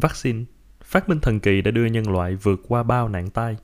Vaccine, 0.00 0.44
phát 0.84 1.08
minh 1.08 1.20
thần 1.20 1.40
kỳ 1.40 1.62
đã 1.62 1.70
đưa 1.70 1.86
nhân 1.86 2.10
loại 2.10 2.34
vượt 2.34 2.60
qua 2.68 2.82
bao 2.82 3.08
nạn 3.08 3.30
tai, 3.30 3.56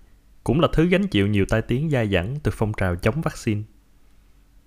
cũng 0.44 0.60
là 0.60 0.68
thứ 0.72 0.86
gánh 0.86 1.06
chịu 1.06 1.26
nhiều 1.26 1.44
tai 1.48 1.62
tiếng 1.62 1.90
dai 1.90 2.08
dẳng 2.08 2.36
từ 2.42 2.52
phong 2.54 2.72
trào 2.76 2.96
chống 2.96 3.20
vaccine. 3.20 3.62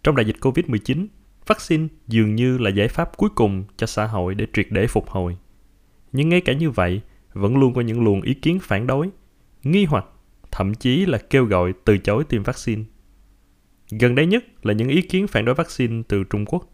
Trong 0.03 0.15
đại 0.15 0.25
dịch 0.25 0.35
Covid-19, 0.39 1.07
vaccine 1.47 1.87
dường 2.07 2.35
như 2.35 2.57
là 2.57 2.69
giải 2.69 2.87
pháp 2.87 3.17
cuối 3.17 3.29
cùng 3.35 3.63
cho 3.77 3.87
xã 3.87 4.05
hội 4.05 4.35
để 4.35 4.47
triệt 4.53 4.67
để 4.69 4.87
phục 4.87 5.09
hồi. 5.09 5.37
Nhưng 6.11 6.29
ngay 6.29 6.41
cả 6.41 6.53
như 6.53 6.69
vậy, 6.69 7.01
vẫn 7.33 7.57
luôn 7.57 7.73
có 7.73 7.81
những 7.81 8.03
luồng 8.03 8.21
ý 8.21 8.33
kiến 8.33 8.59
phản 8.61 8.87
đối, 8.87 9.09
nghi 9.63 9.85
hoặc, 9.85 10.05
thậm 10.51 10.73
chí 10.73 11.05
là 11.05 11.17
kêu 11.17 11.45
gọi 11.45 11.73
từ 11.85 11.97
chối 11.97 12.23
tiêm 12.23 12.43
vaccine. 12.43 12.83
Gần 13.99 14.15
đây 14.15 14.25
nhất 14.25 14.65
là 14.65 14.73
những 14.73 14.87
ý 14.87 15.01
kiến 15.01 15.27
phản 15.27 15.45
đối 15.45 15.55
vaccine 15.55 16.03
từ 16.07 16.23
Trung 16.23 16.45
Quốc. 16.45 16.71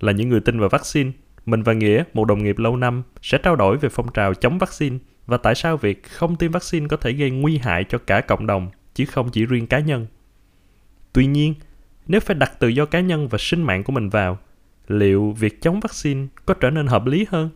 Là 0.00 0.12
những 0.12 0.28
người 0.28 0.40
tin 0.40 0.60
vào 0.60 0.68
vaccine, 0.68 1.12
mình 1.50 1.62
và 1.62 1.72
Nghĩa, 1.72 2.04
một 2.14 2.24
đồng 2.24 2.44
nghiệp 2.44 2.58
lâu 2.58 2.76
năm, 2.76 3.02
sẽ 3.22 3.38
trao 3.38 3.56
đổi 3.56 3.76
về 3.76 3.88
phong 3.88 4.12
trào 4.12 4.34
chống 4.34 4.58
vaccine 4.58 4.98
và 5.26 5.36
tại 5.36 5.54
sao 5.54 5.76
việc 5.76 6.04
không 6.08 6.36
tiêm 6.36 6.52
vaccine 6.52 6.88
có 6.88 6.96
thể 6.96 7.12
gây 7.12 7.30
nguy 7.30 7.58
hại 7.58 7.84
cho 7.84 7.98
cả 7.98 8.20
cộng 8.20 8.46
đồng, 8.46 8.70
chứ 8.94 9.04
không 9.04 9.30
chỉ 9.30 9.46
riêng 9.46 9.66
cá 9.66 9.78
nhân. 9.78 10.06
Tuy 11.12 11.26
nhiên, 11.26 11.54
nếu 12.06 12.20
phải 12.20 12.34
đặt 12.34 12.52
tự 12.58 12.68
do 12.68 12.84
cá 12.84 13.00
nhân 13.00 13.28
và 13.28 13.38
sinh 13.40 13.62
mạng 13.62 13.84
của 13.84 13.92
mình 13.92 14.08
vào, 14.08 14.38
liệu 14.88 15.30
việc 15.30 15.62
chống 15.62 15.80
vaccine 15.80 16.26
có 16.46 16.54
trở 16.54 16.70
nên 16.70 16.86
hợp 16.86 17.06
lý 17.06 17.26
hơn? 17.28 17.50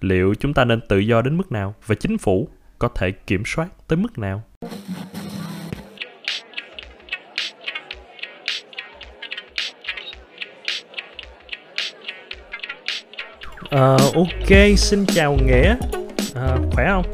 Liệu 0.00 0.34
chúng 0.34 0.54
ta 0.54 0.64
nên 0.64 0.80
tự 0.88 0.98
do 0.98 1.22
đến 1.22 1.36
mức 1.36 1.52
nào 1.52 1.74
và 1.86 1.94
chính 1.94 2.18
phủ 2.18 2.48
có 2.78 2.88
thể 2.88 3.10
kiểm 3.10 3.42
soát 3.46 3.68
tới 3.88 3.96
mức 3.96 4.18
nào? 4.18 4.42
Uh, 13.64 14.14
ok, 14.14 14.76
xin 14.76 15.04
chào 15.06 15.36
Nghĩa. 15.46 15.76
Uh, 16.30 16.72
khỏe 16.72 16.86
không? 16.88 17.04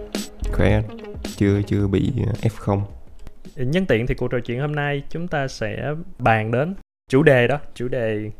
Khỏe, 0.53 0.83
chưa 1.37 1.63
chưa 1.67 1.87
bị 1.87 2.13
F0. 2.43 2.81
Nhân 3.57 3.87
tiện 3.87 4.07
thì 4.07 4.15
cuộc 4.15 4.31
trò 4.31 4.39
chuyện 4.41 4.61
hôm 4.61 4.75
nay 4.75 5.03
chúng 5.11 5.29
ta 5.29 5.49
sẽ 5.49 5.95
bàn 6.19 6.51
đến 6.51 6.75
chủ 7.11 7.23
đề 7.23 7.49
đó, 7.49 7.59
chủ 7.75 7.89
đề 7.89 8.31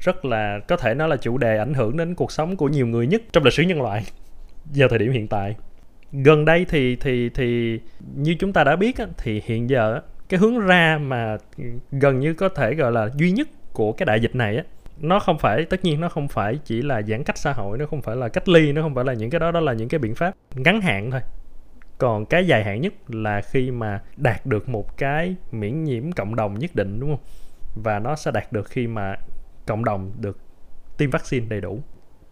rất 0.00 0.24
là 0.24 0.58
có 0.68 0.76
thể 0.76 0.94
nói 0.94 1.08
là 1.08 1.16
chủ 1.16 1.38
đề 1.38 1.58
ảnh 1.58 1.74
hưởng 1.74 1.96
đến 1.96 2.14
cuộc 2.14 2.32
sống 2.32 2.56
của 2.56 2.68
nhiều 2.68 2.86
người 2.86 3.06
nhất 3.06 3.22
trong 3.32 3.44
lịch 3.44 3.52
sử 3.52 3.62
nhân 3.62 3.82
loại 3.82 4.04
vào 4.74 4.88
thời 4.88 4.98
điểm 4.98 5.12
hiện 5.12 5.28
tại. 5.28 5.54
Gần 6.12 6.44
đây 6.44 6.66
thì 6.68 6.96
thì 6.96 7.28
thì 7.28 7.80
như 8.14 8.36
chúng 8.38 8.52
ta 8.52 8.64
đã 8.64 8.76
biết 8.76 8.98
á, 8.98 9.06
thì 9.18 9.42
hiện 9.44 9.70
giờ 9.70 10.00
cái 10.28 10.40
hướng 10.40 10.58
ra 10.58 10.98
mà 10.98 11.36
gần 11.90 12.20
như 12.20 12.34
có 12.34 12.48
thể 12.48 12.74
gọi 12.74 12.92
là 12.92 13.08
duy 13.16 13.30
nhất 13.30 13.48
của 13.72 13.92
cái 13.92 14.06
đại 14.06 14.20
dịch 14.20 14.34
này 14.34 14.56
á 14.56 14.62
nó 15.00 15.18
không 15.18 15.38
phải 15.38 15.64
tất 15.64 15.84
nhiên 15.84 16.00
nó 16.00 16.08
không 16.08 16.28
phải 16.28 16.58
chỉ 16.64 16.82
là 16.82 17.02
giãn 17.02 17.24
cách 17.24 17.38
xã 17.38 17.52
hội 17.52 17.78
nó 17.78 17.86
không 17.86 18.02
phải 18.02 18.16
là 18.16 18.28
cách 18.28 18.48
ly 18.48 18.72
nó 18.72 18.82
không 18.82 18.94
phải 18.94 19.04
là 19.04 19.12
những 19.12 19.30
cái 19.30 19.38
đó 19.40 19.50
đó 19.50 19.60
là 19.60 19.72
những 19.72 19.88
cái 19.88 19.98
biện 19.98 20.14
pháp 20.14 20.34
ngắn 20.54 20.80
hạn 20.80 21.10
thôi. 21.10 21.20
Còn 21.98 22.26
cái 22.26 22.46
dài 22.46 22.64
hạn 22.64 22.80
nhất 22.80 22.92
là 23.08 23.40
khi 23.40 23.70
mà 23.70 24.00
đạt 24.16 24.46
được 24.46 24.68
một 24.68 24.96
cái 24.98 25.36
miễn 25.52 25.84
nhiễm 25.84 26.12
cộng 26.12 26.36
đồng 26.36 26.58
nhất 26.58 26.74
định 26.74 27.00
đúng 27.00 27.10
không? 27.10 27.24
Và 27.84 27.98
nó 27.98 28.16
sẽ 28.16 28.30
đạt 28.30 28.52
được 28.52 28.68
khi 28.68 28.86
mà 28.86 29.14
cộng 29.66 29.84
đồng 29.84 30.12
được 30.20 30.38
tiêm 30.96 31.10
vaccine 31.10 31.46
đầy 31.48 31.60
đủ. 31.60 31.82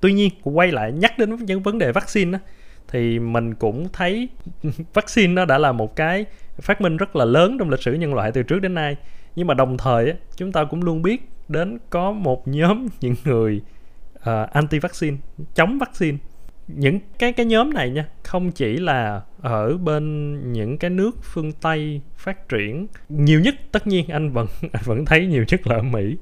Tuy 0.01 0.13
nhiên 0.13 0.31
quay 0.43 0.73
lại 0.73 0.93
nhắc 0.93 1.19
đến 1.19 1.37
những 1.37 1.63
vấn 1.63 1.79
đề 1.79 1.93
vaccine 1.93 2.33
đó, 2.33 2.39
thì 2.89 3.19
mình 3.19 3.55
cũng 3.55 3.89
thấy 3.93 4.29
vaccine 4.95 5.33
nó 5.33 5.45
đã 5.45 5.59
là 5.59 5.73
một 5.73 5.97
cái 5.97 6.25
phát 6.61 6.81
minh 6.81 6.97
rất 6.97 7.17
là 7.17 7.25
lớn 7.25 7.57
trong 7.59 7.71
lịch 7.71 7.83
sử 7.83 7.93
nhân 7.93 8.15
loại 8.15 8.33
từ 8.33 8.43
trước 8.43 8.59
đến 8.59 8.75
nay 8.75 8.97
nhưng 9.39 9.47
mà 9.47 9.55
đồng 9.55 9.77
thời 9.77 10.15
chúng 10.37 10.53
ta 10.53 10.65
cũng 10.65 10.83
luôn 10.83 11.03
biết 11.03 11.29
đến 11.49 11.79
có 11.91 12.13
một 12.13 12.49
nhóm 12.49 12.87
những 13.01 13.15
người 13.25 13.61
à, 14.21 14.43
uh, 14.43 14.51
anti 14.51 14.79
vaccine 14.79 15.17
chống 15.55 15.79
vaccine. 15.79 16.19
Những 16.69 16.99
cái 17.19 17.33
cái 17.33 17.47
nhóm 17.47 17.75
này 17.75 17.91
nha 17.91 18.09
không 18.23 18.51
chỉ 18.51 18.77
là 18.77 19.23
ở 19.41 19.77
bên 19.77 20.35
những 20.53 20.79
cái 20.79 20.91
nước 20.91 21.11
phương 21.23 21.53
tây 21.53 22.01
phát 22.17 22.49
triển 22.49 22.87
nhiều 23.09 23.41
nhất 23.41 23.55
tất 23.73 23.87
nhiên 23.87 24.09
anh 24.09 24.31
vẫn 24.31 24.47
anh 24.73 24.83
vẫn 24.85 25.05
thấy 25.05 25.27
nhiều 25.27 25.45
nhất 25.49 25.67
là 25.67 25.77
ở 25.77 25.83
mỹ. 25.83 26.17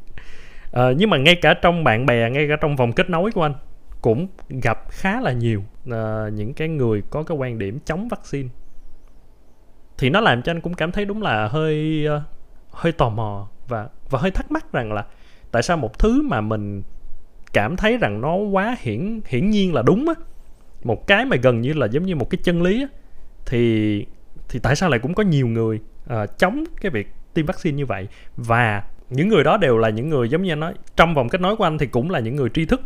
À, 0.72 0.84
nhưng 0.96 1.10
mà 1.10 1.16
ngay 1.16 1.34
cả 1.42 1.54
trong 1.62 1.84
bạn 1.84 2.06
bè 2.06 2.30
ngay 2.30 2.46
cả 2.48 2.56
trong 2.60 2.76
vòng 2.76 2.92
kết 2.92 3.10
nối 3.10 3.30
của 3.30 3.42
anh 3.42 3.54
cũng 4.00 4.28
gặp 4.48 4.78
khá 4.90 5.20
là 5.20 5.32
nhiều 5.32 5.62
uh, 5.88 5.94
những 6.32 6.54
cái 6.54 6.68
người 6.68 7.02
có 7.10 7.22
cái 7.22 7.36
quan 7.36 7.58
điểm 7.58 7.78
chống 7.84 8.08
vaccine. 8.08 8.48
Thì 9.98 10.10
nó 10.10 10.20
làm 10.20 10.42
cho 10.42 10.50
anh 10.50 10.60
cũng 10.60 10.74
cảm 10.74 10.92
thấy 10.92 11.04
đúng 11.04 11.22
là 11.22 11.48
hơi 11.48 12.06
uh, 12.16 12.35
hơi 12.76 12.92
tò 12.92 13.08
mò 13.08 13.48
và 13.68 13.88
và 14.10 14.18
hơi 14.18 14.30
thắc 14.30 14.50
mắc 14.50 14.72
rằng 14.72 14.92
là 14.92 15.04
tại 15.50 15.62
sao 15.62 15.76
một 15.76 15.98
thứ 15.98 16.22
mà 16.22 16.40
mình 16.40 16.82
cảm 17.52 17.76
thấy 17.76 17.96
rằng 17.96 18.20
nó 18.20 18.34
quá 18.36 18.76
hiển 18.80 19.20
hiển 19.26 19.50
nhiên 19.50 19.74
là 19.74 19.82
đúng 19.82 20.08
á 20.08 20.14
một 20.84 21.06
cái 21.06 21.24
mà 21.24 21.36
gần 21.36 21.60
như 21.60 21.72
là 21.72 21.86
giống 21.86 22.06
như 22.06 22.16
một 22.16 22.30
cái 22.30 22.38
chân 22.42 22.62
lý 22.62 22.82
á 22.82 22.88
thì 23.46 24.04
thì 24.48 24.58
tại 24.58 24.76
sao 24.76 24.90
lại 24.90 25.00
cũng 25.00 25.14
có 25.14 25.22
nhiều 25.22 25.48
người 25.48 25.80
uh, 26.04 26.38
chống 26.38 26.64
cái 26.80 26.90
việc 26.90 27.08
tiêm 27.34 27.46
vaccine 27.46 27.76
như 27.76 27.86
vậy? 27.86 28.08
Và 28.36 28.82
những 29.10 29.28
người 29.28 29.44
đó 29.44 29.56
đều 29.56 29.78
là 29.78 29.88
những 29.88 30.08
người 30.08 30.28
giống 30.28 30.42
như 30.42 30.52
anh 30.52 30.60
nói 30.60 30.74
trong 30.96 31.14
vòng 31.14 31.28
kết 31.28 31.40
nối 31.40 31.56
của 31.56 31.64
anh 31.64 31.78
thì 31.78 31.86
cũng 31.86 32.10
là 32.10 32.20
những 32.20 32.36
người 32.36 32.48
tri 32.48 32.64
thức 32.64 32.80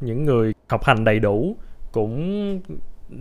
những 0.00 0.24
người 0.24 0.54
học 0.68 0.84
hành 0.84 1.04
đầy 1.04 1.20
đủ 1.20 1.56
cũng 1.92 2.60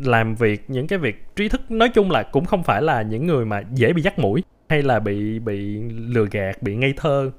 làm 0.03 0.35
việc 0.35 0.69
những 0.69 0.87
cái 0.87 0.99
việc 0.99 1.35
trí 1.35 1.49
thức 1.49 1.71
nói 1.71 1.89
chung 1.89 2.11
là 2.11 2.23
cũng 2.23 2.45
không 2.45 2.63
phải 2.63 2.81
là 2.81 3.01
những 3.01 3.27
người 3.27 3.45
mà 3.45 3.63
dễ 3.73 3.93
bị 3.93 4.01
dắt 4.01 4.19
mũi 4.19 4.43
hay 4.71 4.83
là 4.83 4.99
bị 4.99 5.39
bị 5.39 5.79
lừa 5.89 6.25
gạt 6.31 6.63
bị 6.63 6.75
ngây 6.75 6.93
thơ? 6.97 7.31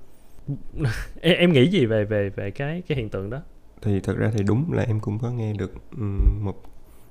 Em, 1.21 1.37
em 1.39 1.53
nghĩ 1.53 1.67
gì 1.67 1.87
về 1.87 2.05
về 2.05 2.31
về 2.31 2.51
cái 2.51 2.83
cái 2.89 2.99
hiện 2.99 3.09
tượng 3.09 3.31
đó? 3.31 3.41
Thì 3.83 4.01
thật 4.01 4.17
ra 4.17 4.31
thì 4.35 4.45
đúng 4.45 4.73
là 4.73 4.83
em 4.83 5.01
cũng 5.01 5.19
có 5.19 5.31
nghe 5.31 5.53
được 5.53 5.75
một 6.41 6.63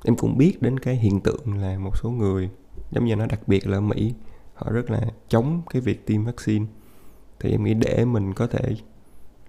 em 0.04 0.16
cũng 0.16 0.38
biết 0.38 0.62
đến 0.62 0.80
cái 0.80 0.96
hiện 0.96 1.20
tượng 1.20 1.58
là 1.62 1.78
một 1.80 1.98
số 1.98 2.10
người 2.10 2.50
giống 2.92 3.06
như 3.06 3.16
nó 3.16 3.26
đặc 3.26 3.40
biệt 3.48 3.68
là 3.68 3.78
ở 3.78 3.82
Mỹ 3.82 4.14
họ 4.54 4.72
rất 4.72 4.92
là 4.92 5.02
chống 5.28 5.62
cái 5.70 5.82
việc 5.82 6.06
tiêm 6.06 6.24
vaccine. 6.24 6.66
Thì 7.40 7.52
em 7.52 7.64
nghĩ 7.64 7.74
để 7.74 8.06
mình 8.06 8.34
có 8.34 8.48
thể 8.48 8.76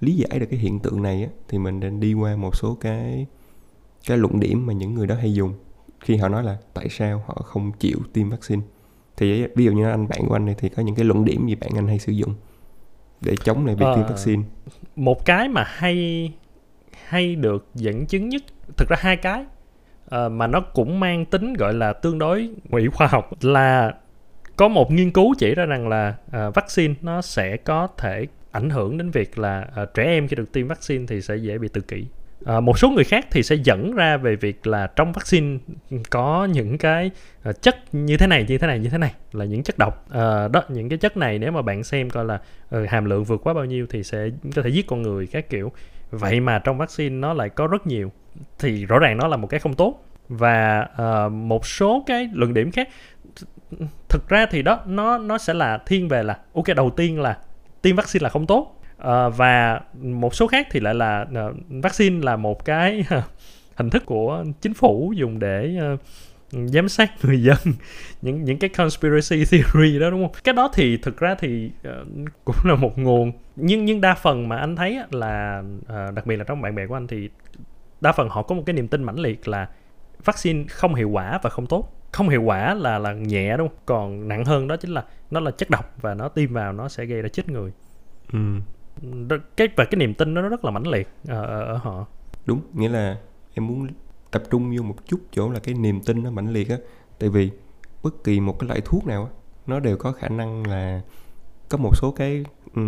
lý 0.00 0.14
giải 0.14 0.38
được 0.38 0.46
cái 0.50 0.58
hiện 0.58 0.80
tượng 0.80 1.02
này 1.02 1.22
á, 1.22 1.28
thì 1.48 1.58
mình 1.58 1.80
nên 1.80 2.00
đi 2.00 2.14
qua 2.14 2.36
một 2.36 2.56
số 2.56 2.76
cái 2.80 3.26
cái 4.06 4.18
luận 4.18 4.40
điểm 4.40 4.66
mà 4.66 4.72
những 4.72 4.94
người 4.94 5.06
đó 5.06 5.14
hay 5.14 5.34
dùng. 5.34 5.54
Khi 6.00 6.16
họ 6.16 6.28
nói 6.28 6.44
là 6.44 6.58
tại 6.74 6.88
sao 6.90 7.24
họ 7.26 7.34
không 7.44 7.72
chịu 7.72 7.98
tiêm 8.12 8.30
vaccine 8.30 8.62
thì 9.16 9.46
ví 9.56 9.64
dụ 9.64 9.72
như 9.72 9.90
anh 9.90 10.08
bạn 10.08 10.20
của 10.28 10.36
anh 10.36 10.46
này 10.46 10.54
thì 10.58 10.68
có 10.68 10.82
những 10.82 10.94
cái 10.94 11.04
luận 11.04 11.24
điểm 11.24 11.46
gì 11.46 11.54
bạn 11.54 11.70
anh 11.76 11.88
hay 11.88 11.98
sử 11.98 12.12
dụng 12.12 12.34
để 13.20 13.34
chống 13.44 13.66
lại 13.66 13.74
việc 13.74 13.86
à, 13.86 13.94
tiêm 13.96 14.06
vaccine? 14.06 14.42
một 14.96 15.24
cái 15.24 15.48
mà 15.48 15.64
hay 15.66 16.32
hay 17.06 17.34
được 17.34 17.66
dẫn 17.74 18.06
chứng 18.06 18.28
nhất 18.28 18.42
thực 18.76 18.88
ra 18.88 18.96
hai 19.00 19.16
cái. 19.16 19.44
Uh, 20.16 20.32
mà 20.32 20.46
nó 20.46 20.60
cũng 20.60 21.00
mang 21.00 21.24
tính 21.24 21.54
gọi 21.54 21.74
là 21.74 21.92
tương 21.92 22.18
đối 22.18 22.50
ngụy 22.68 22.88
khoa 22.88 23.06
học 23.06 23.30
là 23.40 23.94
có 24.56 24.68
một 24.68 24.90
nghiên 24.92 25.10
cứu 25.10 25.34
chỉ 25.38 25.54
ra 25.54 25.64
rằng 25.64 25.88
là 25.88 26.14
uh, 26.26 26.54
vaccine 26.54 26.94
nó 27.02 27.22
sẽ 27.22 27.56
có 27.56 27.88
thể 27.98 28.26
ảnh 28.50 28.70
hưởng 28.70 28.98
đến 28.98 29.10
việc 29.10 29.38
là 29.38 29.66
uh, 29.82 29.94
trẻ 29.94 30.04
em 30.04 30.28
khi 30.28 30.36
được 30.36 30.52
tiêm 30.52 30.68
vaccine 30.68 31.04
thì 31.08 31.20
sẽ 31.20 31.36
dễ 31.36 31.58
bị 31.58 31.68
tự 31.68 31.80
kỷ 31.80 32.06
À, 32.46 32.60
một 32.60 32.78
số 32.78 32.90
người 32.90 33.04
khác 33.04 33.26
thì 33.30 33.42
sẽ 33.42 33.56
dẫn 33.64 33.94
ra 33.94 34.16
về 34.16 34.36
việc 34.36 34.66
là 34.66 34.86
trong 34.86 35.12
vaccine 35.12 35.58
có 36.10 36.48
những 36.52 36.78
cái 36.78 37.10
uh, 37.48 37.62
chất 37.62 37.76
như 37.92 38.16
thế 38.16 38.26
này 38.26 38.44
như 38.48 38.58
thế 38.58 38.66
này 38.66 38.78
như 38.78 38.88
thế 38.88 38.98
này 38.98 39.14
là 39.32 39.44
những 39.44 39.62
chất 39.62 39.78
độc. 39.78 40.06
Uh, 40.08 40.52
đó 40.52 40.62
những 40.68 40.88
cái 40.88 40.98
chất 40.98 41.16
này 41.16 41.38
nếu 41.38 41.52
mà 41.52 41.62
bạn 41.62 41.84
xem 41.84 42.10
coi 42.10 42.24
là 42.24 42.40
uh, 42.76 42.88
hàm 42.88 43.04
lượng 43.04 43.24
vượt 43.24 43.40
quá 43.44 43.54
bao 43.54 43.64
nhiêu 43.64 43.86
thì 43.90 44.02
sẽ 44.02 44.28
có 44.56 44.62
thể 44.62 44.70
giết 44.70 44.86
con 44.86 45.02
người 45.02 45.26
các 45.26 45.50
kiểu. 45.50 45.72
Vậy 46.10 46.40
mà 46.40 46.58
trong 46.58 46.78
vaccine 46.78 47.16
nó 47.16 47.32
lại 47.32 47.48
có 47.48 47.66
rất 47.66 47.86
nhiều 47.86 48.12
thì 48.58 48.86
rõ 48.86 48.98
ràng 48.98 49.16
nó 49.16 49.28
là 49.28 49.36
một 49.36 49.46
cái 49.46 49.60
không 49.60 49.74
tốt. 49.74 50.04
Và 50.28 50.88
uh, 50.92 51.32
một 51.32 51.66
số 51.66 52.04
cái 52.06 52.28
luận 52.32 52.54
điểm 52.54 52.70
khác 52.70 52.88
thực 54.08 54.28
ra 54.28 54.46
thì 54.46 54.62
đó 54.62 54.80
nó 54.86 55.18
nó 55.18 55.38
sẽ 55.38 55.54
là 55.54 55.78
thiên 55.86 56.08
về 56.08 56.22
là 56.22 56.38
ok 56.54 56.64
đầu 56.76 56.90
tiên 56.90 57.20
là 57.20 57.38
tiêm 57.82 57.96
vaccine 57.96 58.22
là 58.22 58.28
không 58.28 58.46
tốt. 58.46 58.81
Ờ, 59.02 59.30
và 59.30 59.80
một 60.00 60.34
số 60.34 60.46
khác 60.46 60.66
thì 60.70 60.80
lại 60.80 60.94
là 60.94 61.26
uh, 61.48 61.56
vaccine 61.68 62.24
là 62.24 62.36
một 62.36 62.64
cái 62.64 63.04
hình 63.76 63.90
thức 63.90 64.06
của 64.06 64.44
chính 64.60 64.74
phủ 64.74 65.12
dùng 65.16 65.38
để 65.38 65.78
uh, 65.92 66.00
giám 66.68 66.88
sát 66.88 67.12
người 67.22 67.42
dân. 67.42 67.56
Những 68.22 68.44
những 68.44 68.58
cái 68.58 68.70
conspiracy 68.70 69.44
theory 69.44 69.98
đó 69.98 70.10
đúng 70.10 70.22
không? 70.22 70.32
Cái 70.44 70.54
đó 70.54 70.70
thì 70.74 70.96
thực 70.96 71.16
ra 71.16 71.34
thì 71.34 71.70
uh, 71.88 72.08
cũng 72.44 72.56
là 72.64 72.74
một 72.74 72.98
nguồn. 72.98 73.32
Nhưng 73.56 73.84
nhưng 73.84 74.00
đa 74.00 74.14
phần 74.14 74.48
mà 74.48 74.56
anh 74.56 74.76
thấy 74.76 74.98
là 75.10 75.62
uh, 75.78 76.14
đặc 76.14 76.26
biệt 76.26 76.36
là 76.36 76.44
trong 76.44 76.62
bạn 76.62 76.74
bè 76.74 76.86
của 76.86 76.96
anh 76.96 77.06
thì 77.06 77.28
đa 78.00 78.12
phần 78.12 78.28
họ 78.28 78.42
có 78.42 78.54
một 78.54 78.62
cái 78.66 78.74
niềm 78.74 78.88
tin 78.88 79.02
mãnh 79.02 79.18
liệt 79.18 79.48
là 79.48 79.68
vaccine 80.24 80.64
không 80.68 80.94
hiệu 80.94 81.08
quả 81.08 81.38
và 81.42 81.50
không 81.50 81.66
tốt. 81.66 81.98
Không 82.12 82.28
hiệu 82.28 82.42
quả 82.42 82.74
là 82.74 82.98
là 82.98 83.12
nhẹ 83.12 83.56
đúng 83.56 83.68
không? 83.68 83.78
Còn 83.86 84.28
nặng 84.28 84.44
hơn 84.44 84.68
đó 84.68 84.76
chính 84.76 84.90
là 84.90 85.04
nó 85.30 85.40
là 85.40 85.50
chất 85.50 85.70
độc 85.70 85.94
và 86.00 86.14
nó 86.14 86.28
tiêm 86.28 86.52
vào 86.52 86.72
nó 86.72 86.88
sẽ 86.88 87.04
gây 87.04 87.22
ra 87.22 87.28
chết 87.28 87.48
người. 87.48 87.72
Ừ 88.32 88.38
cái 89.56 89.68
và 89.76 89.84
cái 89.84 89.96
niềm 89.96 90.14
tin 90.14 90.34
nó 90.34 90.42
rất 90.42 90.64
là 90.64 90.70
mãnh 90.70 90.86
liệt 90.86 91.08
ở, 91.28 91.42
ở 91.44 91.76
họ. 91.76 92.06
Đúng 92.46 92.60
nghĩa 92.74 92.88
là 92.88 93.16
em 93.54 93.66
muốn 93.66 93.88
tập 94.30 94.42
trung 94.50 94.76
vô 94.76 94.82
một 94.82 94.96
chút 95.06 95.20
chỗ 95.32 95.50
là 95.50 95.58
cái 95.58 95.74
niềm 95.74 96.00
tin 96.00 96.22
nó 96.22 96.30
mãnh 96.30 96.52
liệt 96.52 96.68
á. 96.70 96.76
Tại 97.18 97.28
vì 97.28 97.50
bất 98.02 98.24
kỳ 98.24 98.40
một 98.40 98.58
cái 98.58 98.68
loại 98.68 98.80
thuốc 98.84 99.06
nào 99.06 99.24
á 99.24 99.30
nó 99.66 99.80
đều 99.80 99.96
có 99.96 100.12
khả 100.12 100.28
năng 100.28 100.66
là 100.66 101.00
có 101.68 101.78
một 101.78 101.96
số 101.96 102.10
cái 102.10 102.44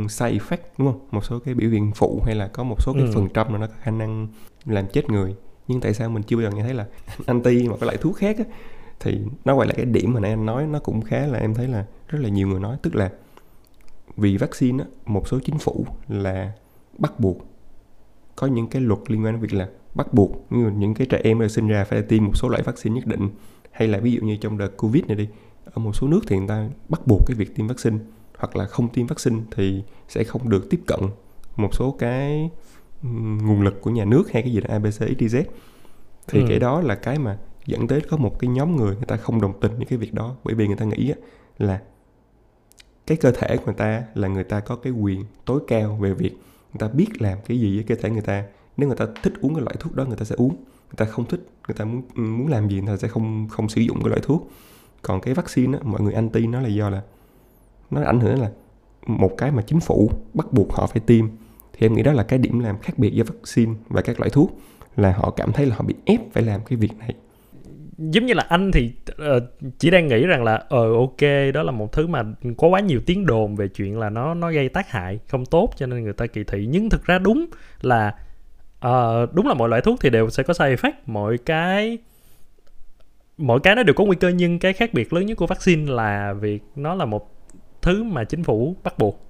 side 0.09 0.39
effect 0.39 0.59
đúng 0.79 0.93
không? 0.93 1.01
Một 1.11 1.25
số 1.25 1.39
cái 1.39 1.55
biểu 1.55 1.71
hiện 1.71 1.93
phụ 1.95 2.23
hay 2.27 2.35
là 2.35 2.49
có 2.49 2.63
một 2.63 2.83
số 2.83 2.93
cái 2.93 3.03
ừ. 3.03 3.11
phần 3.15 3.29
trăm 3.35 3.47
mà 3.53 3.59
nó 3.59 3.67
có 3.67 3.73
khả 3.83 3.91
năng 3.91 4.29
làm 4.65 4.87
chết 4.87 5.11
người. 5.11 5.35
Nhưng 5.69 5.81
tại 5.81 5.95
sao 5.95 6.11
mình 6.11 6.23
chưa 6.23 6.37
bao 6.37 6.51
giờ 6.51 6.57
nghe 6.57 6.63
thấy 6.63 6.75
là 6.75 6.87
anti 7.27 7.69
một 7.69 7.77
cái 7.81 7.87
loại 7.87 7.97
thuốc 7.97 8.17
khác 8.17 8.37
á? 8.39 8.45
Thì 9.01 9.21
nó 9.45 9.55
quay 9.55 9.69
lại 9.69 9.75
cái 9.77 9.87
điểm 9.87 10.13
mà 10.13 10.21
nãy 10.21 10.31
anh 10.31 10.47
nói 10.47 10.67
nó 10.67 10.79
cũng 10.79 11.03
khá 11.03 11.27
là 11.27 11.39
em 11.39 11.55
thấy 11.55 11.69
là 11.69 11.85
rất 12.09 12.19
là 12.23 12.29
nhiều 12.29 12.49
người 12.49 12.61
nói. 12.61 12.77
Tức 12.83 12.95
là 12.95 13.11
vì 14.17 14.37
vaccine 14.37 14.85
á 14.85 14.91
một 15.07 15.29
số 15.29 15.39
chính 15.41 15.59
phủ 15.59 15.87
là 16.09 16.53
bắt 16.99 17.21
buộc 17.21 17.47
có 18.37 18.47
những 18.47 18.69
cái 18.69 18.83
luật 18.83 19.01
liên 19.09 19.25
quan 19.25 19.35
đến 19.35 19.43
việc 19.43 19.53
là 19.53 19.69
bắt 19.95 20.15
buộc 20.15 20.47
như 20.51 20.71
những 20.71 20.95
cái 20.95 21.07
trẻ 21.07 21.21
em 21.25 21.41
được 21.41 21.49
sinh 21.49 21.69
ra 21.69 21.85
phải 21.85 22.03
tiêm 22.03 22.25
một 22.25 22.37
số 22.37 22.49
loại 22.49 22.63
vaccine 22.63 22.95
nhất 22.95 23.07
định. 23.07 23.29
Hay 23.71 23.89
là 23.89 23.99
ví 23.99 24.13
dụ 24.13 24.21
như 24.21 24.37
trong 24.37 24.59
đợt 24.59 24.77
covid 24.77 25.05
này 25.05 25.17
đi 25.17 25.29
ở 25.65 25.83
một 25.83 25.97
số 25.97 26.09
nước 26.09 26.21
thì 26.27 26.39
người 26.39 26.49
ta 26.49 26.69
bắt 26.89 27.07
buộc 27.07 27.27
cái 27.27 27.35
việc 27.35 27.57
tiêm 27.57 27.67
vaccine 27.67 27.99
hoặc 28.39 28.57
là 28.57 28.67
không 28.67 28.89
tiêm 28.89 29.07
vaccine 29.07 29.41
thì 29.57 29.83
sẽ 30.09 30.25
không 30.25 30.49
được 30.49 30.71
tiếp 30.71 30.81
cận 30.87 31.01
một 31.57 31.75
số 31.75 31.97
cái 31.99 32.51
nguồn 33.43 33.63
lực 33.63 33.81
của 33.81 33.91
nhà 33.91 34.05
nước 34.05 34.33
hay 34.33 34.43
cái 34.43 34.53
gì 34.53 34.61
đó 34.61 34.67
ABC 34.71 35.01
XYZ 35.01 35.45
thì 36.29 36.41
ừ. 36.41 36.47
cái 36.49 36.59
đó 36.59 36.81
là 36.81 36.95
cái 36.95 37.19
mà 37.19 37.39
dẫn 37.67 37.87
tới 37.89 38.01
có 38.01 38.17
một 38.17 38.39
cái 38.39 38.49
nhóm 38.49 38.77
người 38.77 38.97
người 38.97 39.07
ta 39.07 39.17
không 39.17 39.41
đồng 39.41 39.61
tình 39.61 39.77
với 39.77 39.87
cái 39.87 39.99
việc 39.99 40.15
đó. 40.15 40.37
Bởi 40.45 40.55
vì 40.55 40.67
người 40.67 40.77
ta 40.77 40.85
nghĩ 40.85 41.13
là 41.59 41.81
cái 43.07 43.17
cơ 43.17 43.31
thể 43.31 43.57
của 43.57 43.65
người 43.65 43.75
ta 43.75 44.03
là 44.15 44.29
người 44.29 44.45
ta 44.45 44.61
có 44.61 44.77
cái 44.77 44.93
quyền 44.93 45.25
tối 45.45 45.61
cao 45.69 45.97
về 46.01 46.15
việc 46.15 46.33
người 46.75 46.79
ta 46.79 46.89
biết 46.89 47.23
làm 47.23 47.39
cái 47.47 47.61
gì 47.61 47.77
với 47.77 47.85
cơ 47.85 47.95
thể 48.03 48.11
người 48.11 48.23
ta. 48.23 48.45
Nếu 48.77 48.89
người 48.89 48.97
ta 48.97 49.07
thích 49.23 49.33
uống 49.41 49.55
cái 49.55 49.63
loại 49.65 49.77
thuốc 49.81 49.95
đó, 49.95 50.05
người 50.05 50.17
ta 50.17 50.25
sẽ 50.25 50.35
uống. 50.39 50.57
Người 50.57 50.97
ta 50.97 51.05
không 51.05 51.25
thích, 51.25 51.49
người 51.69 51.75
ta 51.75 51.85
muốn 51.85 52.03
muốn 52.15 52.49
làm 52.49 52.69
gì 52.69 52.81
người 52.81 52.97
ta 52.97 52.97
sẽ 52.97 53.09
không 53.09 53.49
không 53.51 53.69
sử 53.69 53.81
dụng 53.81 53.99
cái 54.03 54.09
loại 54.09 54.21
thuốc. 54.25 54.51
Còn 55.03 55.21
cái 55.21 55.35
vaccine 55.35 55.79
á, 55.79 55.85
mọi 55.85 56.01
người 56.01 56.13
anti 56.13 56.47
nó 56.47 56.61
là 56.61 56.69
do 56.69 56.91
là 56.91 57.03
nó 57.91 58.03
ảnh 58.03 58.21
hưởng 58.21 58.41
là 58.41 58.51
một 59.07 59.31
cái 59.39 59.51
mà 59.51 59.63
chính 59.63 59.81
phủ 59.81 60.11
bắt 60.35 60.53
buộc 60.53 60.73
họ 60.73 60.87
phải 60.87 61.01
tiêm. 61.07 61.27
Thì 61.73 61.87
em 61.87 61.95
nghĩ 61.95 62.03
đó 62.03 62.13
là 62.13 62.23
cái 62.23 62.39
điểm 62.39 62.61
làm 62.61 62.79
khác 62.79 62.99
biệt 62.99 63.15
giữa 63.15 63.25
vaccine 63.25 63.75
và 63.89 64.03
các 64.03 64.21
loại 64.21 64.31
thuốc, 64.31 64.59
là 64.97 65.13
họ 65.13 65.31
cảm 65.31 65.53
thấy 65.53 65.67
là 65.67 65.77
họ 65.77 65.85
bị 65.85 65.95
ép 66.05 66.21
phải 66.33 66.43
làm 66.43 66.61
cái 66.65 66.77
việc 66.77 66.99
này 66.99 67.15
giống 67.99 68.27
như 68.27 68.35
là 68.35 68.47
anh 68.49 68.73
thì 68.73 68.93
uh, 69.13 69.43
chỉ 69.79 69.91
đang 69.91 70.09
nghĩ 70.09 70.27
rằng 70.27 70.45
là 70.45 70.65
ờ 70.69 70.91
uh, 70.91 70.97
ok 70.99 71.31
đó 71.55 71.63
là 71.63 71.73
một 71.73 71.93
thứ 71.93 72.07
mà 72.07 72.23
có 72.57 72.69
quá 72.69 72.81
nhiều 72.81 73.01
tiếng 73.07 73.27
đồn 73.27 73.57
về 73.57 73.69
chuyện 73.69 73.99
là 73.99 74.11
nó 74.11 74.35
nó 74.35 74.51
gây 74.51 74.69
tác 74.69 74.91
hại 74.91 75.19
không 75.29 75.47
tốt 75.47 75.71
cho 75.77 75.87
nên 75.87 76.05
người 76.05 76.13
ta 76.13 76.27
kỳ 76.27 76.45
thị. 76.45 76.67
Nhưng 76.71 76.91
thực 76.91 77.05
ra 77.05 77.19
đúng 77.19 77.47
là 77.81 78.15
uh, 78.87 79.35
đúng 79.35 79.47
là 79.47 79.55
mọi 79.55 79.69
loại 79.69 79.81
thuốc 79.81 80.01
thì 80.01 80.11
đều 80.11 80.31
sẽ 80.31 80.43
có 80.43 80.55
side 80.55 80.75
effect. 80.75 80.93
Mọi 81.07 81.39
cái 81.39 81.99
mỗi 83.39 83.61
cái 83.61 83.75
nó 83.75 83.83
đều 83.83 83.95
có 83.95 84.05
nguy 84.05 84.17
cơ 84.17 84.29
nhưng 84.29 84.59
cái 84.59 84.73
khác 84.73 84.95
biệt 84.95 85.13
lớn 85.13 85.27
nhất 85.27 85.37
của 85.37 85.47
vaccine 85.47 85.93
là 85.93 86.33
việc 86.33 86.63
nó 86.77 86.95
là 86.95 87.05
một 87.05 87.31
thứ 87.83 88.03
mà 88.03 88.25
chính 88.25 88.45
phủ 88.45 88.77
bắt 88.85 88.99
buộc. 88.99 89.21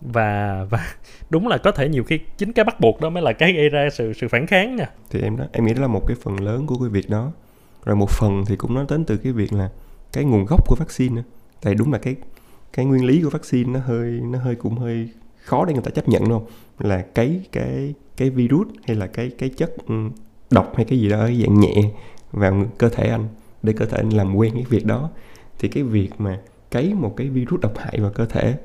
Và 0.00 0.64
và 0.70 0.86
đúng 1.30 1.48
là 1.48 1.58
có 1.58 1.70
thể 1.70 1.88
nhiều 1.88 2.04
khi 2.04 2.18
chính 2.36 2.52
cái 2.52 2.64
bắt 2.64 2.80
buộc 2.80 3.00
đó 3.00 3.10
mới 3.10 3.22
là 3.22 3.32
cái 3.32 3.52
gây 3.52 3.68
ra 3.68 3.88
sự 3.92 4.12
sự 4.12 4.28
phản 4.28 4.46
kháng 4.46 4.76
nha. 4.76 4.90
Thì 5.10 5.20
em 5.22 5.36
đó 5.36 5.44
em 5.52 5.66
nghĩ 5.66 5.74
đó 5.74 5.82
là 5.82 5.88
một 5.88 6.06
cái 6.06 6.16
phần 6.22 6.40
lớn 6.40 6.66
của 6.66 6.76
cái 6.78 6.88
việc 6.88 7.10
đó 7.10 7.32
rồi 7.84 7.96
một 7.96 8.10
phần 8.10 8.44
thì 8.46 8.56
cũng 8.56 8.74
nói 8.74 8.84
đến 8.88 9.04
từ 9.04 9.16
cái 9.16 9.32
việc 9.32 9.52
là 9.52 9.70
cái 10.12 10.24
nguồn 10.24 10.44
gốc 10.44 10.66
của 10.66 10.76
vaccine 10.78 11.14
nữa. 11.14 11.22
Tại 11.62 11.74
đúng 11.74 11.92
là 11.92 11.98
cái 11.98 12.16
cái 12.72 12.84
nguyên 12.84 13.04
lý 13.04 13.22
của 13.22 13.30
vaccine 13.30 13.72
nó 13.72 13.80
hơi 13.80 14.10
nó 14.10 14.38
hơi 14.38 14.54
cũng 14.54 14.78
hơi 14.78 15.08
khó 15.44 15.64
để 15.64 15.72
người 15.72 15.82
ta 15.82 15.90
chấp 15.90 16.08
nhận 16.08 16.24
đúng 16.24 16.32
không? 16.32 16.46
Là 16.78 17.02
cái 17.14 17.40
cái 17.52 17.94
cái 18.16 18.30
virus 18.30 18.68
hay 18.86 18.96
là 18.96 19.06
cái 19.06 19.30
cái 19.38 19.48
chất 19.48 19.72
ừ, 19.86 19.94
độc 20.50 20.76
hay 20.76 20.84
cái 20.84 20.98
gì 20.98 21.08
đó 21.08 21.18
dạng 21.18 21.60
nhẹ 21.60 21.74
vào 22.32 22.66
cơ 22.78 22.88
thể 22.88 23.08
anh 23.08 23.28
để 23.62 23.72
cơ 23.72 23.86
thể 23.86 23.96
anh 23.96 24.10
làm 24.10 24.34
quen 24.34 24.54
cái 24.54 24.64
việc 24.68 24.86
đó. 24.86 25.10
Thì 25.58 25.68
cái 25.68 25.82
việc 25.82 26.10
mà 26.18 26.40
cấy 26.70 26.94
một 26.94 27.14
cái 27.16 27.28
virus 27.28 27.60
độc 27.60 27.78
hại 27.78 28.00
vào 28.00 28.10
cơ 28.10 28.26
thể 28.26 28.56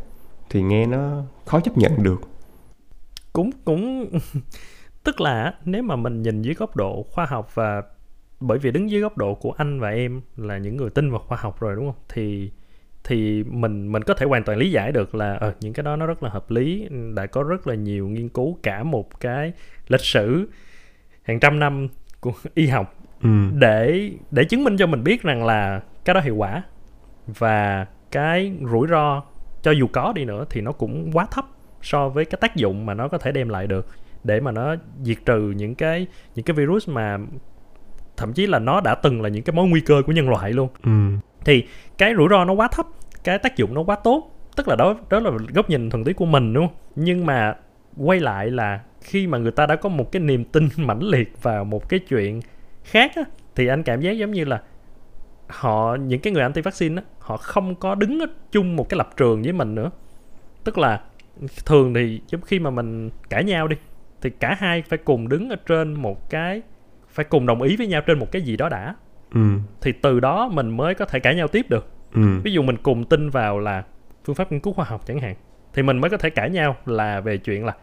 thì 0.49 0.61
nghe 0.61 0.85
nó 0.85 1.21
khó 1.45 1.59
chấp 1.59 1.77
nhận 1.77 2.03
được. 2.03 2.21
Cũng 3.33 3.49
cũng, 3.65 4.09
tức 5.03 5.21
là 5.21 5.53
nếu 5.65 5.83
mà 5.83 5.95
mình 5.95 6.21
nhìn 6.21 6.41
dưới 6.41 6.53
góc 6.53 6.75
độ 6.75 7.05
khoa 7.11 7.25
học 7.25 7.55
và 7.55 7.81
bởi 8.39 8.57
vì 8.57 8.71
đứng 8.71 8.89
dưới 8.89 9.01
góc 9.01 9.17
độ 9.17 9.35
của 9.35 9.51
anh 9.57 9.79
và 9.79 9.89
em 9.89 10.21
là 10.37 10.57
những 10.57 10.77
người 10.77 10.89
tin 10.89 11.11
vào 11.11 11.19
khoa 11.19 11.37
học 11.41 11.59
rồi 11.59 11.75
đúng 11.75 11.85
không 11.85 12.01
thì 12.09 12.51
thì 13.03 13.43
mình 13.43 13.91
mình 13.91 14.03
có 14.03 14.13
thể 14.13 14.25
hoàn 14.25 14.43
toàn 14.43 14.57
lý 14.57 14.71
giải 14.71 14.91
được 14.91 15.15
là 15.15 15.35
ờ, 15.35 15.53
những 15.59 15.73
cái 15.73 15.83
đó 15.83 15.95
nó 15.95 16.05
rất 16.05 16.23
là 16.23 16.29
hợp 16.29 16.51
lý 16.51 16.87
đã 17.15 17.25
có 17.25 17.43
rất 17.43 17.67
là 17.67 17.75
nhiều 17.75 18.07
nghiên 18.07 18.29
cứu 18.29 18.57
cả 18.63 18.83
một 18.83 19.19
cái 19.19 19.53
lịch 19.87 20.01
sử 20.01 20.49
hàng 21.23 21.39
trăm 21.39 21.59
năm 21.59 21.87
của 22.19 22.33
y 22.53 22.67
học 22.67 22.95
ừ. 23.23 23.29
để 23.53 24.11
để 24.31 24.43
chứng 24.43 24.63
minh 24.63 24.77
cho 24.77 24.87
mình 24.87 25.03
biết 25.03 25.21
rằng 25.21 25.45
là 25.45 25.81
cái 26.05 26.13
đó 26.13 26.19
hiệu 26.21 26.35
quả 26.35 26.63
và 27.27 27.85
cái 28.11 28.53
rủi 28.71 28.87
ro 28.87 29.23
cho 29.61 29.71
dù 29.71 29.87
có 29.93 30.13
đi 30.15 30.25
nữa 30.25 30.45
thì 30.49 30.61
nó 30.61 30.71
cũng 30.71 31.11
quá 31.13 31.27
thấp 31.31 31.45
so 31.81 32.09
với 32.09 32.25
cái 32.25 32.37
tác 32.41 32.55
dụng 32.55 32.85
mà 32.85 32.93
nó 32.93 33.07
có 33.07 33.17
thể 33.17 33.31
đem 33.31 33.49
lại 33.49 33.67
được 33.67 33.87
để 34.23 34.39
mà 34.39 34.51
nó 34.51 34.75
diệt 35.01 35.17
trừ 35.25 35.53
những 35.57 35.75
cái 35.75 36.07
những 36.35 36.45
cái 36.45 36.55
virus 36.55 36.89
mà 36.89 37.17
thậm 38.19 38.33
chí 38.33 38.47
là 38.47 38.59
nó 38.59 38.81
đã 38.81 38.95
từng 38.95 39.21
là 39.21 39.29
những 39.29 39.43
cái 39.43 39.53
mối 39.53 39.67
nguy 39.67 39.81
cơ 39.81 40.01
của 40.05 40.11
nhân 40.11 40.29
loại 40.29 40.53
luôn. 40.53 40.69
Ừ. 40.83 40.91
thì 41.45 41.63
cái 41.97 42.13
rủi 42.17 42.27
ro 42.29 42.45
nó 42.45 42.53
quá 42.53 42.67
thấp 42.67 42.85
cái 43.23 43.39
tác 43.39 43.57
dụng 43.57 43.73
nó 43.73 43.81
quá 43.81 43.95
tốt 43.95 44.31
tức 44.55 44.67
là 44.67 44.75
đó 44.75 44.95
đó 45.09 45.19
là 45.19 45.31
góc 45.53 45.69
nhìn 45.69 45.89
thuần 45.89 46.03
túy 46.03 46.13
của 46.13 46.25
mình 46.25 46.53
đúng 46.53 46.67
không? 46.67 46.75
Nhưng 46.95 47.25
mà 47.25 47.55
quay 47.97 48.19
lại 48.19 48.51
là 48.51 48.79
khi 49.01 49.27
mà 49.27 49.37
người 49.37 49.51
ta 49.51 49.65
đã 49.65 49.75
có 49.75 49.89
một 49.89 50.11
cái 50.11 50.19
niềm 50.21 50.43
tin 50.43 50.69
mãnh 50.77 51.03
liệt 51.03 51.33
vào 51.41 51.65
một 51.65 51.89
cái 51.89 51.99
chuyện 51.99 52.41
khác 52.83 53.11
á, 53.15 53.23
thì 53.55 53.67
anh 53.67 53.83
cảm 53.83 54.01
giác 54.01 54.11
giống 54.11 54.31
như 54.31 54.45
là 54.45 54.61
họ 55.47 55.95
những 55.95 56.19
cái 56.19 56.33
người 56.33 56.41
anti 56.41 56.61
vaccine 56.61 57.01
á 57.01 57.03
họ 57.19 57.37
không 57.37 57.75
có 57.75 57.95
đứng 57.95 58.19
ở 58.19 58.25
chung 58.51 58.75
một 58.75 58.89
cái 58.89 58.97
lập 58.97 59.09
trường 59.17 59.41
với 59.41 59.53
mình 59.53 59.75
nữa. 59.75 59.91
Tức 60.63 60.77
là 60.77 61.01
thường 61.65 61.93
thì 61.93 62.21
giống 62.27 62.41
khi 62.41 62.59
mà 62.59 62.69
mình 62.69 63.09
cãi 63.29 63.43
nhau 63.43 63.67
đi 63.67 63.75
thì 64.21 64.29
cả 64.29 64.55
hai 64.59 64.81
phải 64.81 64.99
cùng 64.99 65.29
đứng 65.29 65.49
ở 65.49 65.55
trên 65.55 65.93
một 65.93 66.29
cái 66.29 66.61
phải 67.11 67.25
cùng 67.25 67.45
đồng 67.45 67.61
ý 67.61 67.77
với 67.77 67.87
nhau 67.87 68.01
trên 68.01 68.19
một 68.19 68.31
cái 68.31 68.41
gì 68.41 68.57
đó 68.57 68.69
đã 68.69 68.95
ừ. 69.33 69.41
thì 69.81 69.91
từ 69.91 70.19
đó 70.19 70.49
mình 70.53 70.77
mới 70.77 70.95
có 70.95 71.05
thể 71.05 71.19
cãi 71.19 71.35
nhau 71.35 71.47
tiếp 71.47 71.65
được 71.69 71.87
ừ. 72.13 72.21
ví 72.43 72.51
dụ 72.51 72.61
mình 72.61 72.77
cùng 72.83 73.05
tin 73.05 73.29
vào 73.29 73.59
là 73.59 73.83
phương 74.25 74.35
pháp 74.35 74.51
nghiên 74.51 74.61
cứu 74.61 74.73
khoa 74.73 74.85
học 74.85 75.01
chẳng 75.05 75.19
hạn 75.19 75.35
thì 75.73 75.83
mình 75.83 75.97
mới 75.97 76.09
có 76.09 76.17
thể 76.17 76.29
cãi 76.29 76.49
nhau 76.49 76.75
là 76.85 77.21
về 77.21 77.37
chuyện 77.37 77.65
là 77.65 77.75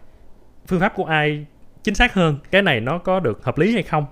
phương 0.66 0.80
pháp 0.80 0.92
của 0.96 1.04
ai 1.04 1.46
chính 1.82 1.94
xác 1.94 2.14
hơn 2.14 2.38
cái 2.50 2.62
này 2.62 2.80
nó 2.80 2.98
có 2.98 3.20
được 3.20 3.44
hợp 3.44 3.58
lý 3.58 3.72
hay 3.72 3.82
không 3.82 4.06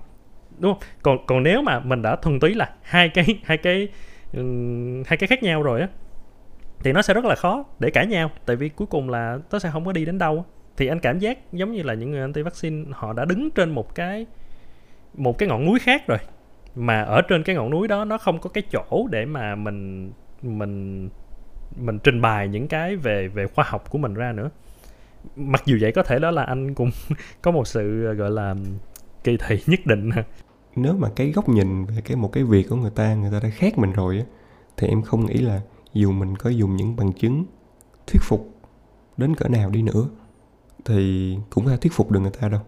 đúng 0.59 0.73
không 0.73 0.81
còn 1.01 1.25
còn 1.25 1.43
nếu 1.43 1.61
mà 1.61 1.79
mình 1.79 2.01
đã 2.01 2.15
thuần 2.15 2.39
túy 2.39 2.53
là 2.53 2.69
hai 2.81 3.09
cái 3.09 3.25
hai 3.43 3.57
cái 3.57 3.87
um, 4.33 5.03
hai 5.07 5.17
cái 5.17 5.27
khác 5.27 5.43
nhau 5.43 5.63
rồi 5.63 5.81
á 5.81 5.87
thì 6.79 6.93
nó 6.93 7.01
sẽ 7.01 7.13
rất 7.13 7.25
là 7.25 7.35
khó 7.35 7.63
để 7.79 7.89
cãi 7.89 8.07
nhau 8.07 8.31
tại 8.45 8.55
vì 8.55 8.69
cuối 8.69 8.87
cùng 8.87 9.09
là 9.09 9.39
nó 9.51 9.59
sẽ 9.59 9.69
không 9.71 9.85
có 9.85 9.91
đi 9.91 10.05
đến 10.05 10.17
đâu 10.17 10.45
thì 10.77 10.87
anh 10.87 10.99
cảm 10.99 11.19
giác 11.19 11.37
giống 11.53 11.71
như 11.71 11.83
là 11.83 11.93
những 11.93 12.11
người 12.11 12.21
anti 12.21 12.41
vaccine 12.41 12.85
họ 12.91 13.13
đã 13.13 13.25
đứng 13.25 13.51
trên 13.51 13.69
một 13.71 13.95
cái 13.95 14.25
một 15.17 15.37
cái 15.37 15.49
ngọn 15.49 15.65
núi 15.65 15.79
khác 15.79 16.07
rồi. 16.07 16.17
Mà 16.75 17.01
ở 17.01 17.21
trên 17.21 17.43
cái 17.43 17.55
ngọn 17.55 17.69
núi 17.69 17.87
đó, 17.87 18.05
nó 18.05 18.17
không 18.17 18.39
có 18.39 18.49
cái 18.49 18.63
chỗ 18.71 19.07
để 19.11 19.25
mà 19.25 19.55
mình 19.55 20.11
mình 20.41 21.09
mình 21.75 21.99
trình 22.03 22.21
bày 22.21 22.47
những 22.47 22.67
cái 22.67 22.95
về 22.95 23.27
về 23.27 23.47
khoa 23.47 23.65
học 23.67 23.89
của 23.89 23.97
mình 23.97 24.13
ra 24.13 24.31
nữa. 24.31 24.49
Mặc 25.35 25.63
dù 25.65 25.77
vậy 25.81 25.91
có 25.91 26.03
thể 26.03 26.19
đó 26.19 26.31
là 26.31 26.43
anh 26.43 26.73
cũng 26.73 26.89
có 27.41 27.51
một 27.51 27.67
sự, 27.67 28.13
gọi 28.13 28.31
là, 28.31 28.55
kỳ 29.23 29.37
thị 29.47 29.59
nhất 29.67 29.79
định. 29.85 30.09
Nếu 30.75 30.93
mà 30.93 31.09
cái 31.15 31.31
góc 31.31 31.49
nhìn 31.49 31.85
về 31.85 32.01
cái 32.05 32.17
một 32.17 32.31
cái 32.31 32.43
việc 32.43 32.69
của 32.69 32.75
người 32.75 32.91
ta 32.95 33.15
người 33.15 33.31
ta 33.31 33.39
đã 33.43 33.49
khác 33.49 33.77
mình 33.77 33.91
rồi 33.91 34.17
á, 34.17 34.25
thì 34.77 34.87
em 34.87 35.01
không 35.01 35.25
nghĩ 35.25 35.33
là 35.33 35.61
dù 35.93 36.11
mình 36.11 36.35
có 36.35 36.49
dùng 36.49 36.75
những 36.75 36.95
bằng 36.95 37.13
chứng 37.13 37.45
thuyết 38.07 38.21
phục 38.21 38.49
đến 39.17 39.35
cỡ 39.35 39.47
nào 39.47 39.69
đi 39.69 39.81
nữa, 39.81 40.09
thì 40.85 41.35
cũng 41.49 41.65
phải 41.65 41.77
thuyết 41.77 41.93
phục 41.93 42.11
được 42.11 42.19
người 42.19 42.31
ta 42.41 42.49
đâu. 42.49 42.61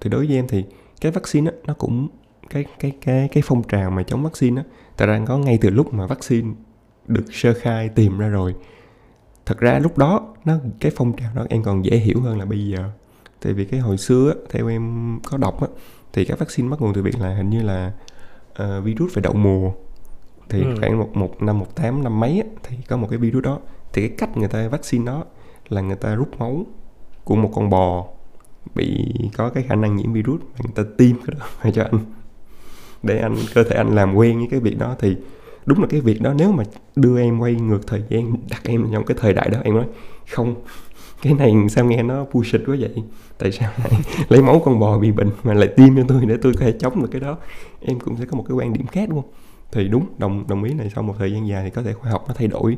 Thì 0.00 0.10
đối 0.10 0.26
với 0.26 0.36
em 0.36 0.48
thì 0.48 0.64
cái 1.00 1.12
vaccine 1.12 1.50
á 1.50 1.56
nó 1.66 1.74
cũng 1.74 2.08
cái 2.50 2.64
cái 2.78 2.92
cái 3.00 3.28
cái 3.32 3.42
phong 3.46 3.62
trào 3.62 3.90
mà 3.90 4.02
chống 4.02 4.22
vaccine 4.22 4.62
á 4.62 4.64
thật 4.96 5.06
ra 5.06 5.20
có 5.26 5.38
ngay 5.38 5.58
từ 5.60 5.70
lúc 5.70 5.94
mà 5.94 6.06
vaccine 6.06 6.50
được 7.06 7.24
sơ 7.32 7.54
khai 7.54 7.88
tìm 7.88 8.18
ra 8.18 8.28
rồi. 8.28 8.54
Thật 9.46 9.58
ra 9.58 9.78
lúc 9.78 9.98
đó 9.98 10.34
nó 10.44 10.54
cái 10.80 10.92
phong 10.96 11.12
trào 11.16 11.34
đó 11.34 11.44
em 11.48 11.62
còn 11.62 11.84
dễ 11.84 11.96
hiểu 11.96 12.20
hơn 12.20 12.38
là 12.38 12.44
bây 12.44 12.68
giờ. 12.68 12.90
Tại 13.40 13.52
vì 13.52 13.64
cái 13.64 13.80
hồi 13.80 13.98
xưa 13.98 14.28
á, 14.28 14.34
theo 14.50 14.68
em 14.68 15.18
có 15.24 15.36
đọc 15.36 15.60
á 15.60 15.68
thì 16.12 16.24
các 16.24 16.38
vaccine 16.38 16.68
bắt 16.68 16.80
nguồn 16.80 16.94
từ 16.94 17.02
việc 17.02 17.18
là 17.20 17.34
hình 17.34 17.50
như 17.50 17.62
là 17.62 17.92
uh, 18.62 18.84
virus 18.84 19.14
về 19.14 19.22
đậu 19.22 19.32
mùa. 19.32 19.72
Thì 20.48 20.62
ừ. 20.62 20.74
khoảng 20.80 20.98
một 20.98 21.16
một 21.16 21.42
năm 21.42 21.58
một 21.58 21.76
tám 21.76 22.04
năm 22.04 22.20
mấy 22.20 22.40
á, 22.40 22.60
thì 22.62 22.76
có 22.88 22.96
một 22.96 23.06
cái 23.10 23.18
virus 23.18 23.44
đó. 23.44 23.58
Thì 23.92 24.08
cái 24.08 24.16
cách 24.18 24.36
người 24.36 24.48
ta 24.48 24.68
vaccine 24.68 25.04
đó 25.04 25.24
là 25.68 25.80
người 25.80 25.96
ta 25.96 26.14
rút 26.14 26.28
máu 26.38 26.66
của 27.24 27.36
một 27.36 27.50
con 27.54 27.70
bò 27.70 28.06
bị 28.74 29.14
có 29.36 29.48
cái 29.48 29.64
khả 29.68 29.74
năng 29.74 29.96
nhiễm 29.96 30.12
virus 30.12 30.40
mà 30.40 30.58
người 30.62 30.72
ta 30.74 30.82
tiêm 30.98 31.16
cái 31.26 31.36
đó 31.38 31.46
về 31.62 31.70
cho 31.74 31.82
anh. 31.82 32.00
Để 33.02 33.18
anh, 33.18 33.36
cơ 33.54 33.64
thể 33.64 33.76
anh 33.76 33.94
làm 33.94 34.14
quen 34.14 34.38
với 34.38 34.48
cái 34.50 34.60
việc 34.60 34.78
đó 34.78 34.96
thì 34.98 35.16
đúng 35.66 35.80
là 35.80 35.86
cái 35.90 36.00
việc 36.00 36.22
đó 36.22 36.34
nếu 36.38 36.52
mà 36.52 36.64
đưa 36.96 37.20
em 37.20 37.38
quay 37.38 37.54
ngược 37.54 37.86
thời 37.86 38.02
gian, 38.08 38.34
đặt 38.50 38.60
em 38.64 38.86
trong 38.92 39.04
cái 39.04 39.16
thời 39.20 39.32
đại 39.32 39.50
đó, 39.50 39.58
em 39.64 39.74
nói, 39.74 39.86
không, 40.30 40.54
cái 41.22 41.34
này 41.34 41.54
sao 41.70 41.84
nghe 41.84 42.02
nó 42.02 42.26
bullshit 42.32 42.60
quá 42.66 42.76
vậy? 42.80 43.02
Tại 43.38 43.52
sao 43.52 43.70
lại 43.78 44.00
lấy 44.28 44.42
máu 44.42 44.62
con 44.64 44.78
bò 44.78 44.98
bị 44.98 45.12
bệnh 45.12 45.30
mà 45.42 45.54
lại 45.54 45.68
tiêm 45.76 45.96
cho 45.96 46.02
tôi 46.08 46.26
để 46.26 46.36
tôi 46.42 46.52
có 46.54 46.60
thể 46.60 46.72
chống 46.72 47.02
được 47.02 47.08
cái 47.10 47.20
đó? 47.20 47.36
Em 47.80 48.00
cũng 48.00 48.16
sẽ 48.16 48.24
có 48.24 48.36
một 48.36 48.44
cái 48.48 48.56
quan 48.56 48.72
điểm 48.72 48.86
khác 48.86 49.08
đúng 49.08 49.22
không 49.22 49.30
thì 49.72 49.88
đúng, 49.88 50.06
đồng 50.18 50.44
đồng 50.48 50.64
ý 50.64 50.74
này 50.74 50.90
sau 50.94 51.02
một 51.02 51.14
thời 51.18 51.32
gian 51.32 51.48
dài 51.48 51.64
thì 51.64 51.70
có 51.70 51.82
thể 51.82 51.92
khoa 51.92 52.10
học 52.10 52.24
nó 52.28 52.34
thay 52.38 52.48
đổi, 52.48 52.76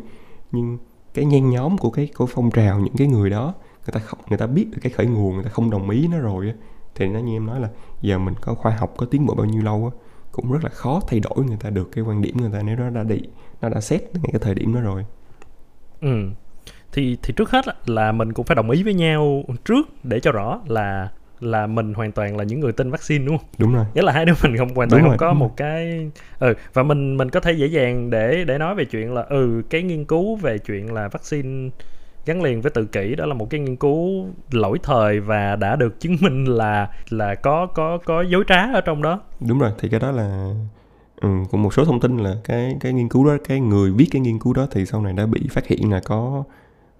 nhưng 0.52 0.78
cái 1.14 1.24
nhen 1.24 1.50
nhóm 1.50 1.78
của 1.78 1.90
cái, 1.90 2.08
của 2.16 2.26
phong 2.26 2.50
trào 2.50 2.80
những 2.80 2.94
cái 2.96 3.08
người 3.08 3.30
đó 3.30 3.54
người 3.86 3.92
ta 3.92 4.00
không 4.00 4.18
người 4.28 4.38
ta 4.38 4.46
biết 4.46 4.66
được 4.70 4.78
cái 4.82 4.92
khởi 4.92 5.06
nguồn 5.06 5.34
người 5.34 5.44
ta 5.44 5.50
không 5.50 5.70
đồng 5.70 5.90
ý 5.90 6.08
nó 6.08 6.18
rồi 6.18 6.54
thì 6.94 7.06
nó 7.06 7.18
như 7.18 7.36
em 7.36 7.46
nói 7.46 7.60
là 7.60 7.68
giờ 8.02 8.18
mình 8.18 8.34
có 8.40 8.54
khoa 8.54 8.72
học 8.72 8.94
có 8.96 9.06
tiến 9.06 9.26
bộ 9.26 9.34
bao 9.34 9.46
nhiêu 9.46 9.62
lâu 9.62 9.92
á 9.94 9.98
cũng 10.32 10.52
rất 10.52 10.64
là 10.64 10.70
khó 10.70 11.00
thay 11.08 11.20
đổi 11.20 11.44
người 11.44 11.56
ta 11.60 11.70
được 11.70 11.88
cái 11.92 12.04
quan 12.04 12.22
điểm 12.22 12.36
người 12.40 12.50
ta 12.52 12.62
nếu 12.62 12.76
nó 12.76 12.90
đã 12.90 13.02
đi 13.02 13.20
nó 13.60 13.68
đã 13.68 13.80
xét 13.80 14.02
ngay 14.02 14.30
cái 14.32 14.40
thời 14.40 14.54
điểm 14.54 14.74
đó 14.74 14.80
rồi 14.80 15.04
ừ 16.00 16.30
thì 16.92 17.18
thì 17.22 17.34
trước 17.36 17.50
hết 17.50 17.64
là 17.86 18.12
mình 18.12 18.32
cũng 18.32 18.46
phải 18.46 18.54
đồng 18.54 18.70
ý 18.70 18.82
với 18.82 18.94
nhau 18.94 19.44
trước 19.64 19.88
để 20.04 20.20
cho 20.20 20.32
rõ 20.32 20.60
là 20.66 21.08
là 21.40 21.66
mình 21.66 21.94
hoàn 21.94 22.12
toàn 22.12 22.36
là 22.36 22.44
những 22.44 22.60
người 22.60 22.72
tin 22.72 22.90
vaccine 22.90 23.24
đúng 23.26 23.38
không? 23.38 23.46
Đúng 23.58 23.74
rồi. 23.74 23.84
Nghĩa 23.94 24.02
là 24.02 24.12
hai 24.12 24.24
đứa 24.24 24.32
mình 24.42 24.56
không 24.56 24.74
hoàn 24.74 24.90
toàn 24.90 25.02
đúng 25.02 25.02
không 25.02 25.08
rồi, 25.08 25.18
có 25.18 25.34
một 25.34 25.48
rồi. 25.48 25.54
cái 25.56 26.10
ừ 26.38 26.54
và 26.72 26.82
mình 26.82 27.16
mình 27.16 27.30
có 27.30 27.40
thể 27.40 27.52
dễ 27.52 27.66
dàng 27.66 28.10
để 28.10 28.44
để 28.44 28.58
nói 28.58 28.74
về 28.74 28.84
chuyện 28.84 29.14
là 29.14 29.22
ừ 29.22 29.62
cái 29.70 29.82
nghiên 29.82 30.04
cứu 30.04 30.36
về 30.36 30.58
chuyện 30.58 30.92
là 30.92 31.08
vaccine 31.08 31.70
gắn 32.26 32.42
liền 32.42 32.60
với 32.60 32.70
tự 32.70 32.84
kỷ 32.84 33.14
đó 33.14 33.26
là 33.26 33.34
một 33.34 33.50
cái 33.50 33.60
nghiên 33.60 33.76
cứu 33.76 34.26
lỗi 34.50 34.78
thời 34.82 35.20
và 35.20 35.56
đã 35.56 35.76
được 35.76 36.00
chứng 36.00 36.16
minh 36.20 36.44
là 36.44 36.90
là 37.10 37.34
có 37.34 37.66
có 37.66 37.98
có 38.04 38.22
dối 38.22 38.44
trá 38.48 38.72
ở 38.72 38.80
trong 38.80 39.02
đó. 39.02 39.20
Đúng 39.40 39.58
rồi, 39.58 39.70
thì 39.78 39.88
cái 39.88 40.00
đó 40.00 40.10
là 40.10 40.54
ừ, 41.20 41.28
cũng 41.50 41.62
một 41.62 41.74
số 41.74 41.84
thông 41.84 42.00
tin 42.00 42.16
là 42.16 42.36
cái 42.44 42.76
cái 42.80 42.92
nghiên 42.92 43.08
cứu 43.08 43.26
đó 43.26 43.36
cái 43.48 43.60
người 43.60 43.92
viết 43.92 44.06
cái 44.10 44.20
nghiên 44.20 44.38
cứu 44.38 44.52
đó 44.52 44.66
thì 44.70 44.86
sau 44.86 45.02
này 45.02 45.12
đã 45.12 45.26
bị 45.26 45.40
phát 45.50 45.66
hiện 45.66 45.90
là 45.90 46.00
có 46.00 46.44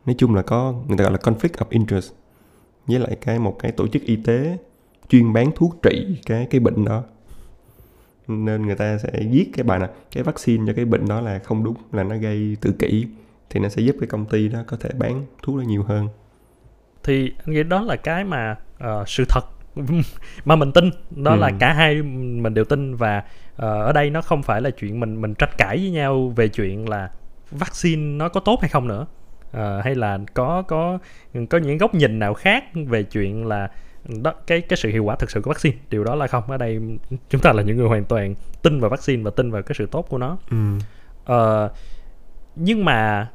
nói 0.07 0.15
chung 0.19 0.35
là 0.35 0.43
có 0.43 0.75
người 0.89 0.99
ta 0.99 1.05
gọi 1.05 1.13
là 1.13 1.19
conflict 1.19 1.65
of 1.65 1.67
interest. 1.71 2.13
Với 2.87 2.99
lại 2.99 3.17
cái 3.21 3.39
một 3.39 3.57
cái 3.59 3.73
tổ 3.73 3.89
chức 3.89 4.03
y 4.03 4.17
tế 4.17 4.59
chuyên 5.09 5.33
bán 5.33 5.51
thuốc 5.55 5.77
trị 5.83 6.17
cái 6.27 6.47
cái 6.51 6.61
bệnh 6.61 6.85
đó. 6.85 7.03
Nên 8.29 8.67
người 8.67 8.75
ta 8.75 8.99
sẽ 8.99 9.11
viết 9.31 9.51
cái 9.57 9.65
bài 9.65 9.79
này 9.79 9.89
cái 10.13 10.23
vaccine 10.23 10.65
cho 10.67 10.73
cái 10.77 10.85
bệnh 10.85 11.09
đó 11.09 11.21
là 11.21 11.39
không 11.39 11.65
đúng 11.65 11.75
là 11.93 12.05
nó 12.05 12.17
gây 12.17 12.57
tự 12.61 12.73
kỷ 12.73 13.07
thì 13.51 13.61
nó 13.61 13.69
sẽ 13.69 13.83
giúp 13.83 13.97
cái 14.01 14.07
công 14.07 14.27
ty 14.27 14.49
đó 14.49 14.59
có 14.67 14.77
thể 14.81 14.91
bán 14.99 15.27
thuốc 15.43 15.57
đó 15.57 15.63
nhiều 15.63 15.83
hơn. 15.83 16.09
Thì 17.03 17.33
anh 17.47 17.55
nghĩ 17.55 17.63
đó 17.63 17.83
là 17.83 17.97
cái 17.97 18.25
mà 18.25 18.57
uh, 18.85 19.09
sự 19.09 19.25
thật 19.29 19.45
mà 20.45 20.57
mình 20.57 20.73
tin. 20.73 20.91
Đó 21.11 21.31
ừ. 21.31 21.39
là 21.39 21.51
cả 21.59 21.73
hai 21.73 22.03
mình 22.03 22.55
đều 22.55 22.65
tin 22.65 22.95
và 22.95 23.19
uh, 23.19 23.59
ở 23.59 23.93
đây 23.93 24.11
nó 24.11 24.23
không 24.23 24.43
phải 24.43 24.61
là 24.61 24.71
chuyện 24.71 25.01
mình 25.01 25.21
mình 25.21 25.35
tranh 25.35 25.51
cãi 25.59 25.77
với 25.77 25.91
nhau 25.91 26.33
về 26.37 26.49
chuyện 26.49 26.89
là 26.89 27.11
vaccine 27.51 28.03
nó 28.03 28.29
có 28.29 28.41
tốt 28.41 28.59
hay 28.61 28.69
không 28.69 28.89
nữa. 28.89 29.07
Uh, 29.57 29.85
hay 29.85 29.95
là 29.95 30.19
có 30.35 30.63
có 30.63 30.99
có 31.51 31.59
những 31.59 31.79
góc 31.79 31.95
nhìn 31.95 32.19
nào 32.19 32.35
khác 32.35 32.65
về 32.75 33.03
chuyện 33.03 33.47
là 33.47 33.69
đó 34.23 34.35
cái 34.47 34.61
cái 34.61 34.77
sự 34.77 34.89
hiệu 34.89 35.05
quả 35.05 35.17
thực 35.17 35.31
sự 35.31 35.41
của 35.41 35.51
vaccine. 35.51 35.77
Điều 35.91 36.05
đó 36.05 36.15
là 36.15 36.27
không. 36.27 36.51
Ở 36.51 36.57
đây 36.57 36.81
chúng 37.29 37.41
ta 37.41 37.53
là 37.53 37.63
những 37.63 37.77
người 37.77 37.89
hoàn 37.89 38.05
toàn 38.05 38.35
tin 38.63 38.81
vào 38.81 38.91
vaccine 38.91 39.23
và 39.23 39.31
tin 39.31 39.51
vào 39.51 39.63
cái 39.63 39.75
sự 39.79 39.87
tốt 39.87 40.07
của 40.09 40.19
nó. 40.19 40.39
Ừ. 40.51 40.57
uh, 41.33 41.73
nhưng 42.57 42.85
mà 42.85 43.29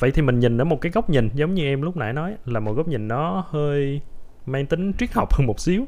vậy 0.00 0.10
thì 0.10 0.22
mình 0.22 0.40
nhìn 0.40 0.60
ở 0.60 0.64
một 0.64 0.80
cái 0.80 0.92
góc 0.92 1.10
nhìn, 1.10 1.28
giống 1.34 1.54
như 1.54 1.64
em 1.64 1.82
lúc 1.82 1.96
nãy 1.96 2.12
nói, 2.12 2.36
là 2.44 2.60
một 2.60 2.72
góc 2.72 2.88
nhìn 2.88 3.08
nó 3.08 3.44
hơi 3.48 4.00
mang 4.46 4.66
tính 4.66 4.92
triết 4.98 5.12
học 5.12 5.34
hơn 5.34 5.46
một 5.46 5.60
xíu, 5.60 5.86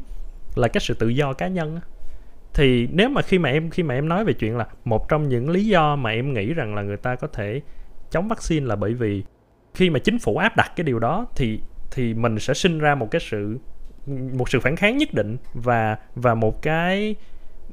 là 0.54 0.68
cái 0.68 0.80
sự 0.80 0.94
tự 0.94 1.08
do 1.08 1.32
cá 1.32 1.48
nhân 1.48 1.80
thì 2.54 2.88
nếu 2.92 3.08
mà 3.08 3.22
khi 3.22 3.38
mà 3.38 3.50
em, 3.50 3.70
khi 3.70 3.82
mà 3.82 3.94
em 3.94 4.08
nói 4.08 4.25
về 4.25 4.32
chuyện 4.32 4.56
là 4.56 4.66
một 4.84 5.08
trong 5.08 5.28
những 5.28 5.50
lý 5.50 5.66
do 5.66 5.96
mà 5.96 6.10
em 6.10 6.32
nghĩ 6.32 6.54
rằng 6.54 6.75
là 6.75 6.82
người 6.82 6.96
ta 6.96 7.14
có 7.14 7.26
thể 7.26 7.60
chống 8.10 8.28
vaccine 8.28 8.66
là 8.66 8.76
bởi 8.76 8.94
vì 8.94 9.25
khi 9.75 9.90
mà 9.90 9.98
chính 9.98 10.18
phủ 10.18 10.36
áp 10.36 10.56
đặt 10.56 10.72
cái 10.76 10.84
điều 10.84 10.98
đó 10.98 11.26
thì 11.36 11.60
thì 11.90 12.14
mình 12.14 12.38
sẽ 12.38 12.54
sinh 12.54 12.78
ra 12.78 12.94
một 12.94 13.10
cái 13.10 13.20
sự, 13.20 13.58
một 14.06 14.48
sự 14.48 14.60
phản 14.60 14.76
kháng 14.76 14.96
nhất 14.96 15.14
định 15.14 15.36
và 15.54 15.96
và 16.14 16.34
một 16.34 16.62
cái 16.62 17.14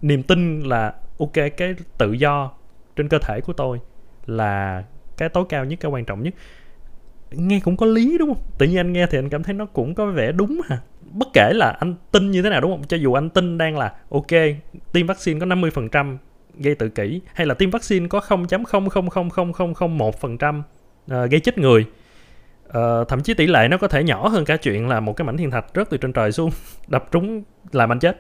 niềm 0.02 0.24
tin 0.24 0.60
là, 0.60 0.94
ok, 1.20 1.34
cái 1.58 1.76
tự 1.98 2.12
do 2.12 2.52
trên 2.96 3.08
cơ 3.08 3.20
thể 3.20 3.42
của 3.42 3.54
tôi 3.54 3.80
là 4.26 4.84
cái 5.18 5.30
tối 5.30 5.46
cao 5.50 5.66
nhất 5.66 5.80
cái 5.80 5.92
quan 5.92 6.06
trọng 6.06 6.24
nhất. 6.24 6.34
Nghe 7.32 7.60
cũng 7.60 7.78
có 7.78 7.86
lý 7.86 8.18
đúng 8.18 8.34
không? 8.34 8.44
Tự 8.58 8.66
nhiên 8.66 8.78
anh 8.78 8.94
nghe 8.94 9.08
thì 9.08 9.18
anh 9.18 9.30
cảm 9.30 9.44
thấy 9.44 9.54
nó 9.54 9.66
cũng 9.66 9.96
có 9.96 10.06
vẻ 10.06 10.32
đúng 10.32 10.62
hả 10.66 10.80
bất 11.12 11.28
kể 11.34 11.52
là 11.54 11.70
anh 11.80 11.96
tin 12.12 12.32
như 12.32 12.42
thế 12.42 12.50
nào 12.50 12.62
đúng 12.62 12.72
không? 12.72 12.84
Cho 12.88 12.98
dù 12.98 13.14
anh 13.14 13.30
tin 13.30 13.58
đang 13.58 13.78
là 13.78 13.94
ok 14.10 14.32
tiêm 14.94 15.08
vaccine 15.08 15.40
có 15.40 15.46
50% 15.46 16.18
gây 16.58 16.76
tự 16.76 16.90
kỷ 16.90 17.22
hay 17.34 17.48
là 17.48 17.54
tiêm 17.54 17.70
vaccine 17.70 18.08
có 18.08 18.22
0.000001% 18.28 20.60
uh, 20.60 20.66
ờ, 21.08 21.26
gây 21.26 21.40
chết 21.40 21.58
người 21.58 21.86
uh, 22.68 22.74
thậm 23.08 23.24
chí 23.24 23.34
tỷ 23.34 23.48
lệ 23.48 23.68
nó 23.68 23.78
có 23.78 23.88
thể 23.88 24.04
nhỏ 24.04 24.28
hơn 24.28 24.46
cả 24.46 24.58
chuyện 24.58 24.88
là 24.88 25.00
một 25.00 25.14
cái 25.14 25.26
mảnh 25.26 25.38
thiên 25.38 25.52
thạch 25.52 25.66
rớt 25.76 25.90
từ 25.90 25.98
trên 25.98 26.14
trời 26.14 26.32
xuống 26.32 26.52
đập 26.88 27.08
trúng 27.12 27.44
làm 27.72 27.92
anh 27.92 28.00
chết. 28.00 28.18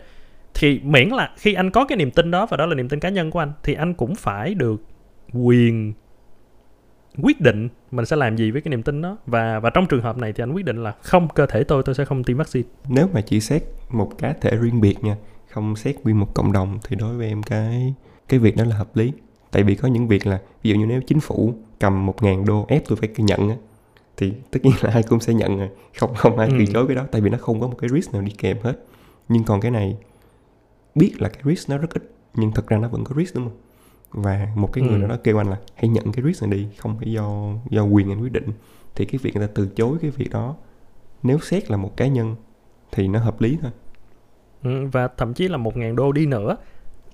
Thì 0.53 0.79
miễn 0.83 1.09
là 1.09 1.31
khi 1.37 1.53
anh 1.53 1.71
có 1.71 1.85
cái 1.85 1.97
niềm 1.97 2.11
tin 2.11 2.31
đó 2.31 2.45
và 2.45 2.57
đó 2.57 2.65
là 2.65 2.75
niềm 2.75 2.89
tin 2.89 2.99
cá 2.99 3.09
nhân 3.09 3.31
của 3.31 3.39
anh 3.39 3.51
thì 3.63 3.73
anh 3.73 3.93
cũng 3.93 4.15
phải 4.15 4.53
được 4.53 4.81
quyền 5.33 5.93
quyết 7.21 7.41
định 7.41 7.69
mình 7.91 8.05
sẽ 8.05 8.15
làm 8.15 8.37
gì 8.37 8.51
với 8.51 8.61
cái 8.61 8.69
niềm 8.69 8.83
tin 8.83 9.01
đó. 9.01 9.17
Và 9.25 9.59
và 9.59 9.69
trong 9.69 9.85
trường 9.87 10.01
hợp 10.01 10.17
này 10.17 10.33
thì 10.33 10.43
anh 10.43 10.53
quyết 10.53 10.65
định 10.65 10.83
là 10.83 10.95
không 11.01 11.27
cơ 11.35 11.45
thể 11.45 11.63
tôi 11.63 11.83
tôi 11.85 11.95
sẽ 11.95 12.05
không 12.05 12.23
tiêm 12.23 12.37
vaccine. 12.37 12.67
Nếu 12.87 13.07
mà 13.13 13.21
chỉ 13.21 13.39
xét 13.39 13.63
một 13.89 14.11
cá 14.17 14.33
thể 14.41 14.55
riêng 14.55 14.81
biệt 14.81 15.03
nha 15.03 15.15
không 15.49 15.75
xét 15.75 15.95
nguyên 16.03 16.19
một 16.19 16.33
cộng 16.33 16.51
đồng 16.51 16.79
thì 16.87 16.95
đối 16.95 17.17
với 17.17 17.27
em 17.27 17.43
cái 17.43 17.93
cái 18.29 18.39
việc 18.39 18.57
đó 18.57 18.63
là 18.63 18.75
hợp 18.75 18.95
lý. 18.95 19.11
Tại 19.51 19.63
vì 19.63 19.75
có 19.75 19.87
những 19.87 20.07
việc 20.07 20.27
là 20.27 20.39
ví 20.63 20.69
dụ 20.69 20.75
như 20.75 20.85
nếu 20.85 21.01
chính 21.07 21.19
phủ 21.19 21.53
cầm 21.79 22.05
một 22.05 22.23
ngàn 22.23 22.45
đô 22.45 22.65
ép 22.67 22.83
tôi 22.87 22.97
phải 22.97 23.09
nhận 23.17 23.49
á 23.49 23.55
thì 24.17 24.33
tất 24.51 24.59
nhiên 24.63 24.73
là 24.81 24.91
ai 24.91 25.03
cũng 25.03 25.19
sẽ 25.19 25.33
nhận 25.33 25.57
rồi 25.57 25.69
không 25.99 26.15
không 26.15 26.39
ai 26.39 26.49
từ 26.51 26.57
ừ. 26.57 26.65
chối 26.73 26.87
cái 26.87 26.95
đó 26.95 27.05
tại 27.11 27.21
vì 27.21 27.29
nó 27.29 27.37
không 27.37 27.61
có 27.61 27.67
một 27.67 27.75
cái 27.77 27.89
risk 27.89 28.13
nào 28.13 28.21
đi 28.21 28.31
kèm 28.37 28.57
hết. 28.63 28.73
Nhưng 29.29 29.43
còn 29.43 29.61
cái 29.61 29.71
này 29.71 29.97
biết 30.95 31.13
là 31.19 31.29
cái 31.29 31.41
risk 31.45 31.69
nó 31.69 31.77
rất 31.77 31.93
ít 31.93 32.11
nhưng 32.33 32.51
thật 32.51 32.67
ra 32.67 32.77
nó 32.77 32.87
vẫn 32.87 33.03
có 33.03 33.15
risk 33.15 33.35
đúng 33.35 33.43
không 33.43 33.57
và 34.13 34.47
một 34.55 34.73
cái 34.73 34.83
người 34.83 34.93
ừ. 34.93 34.97
nào 34.97 35.07
đó 35.07 35.17
kêu 35.23 35.37
anh 35.41 35.49
là 35.49 35.57
hãy 35.75 35.87
nhận 35.87 36.11
cái 36.11 36.25
risk 36.25 36.43
này 36.43 36.51
đi 36.51 36.67
không 36.77 36.97
phải 36.97 37.11
do 37.11 37.53
do 37.69 37.83
quyền 37.83 38.11
anh 38.11 38.21
quyết 38.21 38.31
định 38.31 38.49
thì 38.95 39.05
cái 39.05 39.19
việc 39.23 39.35
người 39.35 39.47
ta 39.47 39.51
từ 39.55 39.67
chối 39.75 39.97
cái 40.01 40.11
việc 40.11 40.29
đó 40.31 40.55
nếu 41.23 41.39
xét 41.39 41.71
là 41.71 41.77
một 41.77 41.97
cá 41.97 42.07
nhân 42.07 42.35
thì 42.91 43.07
nó 43.07 43.19
hợp 43.19 43.41
lý 43.41 43.57
thôi 43.61 43.71
ừ, 44.63 44.87
và 44.91 45.07
thậm 45.07 45.33
chí 45.33 45.47
là 45.47 45.57
một 45.57 45.77
ngàn 45.77 45.95
đô 45.95 46.11
đi 46.11 46.25
nữa 46.25 46.57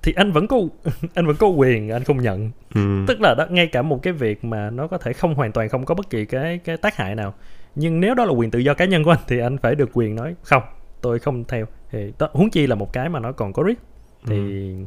thì 0.04 0.14
anh 0.16 0.32
vẫn 0.32 0.48
có 0.48 0.58
anh 1.14 1.28
vẫn 1.28 1.36
có 1.40 1.48
quyền 1.48 1.90
anh 1.90 2.04
không 2.04 2.22
nhận 2.22 2.52
ừ. 2.76 3.06
tức 3.08 3.22
là 3.22 3.36
đó 3.38 3.46
ngay 3.50 3.68
cả 3.68 3.82
một 3.82 4.04
cái 4.04 4.14
việc 4.14 4.44
mà 4.44 4.70
nó 4.70 4.88
có 4.88 4.98
thể 4.98 5.14
không 5.14 5.36
hoàn 5.36 5.52
toàn 5.52 5.70
không 5.70 5.86
có 5.86 5.96
bất 5.96 6.10
kỳ 6.10 6.26
cái 6.26 6.58
cái 6.58 6.78
tác 6.78 6.96
hại 6.96 7.16
nào 7.16 7.34
nhưng 7.76 8.00
nếu 8.00 8.16
đó 8.16 8.26
là 8.26 8.32
quyền 8.32 8.52
tự 8.52 8.60
do 8.60 8.74
cá 8.74 8.86
nhân 8.86 9.04
của 9.04 9.12
anh 9.12 9.20
thì 9.28 9.40
anh 9.40 9.58
phải 9.58 9.76
được 9.76 9.90
quyền 9.94 10.16
nói 10.16 10.36
không 10.44 10.64
tôi 11.02 11.20
không 11.20 11.44
theo 11.44 11.66
thì 11.92 12.14
đó, 12.20 12.30
huống 12.32 12.50
chi 12.50 12.68
là 12.68 12.76
một 12.76 12.94
cái 12.94 13.10
mà 13.10 13.20
nó 13.20 13.32
còn 13.32 13.54
có 13.54 13.64
risk 13.68 13.82
thì 14.26 14.36
ừ. 14.36 14.86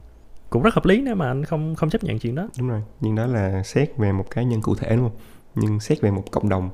Cũng 0.53 0.63
rất 0.63 0.75
hợp 0.75 0.87
lý 0.87 1.03
nếu 1.03 1.15
mà 1.15 1.29
anh 1.29 1.45
không 1.45 1.75
không 1.75 1.91
chấp 1.91 2.05
nhận 2.05 2.19
chuyện 2.19 2.35
đó. 2.35 2.49
Đúng 2.59 2.69
rồi 2.69 2.83
nhưng 3.01 3.15
đó 3.15 3.27
là 3.27 3.63
xét 3.63 3.97
về 3.97 4.13
một 4.13 4.31
cá 4.31 4.43
nhân 4.43 4.63
cụ 4.63 4.75
thể 4.75 4.97
đúng 4.97 5.09
không? 5.09 5.19
Nhưng 5.55 5.81
xét 5.81 6.01
về 6.01 6.11
một 6.11 6.25
cộng 6.31 6.49
đồng 6.49 6.71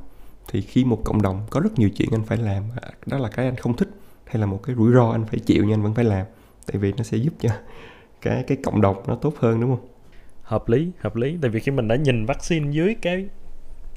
thì 0.48 0.60
khi 0.60 0.84
một 0.84 1.04
cộng 1.04 1.22
đồng 1.22 1.46
có 1.50 1.60
rất 1.60 1.78
nhiều 1.78 1.90
chuyện 1.90 2.08
anh 2.12 2.24
phải 2.24 2.38
làm 2.38 2.62
đó 3.06 3.18
là 3.18 3.28
cái 3.28 3.44
anh 3.44 3.56
không 3.56 3.76
thích 3.76 3.88
hay 4.24 4.40
là 4.40 4.46
một 4.46 4.62
cái 4.62 4.76
rủi 4.76 4.92
ro 4.92 5.10
anh 5.10 5.24
phải 5.26 5.38
chịu 5.38 5.64
nhưng 5.64 5.74
anh 5.74 5.82
vẫn 5.82 5.94
phải 5.94 6.04
làm 6.04 6.26
tại 6.66 6.76
vì 6.78 6.92
nó 6.92 7.02
sẽ 7.02 7.16
giúp 7.16 7.32
cho 7.40 7.50
cái 8.20 8.44
cái 8.46 8.58
cộng 8.64 8.80
đồng 8.80 9.02
nó 9.06 9.14
tốt 9.14 9.34
hơn 9.38 9.60
đúng 9.60 9.76
không? 9.76 9.86
Hợp 10.42 10.68
lý 10.68 10.90
hợp 10.98 11.16
lý 11.16 11.38
tại 11.42 11.50
vì 11.50 11.60
khi 11.60 11.72
mình 11.72 11.88
đã 11.88 11.96
nhìn 11.96 12.26
vaccine 12.26 12.70
dưới 12.70 12.94
cái 13.02 13.28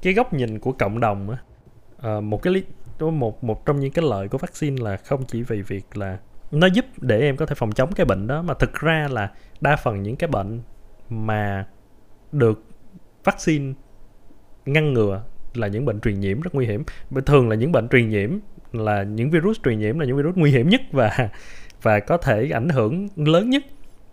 cái 0.01 0.13
góc 0.13 0.33
nhìn 0.33 0.59
của 0.59 0.71
cộng 0.71 0.99
đồng 0.99 1.29
á 1.29 1.37
uh, 2.17 2.23
một 2.23 2.41
cái 2.41 2.53
lý 2.53 2.63
một 2.99 3.43
một 3.43 3.65
trong 3.65 3.79
những 3.79 3.91
cái 3.91 4.05
lợi 4.09 4.27
của 4.27 4.37
vaccine 4.37 4.83
là 4.83 4.97
không 4.97 5.23
chỉ 5.27 5.43
vì 5.43 5.61
việc 5.61 5.97
là 5.97 6.17
nó 6.51 6.67
giúp 6.67 6.85
để 6.97 7.19
em 7.19 7.37
có 7.37 7.45
thể 7.45 7.55
phòng 7.55 7.71
chống 7.71 7.91
cái 7.91 8.05
bệnh 8.05 8.27
đó 8.27 8.41
mà 8.41 8.53
thực 8.53 8.73
ra 8.73 9.07
là 9.11 9.31
đa 9.61 9.75
phần 9.75 10.03
những 10.03 10.15
cái 10.15 10.27
bệnh 10.27 10.61
mà 11.09 11.67
được 12.31 12.63
vaccine 13.23 13.73
ngăn 14.65 14.93
ngừa 14.93 15.23
là 15.53 15.67
những 15.67 15.85
bệnh 15.85 16.01
truyền 16.01 16.19
nhiễm 16.19 16.41
rất 16.41 16.55
nguy 16.55 16.65
hiểm. 16.65 16.83
Thường 17.25 17.49
là 17.49 17.55
những 17.55 17.71
bệnh 17.71 17.89
truyền 17.89 18.09
nhiễm 18.09 18.39
là 18.71 19.03
những 19.03 19.29
virus 19.29 19.59
truyền 19.63 19.79
nhiễm 19.79 19.99
là 19.99 20.05
những 20.05 20.17
virus 20.17 20.35
nguy 20.35 20.51
hiểm 20.51 20.69
nhất 20.69 20.81
và 20.91 21.29
và 21.81 21.99
có 21.99 22.17
thể 22.17 22.49
ảnh 22.49 22.69
hưởng 22.69 23.07
lớn 23.15 23.49
nhất. 23.49 23.63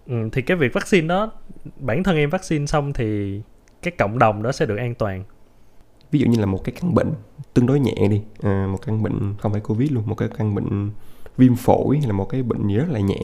Ừ, 0.06 0.14
thì 0.32 0.42
cái 0.42 0.56
việc 0.56 0.72
vaccine 0.72 1.06
đó 1.06 1.32
bản 1.76 2.02
thân 2.02 2.16
em 2.16 2.30
vaccine 2.30 2.66
xong 2.66 2.92
thì 2.92 3.40
cái 3.82 3.92
cộng 3.98 4.18
đồng 4.18 4.42
đó 4.42 4.52
sẽ 4.52 4.66
được 4.66 4.76
an 4.76 4.94
toàn. 4.94 5.24
Ví 6.10 6.18
dụ 6.18 6.26
như 6.26 6.40
là 6.40 6.46
một 6.46 6.64
cái 6.64 6.74
căn 6.80 6.94
bệnh 6.94 7.12
tương 7.54 7.66
đối 7.66 7.80
nhẹ 7.80 8.08
đi 8.10 8.22
à, 8.42 8.66
một 8.70 8.78
căn 8.86 9.02
bệnh 9.02 9.34
không 9.38 9.52
phải 9.52 9.60
covid 9.60 9.92
luôn 9.92 10.02
một 10.06 10.14
cái 10.14 10.28
căn 10.38 10.54
bệnh 10.54 10.90
viêm 11.36 11.56
phổi 11.56 11.98
hay 11.98 12.06
là 12.06 12.12
một 12.12 12.24
cái 12.24 12.42
bệnh 12.42 12.68
gì 12.68 12.76
rất 12.76 12.88
là 12.88 13.00
nhẹ 13.00 13.20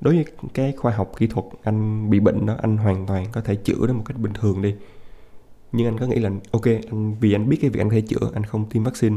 đối 0.00 0.14
với 0.14 0.24
cái 0.54 0.72
khoa 0.72 0.92
học 0.92 1.12
kỹ 1.16 1.26
thuật, 1.26 1.46
anh 1.62 2.10
bị 2.10 2.20
bệnh 2.20 2.46
đó, 2.46 2.56
anh 2.62 2.76
hoàn 2.76 3.06
toàn 3.06 3.26
có 3.32 3.40
thể 3.40 3.54
chữa 3.54 3.86
nó 3.86 3.92
một 3.92 4.02
cách 4.06 4.18
bình 4.18 4.32
thường 4.32 4.62
đi. 4.62 4.74
Nhưng 5.72 5.86
anh 5.86 5.98
có 5.98 6.06
nghĩ 6.06 6.16
là, 6.16 6.30
ok, 6.50 6.64
anh, 6.64 7.14
vì 7.20 7.32
anh 7.32 7.48
biết 7.48 7.58
cái 7.60 7.70
việc 7.70 7.80
anh 7.80 7.88
có 7.88 7.94
thể 7.94 8.00
chữa, 8.00 8.30
anh 8.34 8.44
không 8.44 8.68
tiêm 8.68 8.84
vaccine, 8.84 9.16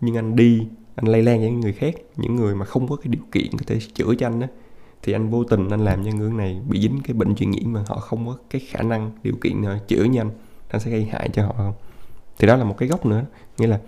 nhưng 0.00 0.16
anh 0.16 0.36
đi, 0.36 0.66
anh 0.94 1.06
lây 1.06 1.22
lan 1.22 1.38
cho 1.38 1.44
những 1.44 1.60
người 1.60 1.72
khác, 1.72 1.94
những 2.16 2.36
người 2.36 2.54
mà 2.54 2.64
không 2.64 2.88
có 2.88 2.96
cái 2.96 3.06
điều 3.06 3.22
kiện 3.32 3.46
có 3.52 3.64
thể 3.66 3.78
chữa 3.94 4.14
cho 4.18 4.26
anh 4.26 4.40
đó 4.40 4.46
thì 5.02 5.12
anh 5.12 5.30
vô 5.30 5.44
tình 5.44 5.68
anh 5.68 5.84
làm 5.84 6.04
cho 6.04 6.10
người 6.10 6.30
này 6.30 6.60
bị 6.68 6.80
dính 6.80 7.00
cái 7.04 7.14
bệnh 7.14 7.34
truyền 7.34 7.50
nhiễm 7.50 7.72
mà 7.72 7.84
họ 7.86 7.96
không 7.96 8.26
có 8.26 8.36
cái 8.50 8.62
khả 8.68 8.82
năng, 8.82 9.10
điều 9.22 9.34
kiện 9.42 9.62
nào 9.62 9.78
chữa 9.88 10.04
nhanh 10.04 10.30
anh 10.68 10.80
sẽ 10.80 10.90
gây 10.90 11.04
hại 11.04 11.28
cho 11.28 11.46
họ 11.46 11.52
không? 11.56 11.74
Thì 12.38 12.46
đó 12.46 12.56
là 12.56 12.64
một 12.64 12.74
cái 12.78 12.88
góc 12.88 13.06
nữa. 13.06 13.24
Nghĩa 13.58 13.66
là 13.66 13.80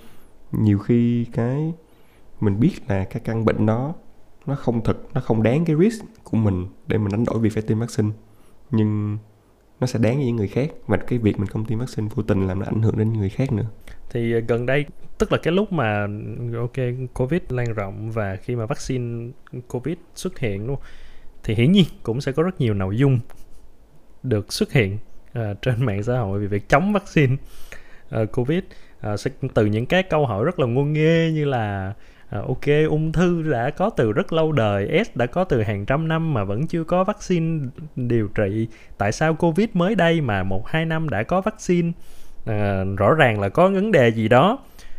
nhiều 0.53 0.79
khi 0.79 1.25
cái 1.25 1.73
mình 2.41 2.61
biết 2.61 2.73
là 2.89 3.05
cái 3.05 3.21
căn 3.25 3.45
bệnh 3.45 3.67
đó 3.67 3.95
nó 4.47 4.55
không 4.55 4.85
thực 4.85 5.09
nó 5.15 5.21
không 5.21 5.43
đáng 5.43 5.65
cái 5.65 5.77
risk 5.77 6.05
của 6.25 6.37
mình 6.37 6.67
để 6.87 6.99
mình 6.99 7.13
đánh 7.13 7.25
đổi 7.25 7.39
việc 7.39 7.53
phải 7.53 7.63
tiêm 7.63 7.79
vaccine. 7.79 8.11
Nhưng 8.71 9.19
nó 9.81 9.87
sẽ 9.87 9.99
đáng 9.99 10.17
với 10.17 10.27
những 10.27 10.37
người 10.37 10.49
khác 10.49 10.71
và 10.87 10.97
cái 10.97 11.19
việc 11.19 11.39
mình 11.39 11.49
không 11.49 11.65
tiêm 11.65 11.79
vaccine 11.79 12.09
vô 12.15 12.23
tình 12.23 12.47
làm 12.47 12.59
nó 12.59 12.67
ảnh 12.67 12.83
hưởng 12.83 12.99
đến 12.99 13.13
người 13.13 13.29
khác 13.29 13.53
nữa. 13.53 13.67
Thì 14.11 14.33
ờ, 14.33 14.41
gần 14.49 14.67
đây 14.67 14.85
tức 15.19 15.33
là 15.33 15.39
cái 15.43 15.53
lúc 15.53 15.73
mà 15.73 16.07
ok 16.57 16.77
covid 17.15 17.41
lan 17.49 17.73
rộng 17.75 18.11
và 18.11 18.37
khi 18.37 18.57
mà 18.57 18.67
vaccine 18.67 19.33
covid 19.69 19.97
xuất 20.15 20.39
hiện 20.39 20.67
luôn 20.67 20.79
thì 21.45 21.55
hiển 21.55 21.73
nhiên 21.73 21.85
cũng 22.03 22.21
sẽ 22.21 22.33
có 22.33 22.43
rất 22.43 22.61
nhiều 22.61 22.75
nội 22.75 22.97
dung 22.97 23.21
được 24.23 24.53
xuất 24.53 24.73
hiện 24.73 24.99
uh, 25.39 25.63
trên 25.63 25.85
mạng 25.85 26.03
xã 26.03 26.19
hội 26.19 26.41
về 26.41 26.47
việc 26.47 26.69
chống 26.69 26.93
vaccine 26.93 27.37
uh, 28.23 28.33
covid. 28.33 28.63
Uh, 29.13 29.21
sẽ 29.21 29.31
từ 29.55 29.67
những 29.67 29.87
cái 29.87 30.03
câu 30.03 30.27
hỏi 30.27 30.45
rất 30.45 30.59
là 30.59 30.67
ngu 30.67 30.85
nghê 30.85 31.31
như 31.35 31.45
là 31.45 31.95
À, 32.31 32.39
ok 32.39 32.89
ung 32.89 33.13
thư 33.13 33.43
đã 33.43 33.71
có 33.71 33.91
từ 33.91 34.13
rất 34.13 34.33
lâu 34.33 34.53
đời 34.53 35.05
s 35.05 35.17
đã 35.17 35.27
có 35.27 35.45
từ 35.45 35.63
hàng 35.63 35.87
trăm 35.87 36.09
năm 36.09 36.35
mà 36.35 36.45
vẫn 36.45 36.67
chưa 36.67 36.85
có 36.85 37.05
vaccine 37.05 37.69
điều 37.97 38.29
trị. 38.29 38.69
Tại 38.99 39.13
sao 39.13 39.35
covid 39.35 39.69
mới 39.73 39.95
đây 39.95 40.21
mà 40.21 40.43
một 40.43 40.69
hai 40.69 40.85
năm 40.85 41.09
đã 41.09 41.23
có 41.23 41.41
vaccine? 41.41 41.93
À, 42.47 42.85
rõ 42.97 43.15
ràng 43.15 43.41
là 43.41 43.49
có 43.49 43.69
vấn 43.69 43.93
đề 43.93 44.09
gì 44.09 44.29
đó. 44.29 44.59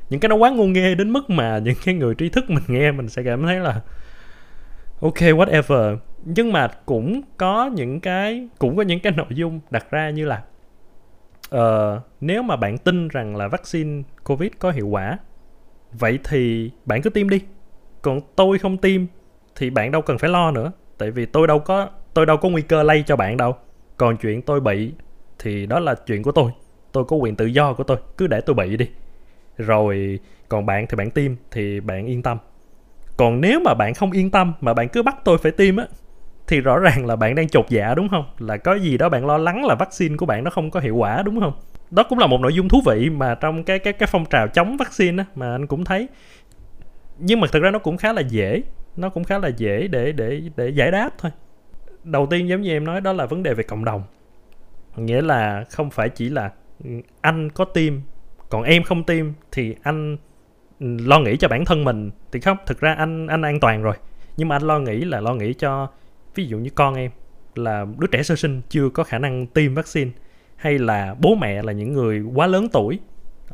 Những 0.09 0.19
cái 0.19 0.29
nó 0.29 0.35
quá 0.35 0.49
ngu 0.49 0.67
nghê 0.67 0.95
đến 0.95 1.09
mức 1.09 1.29
mà 1.29 1.57
những 1.63 1.75
cái 1.85 1.95
người 1.95 2.15
tri 2.15 2.29
thức 2.29 2.49
mình 2.49 2.63
nghe 2.67 2.91
mình 2.91 3.09
sẽ 3.09 3.23
cảm 3.23 3.43
thấy 3.43 3.59
là 3.59 3.81
ok 5.01 5.17
whatever. 5.17 5.97
Nhưng 6.25 6.51
mà 6.51 6.67
cũng 6.85 7.21
có 7.37 7.69
những 7.75 7.99
cái 7.99 8.47
cũng 8.59 8.77
có 8.77 8.83
những 8.83 8.99
cái 8.99 9.13
nội 9.17 9.27
dung 9.29 9.59
đặt 9.69 9.91
ra 9.91 10.09
như 10.09 10.25
là 10.25 10.41
uh, 11.55 12.01
nếu 12.21 12.43
mà 12.43 12.55
bạn 12.55 12.77
tin 12.77 13.07
rằng 13.07 13.35
là 13.35 13.47
vaccine 13.47 14.03
covid 14.23 14.51
có 14.59 14.71
hiệu 14.71 14.87
quả 14.87 15.17
vậy 15.99 16.19
thì 16.23 16.71
bạn 16.85 17.01
cứ 17.01 17.09
tiêm 17.09 17.29
đi. 17.29 17.41
Còn 18.01 18.21
tôi 18.35 18.59
không 18.59 18.77
tiêm 18.77 19.01
thì 19.55 19.69
bạn 19.69 19.91
đâu 19.91 20.01
cần 20.01 20.17
phải 20.17 20.29
lo 20.29 20.51
nữa. 20.51 20.71
Tại 20.97 21.11
vì 21.11 21.25
tôi 21.25 21.47
đâu 21.47 21.59
có, 21.59 21.89
tôi 22.13 22.25
đâu 22.25 22.37
có 22.37 22.49
nguy 22.49 22.61
cơ 22.61 22.83
lây 22.83 23.03
cho 23.07 23.15
bạn 23.15 23.37
đâu. 23.37 23.55
Còn 23.97 24.17
chuyện 24.17 24.41
tôi 24.41 24.59
bị 24.59 24.91
thì 25.39 25.65
đó 25.65 25.79
là 25.79 25.95
chuyện 25.95 26.23
của 26.23 26.31
tôi. 26.31 26.51
Tôi 26.91 27.05
có 27.05 27.15
quyền 27.15 27.35
tự 27.35 27.45
do 27.45 27.73
của 27.73 27.83
tôi. 27.83 27.97
Cứ 28.17 28.27
để 28.27 28.41
tôi 28.41 28.53
bị 28.53 28.77
đi. 28.77 28.89
Rồi 29.57 30.19
còn 30.49 30.65
bạn 30.65 30.87
thì 30.89 30.95
bạn 30.95 31.11
tiêm 31.11 31.31
thì 31.51 31.79
bạn 31.79 32.05
yên 32.05 32.21
tâm. 32.21 32.37
Còn 33.17 33.41
nếu 33.41 33.59
mà 33.59 33.73
bạn 33.73 33.93
không 33.93 34.11
yên 34.11 34.31
tâm, 34.31 34.53
mà 34.61 34.73
bạn 34.73 34.89
cứ 34.89 35.03
bắt 35.03 35.15
tôi 35.23 35.37
phải 35.37 35.51
tiêm 35.51 35.77
á, 35.77 35.87
thì 36.47 36.61
rõ 36.61 36.79
ràng 36.79 37.05
là 37.05 37.15
bạn 37.15 37.35
đang 37.35 37.49
chột 37.49 37.65
dạ 37.69 37.93
đúng 37.95 38.09
không? 38.09 38.25
Là 38.39 38.57
có 38.57 38.75
gì 38.75 38.97
đó 38.97 39.09
bạn 39.09 39.25
lo 39.25 39.37
lắng 39.37 39.65
là 39.65 39.75
vaccine 39.75 40.17
của 40.17 40.25
bạn 40.25 40.43
nó 40.43 40.51
không 40.51 40.71
có 40.71 40.79
hiệu 40.79 40.95
quả, 40.95 41.21
đúng 41.25 41.39
không? 41.39 41.53
Đó 41.91 42.03
cũng 42.09 42.19
là 42.19 42.27
một 42.27 42.41
nội 42.41 42.53
dung 42.53 42.69
thú 42.69 42.81
vị 42.85 43.09
mà 43.09 43.35
trong 43.35 43.63
cái 43.63 43.79
cái 43.79 43.93
cái 43.93 44.07
phong 44.11 44.25
trào 44.25 44.47
chống 44.47 44.77
vaccine 44.77 45.23
á 45.23 45.25
mà 45.35 45.51
anh 45.51 45.67
cũng 45.67 45.83
thấy. 45.83 46.07
Nhưng 47.17 47.39
mà 47.39 47.47
thực 47.51 47.63
ra 47.63 47.71
nó 47.71 47.79
cũng 47.79 47.97
khá 47.97 48.13
là 48.13 48.21
dễ, 48.21 48.61
nó 48.95 49.09
cũng 49.09 49.23
khá 49.23 49.37
là 49.37 49.47
dễ 49.47 49.87
để 49.87 50.11
để 50.11 50.41
để 50.55 50.69
giải 50.69 50.91
đáp 50.91 51.09
thôi. 51.17 51.31
Đầu 52.03 52.25
tiên 52.25 52.49
giống 52.49 52.61
như 52.61 52.71
em 52.71 52.85
nói, 52.85 53.01
đó 53.01 53.13
là 53.13 53.25
vấn 53.25 53.43
đề 53.43 53.53
về 53.53 53.63
cộng 53.63 53.85
đồng. 53.85 54.03
Nghĩa 54.95 55.21
là 55.21 55.63
không 55.69 55.89
phải 55.89 56.09
chỉ 56.09 56.29
là 56.29 56.51
anh 57.21 57.49
có 57.49 57.65
tim 57.65 58.01
còn 58.49 58.63
em 58.63 58.83
không 58.83 59.03
tiêm 59.03 59.25
thì 59.51 59.75
anh 59.83 60.17
ừ, 60.79 60.97
lo 61.05 61.19
nghĩ 61.19 61.37
cho 61.37 61.47
bản 61.47 61.65
thân 61.65 61.83
mình 61.83 62.11
thì 62.31 62.39
không? 62.39 62.57
Thực 62.65 62.79
ra 62.79 62.93
anh 62.93 63.27
anh 63.27 63.41
an 63.41 63.59
toàn 63.59 63.81
rồi. 63.81 63.95
Nhưng 64.37 64.47
mà 64.47 64.55
anh 64.55 64.61
lo 64.61 64.79
nghĩ 64.79 65.05
là 65.05 65.19
lo 65.21 65.33
nghĩ 65.33 65.53
cho, 65.53 65.87
ví 66.35 66.45
dụ 66.45 66.57
như 66.57 66.69
con 66.75 66.95
em 66.95 67.11
là 67.55 67.85
đứa 67.97 68.07
trẻ 68.07 68.23
sơ 68.23 68.35
sinh 68.35 68.61
chưa 68.69 68.89
có 68.89 69.03
khả 69.03 69.19
năng 69.19 69.47
tiêm 69.47 69.73
vaccine 69.73 70.11
hay 70.55 70.79
là 70.79 71.15
bố 71.21 71.35
mẹ 71.35 71.61
là 71.61 71.71
những 71.71 71.93
người 71.93 72.21
quá 72.21 72.47
lớn 72.47 72.67
tuổi 72.71 72.99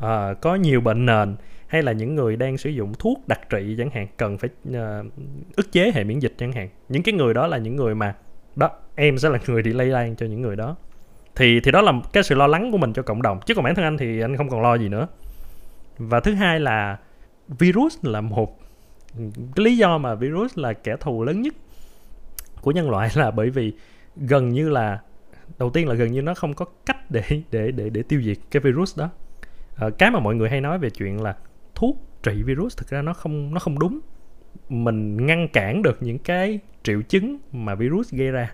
à, 0.00 0.34
có 0.40 0.54
nhiều 0.54 0.80
bệnh 0.80 1.06
nền 1.06 1.36
hay 1.66 1.82
là 1.82 1.92
những 1.92 2.14
người 2.14 2.36
đang 2.36 2.58
sử 2.58 2.70
dụng 2.70 2.92
thuốc 2.98 3.28
đặc 3.28 3.40
trị 3.50 3.74
chẳng 3.78 3.90
hạn 3.90 4.06
cần 4.16 4.38
phải 4.38 4.50
uh, 4.68 5.06
ức 5.56 5.72
chế 5.72 5.92
hệ 5.94 6.04
miễn 6.04 6.18
dịch 6.18 6.34
chẳng 6.38 6.52
hạn. 6.52 6.68
Những 6.88 7.02
cái 7.02 7.14
người 7.14 7.34
đó 7.34 7.46
là 7.46 7.58
những 7.58 7.76
người 7.76 7.94
mà 7.94 8.14
đó 8.56 8.70
em 8.94 9.18
sẽ 9.18 9.28
là 9.28 9.38
người 9.46 9.62
đi 9.62 9.72
lây 9.72 9.86
lan 9.86 10.16
cho 10.16 10.26
những 10.26 10.42
người 10.42 10.56
đó. 10.56 10.76
Thì 11.34 11.60
thì 11.60 11.70
đó 11.70 11.80
là 11.82 11.92
cái 12.12 12.22
sự 12.22 12.34
lo 12.34 12.46
lắng 12.46 12.72
của 12.72 12.78
mình 12.78 12.92
cho 12.92 13.02
cộng 13.02 13.22
đồng 13.22 13.40
chứ 13.46 13.54
còn 13.54 13.64
bản 13.64 13.74
thân 13.74 13.84
anh 13.84 13.98
thì 13.98 14.20
anh 14.20 14.36
không 14.36 14.48
còn 14.48 14.62
lo 14.62 14.74
gì 14.74 14.88
nữa. 14.88 15.08
Và 15.98 16.20
thứ 16.20 16.34
hai 16.34 16.60
là 16.60 16.98
virus 17.48 17.98
là 18.02 18.20
một 18.20 18.58
cái 19.56 19.64
lý 19.64 19.76
do 19.76 19.98
mà 19.98 20.14
virus 20.14 20.58
là 20.58 20.72
kẻ 20.72 20.96
thù 21.00 21.24
lớn 21.24 21.42
nhất 21.42 21.54
của 22.60 22.70
nhân 22.70 22.90
loại 22.90 23.10
là 23.14 23.30
bởi 23.30 23.50
vì 23.50 23.72
gần 24.16 24.48
như 24.48 24.68
là 24.68 25.00
đầu 25.58 25.70
tiên 25.70 25.88
là 25.88 25.94
gần 25.94 26.12
như 26.12 26.22
nó 26.22 26.34
không 26.34 26.54
có 26.54 26.64
cách 26.86 27.10
để 27.10 27.22
để 27.50 27.70
để 27.70 27.90
để 27.90 28.02
tiêu 28.02 28.22
diệt 28.22 28.36
cái 28.50 28.60
virus 28.60 28.98
đó. 28.98 29.10
À, 29.76 29.90
cái 29.98 30.10
mà 30.10 30.20
mọi 30.20 30.34
người 30.34 30.50
hay 30.50 30.60
nói 30.60 30.78
về 30.78 30.90
chuyện 30.90 31.22
là 31.22 31.36
thuốc 31.74 31.96
trị 32.22 32.42
virus 32.42 32.76
thực 32.76 32.88
ra 32.88 33.02
nó 33.02 33.14
không 33.14 33.54
nó 33.54 33.60
không 33.60 33.78
đúng. 33.78 34.00
Mình 34.68 35.26
ngăn 35.26 35.48
cản 35.48 35.82
được 35.82 36.02
những 36.02 36.18
cái 36.18 36.58
triệu 36.82 37.02
chứng 37.02 37.38
mà 37.52 37.74
virus 37.74 38.12
gây 38.12 38.30
ra. 38.30 38.52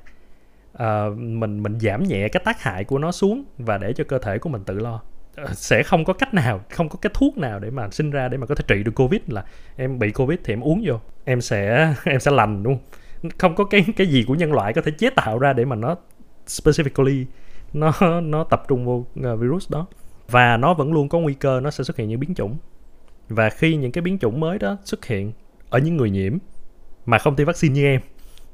À, 0.72 1.04
mình 1.16 1.62
mình 1.62 1.80
giảm 1.80 2.02
nhẹ 2.02 2.28
cái 2.28 2.42
tác 2.44 2.62
hại 2.62 2.84
của 2.84 2.98
nó 2.98 3.12
xuống 3.12 3.44
và 3.58 3.78
để 3.78 3.92
cho 3.92 4.04
cơ 4.04 4.18
thể 4.18 4.38
của 4.38 4.48
mình 4.48 4.64
tự 4.64 4.78
lo. 4.78 5.02
Ờ, 5.36 5.54
sẽ 5.54 5.82
không 5.82 6.04
có 6.04 6.12
cách 6.12 6.34
nào 6.34 6.60
không 6.70 6.88
có 6.88 6.98
cái 7.02 7.10
thuốc 7.14 7.38
nào 7.38 7.58
để 7.58 7.70
mà 7.70 7.88
sinh 7.90 8.10
ra 8.10 8.28
để 8.28 8.38
mà 8.38 8.46
có 8.46 8.54
thể 8.54 8.64
trị 8.68 8.82
được 8.82 8.92
covid 8.94 9.20
là 9.26 9.44
em 9.76 9.98
bị 9.98 10.10
covid 10.10 10.38
thì 10.44 10.52
em 10.52 10.60
uống 10.60 10.82
vô 10.86 11.00
em 11.24 11.40
sẽ 11.40 11.94
em 12.04 12.20
sẽ 12.20 12.30
lành 12.30 12.62
luôn. 12.62 12.78
không 13.38 13.54
có 13.54 13.64
cái 13.64 13.84
cái 13.96 14.06
gì 14.06 14.24
của 14.26 14.34
nhân 14.34 14.52
loại 14.52 14.72
có 14.72 14.82
thể 14.82 14.92
chế 14.98 15.10
tạo 15.10 15.38
ra 15.38 15.52
để 15.52 15.64
mà 15.64 15.76
nó 15.76 15.96
specifically 16.48 17.24
nó 17.72 17.92
nó 18.20 18.44
tập 18.44 18.62
trung 18.68 18.84
vô 18.84 19.06
ờ, 19.22 19.36
virus 19.36 19.70
đó. 19.70 19.86
Và 20.30 20.56
nó 20.56 20.74
vẫn 20.74 20.92
luôn 20.92 21.08
có 21.08 21.18
nguy 21.18 21.34
cơ 21.34 21.60
nó 21.60 21.70
sẽ 21.70 21.84
xuất 21.84 21.96
hiện 21.96 22.08
những 22.08 22.20
biến 22.20 22.34
chủng. 22.34 22.56
Và 23.28 23.50
khi 23.50 23.76
những 23.76 23.92
cái 23.92 24.02
biến 24.02 24.18
chủng 24.18 24.40
mới 24.40 24.58
đó 24.58 24.76
xuất 24.84 25.06
hiện 25.06 25.32
ở 25.70 25.78
những 25.78 25.96
người 25.96 26.10
nhiễm 26.10 26.38
mà 27.06 27.18
không 27.18 27.36
tiêm 27.36 27.46
vaccine 27.46 27.74
như 27.74 27.84
em, 27.84 28.00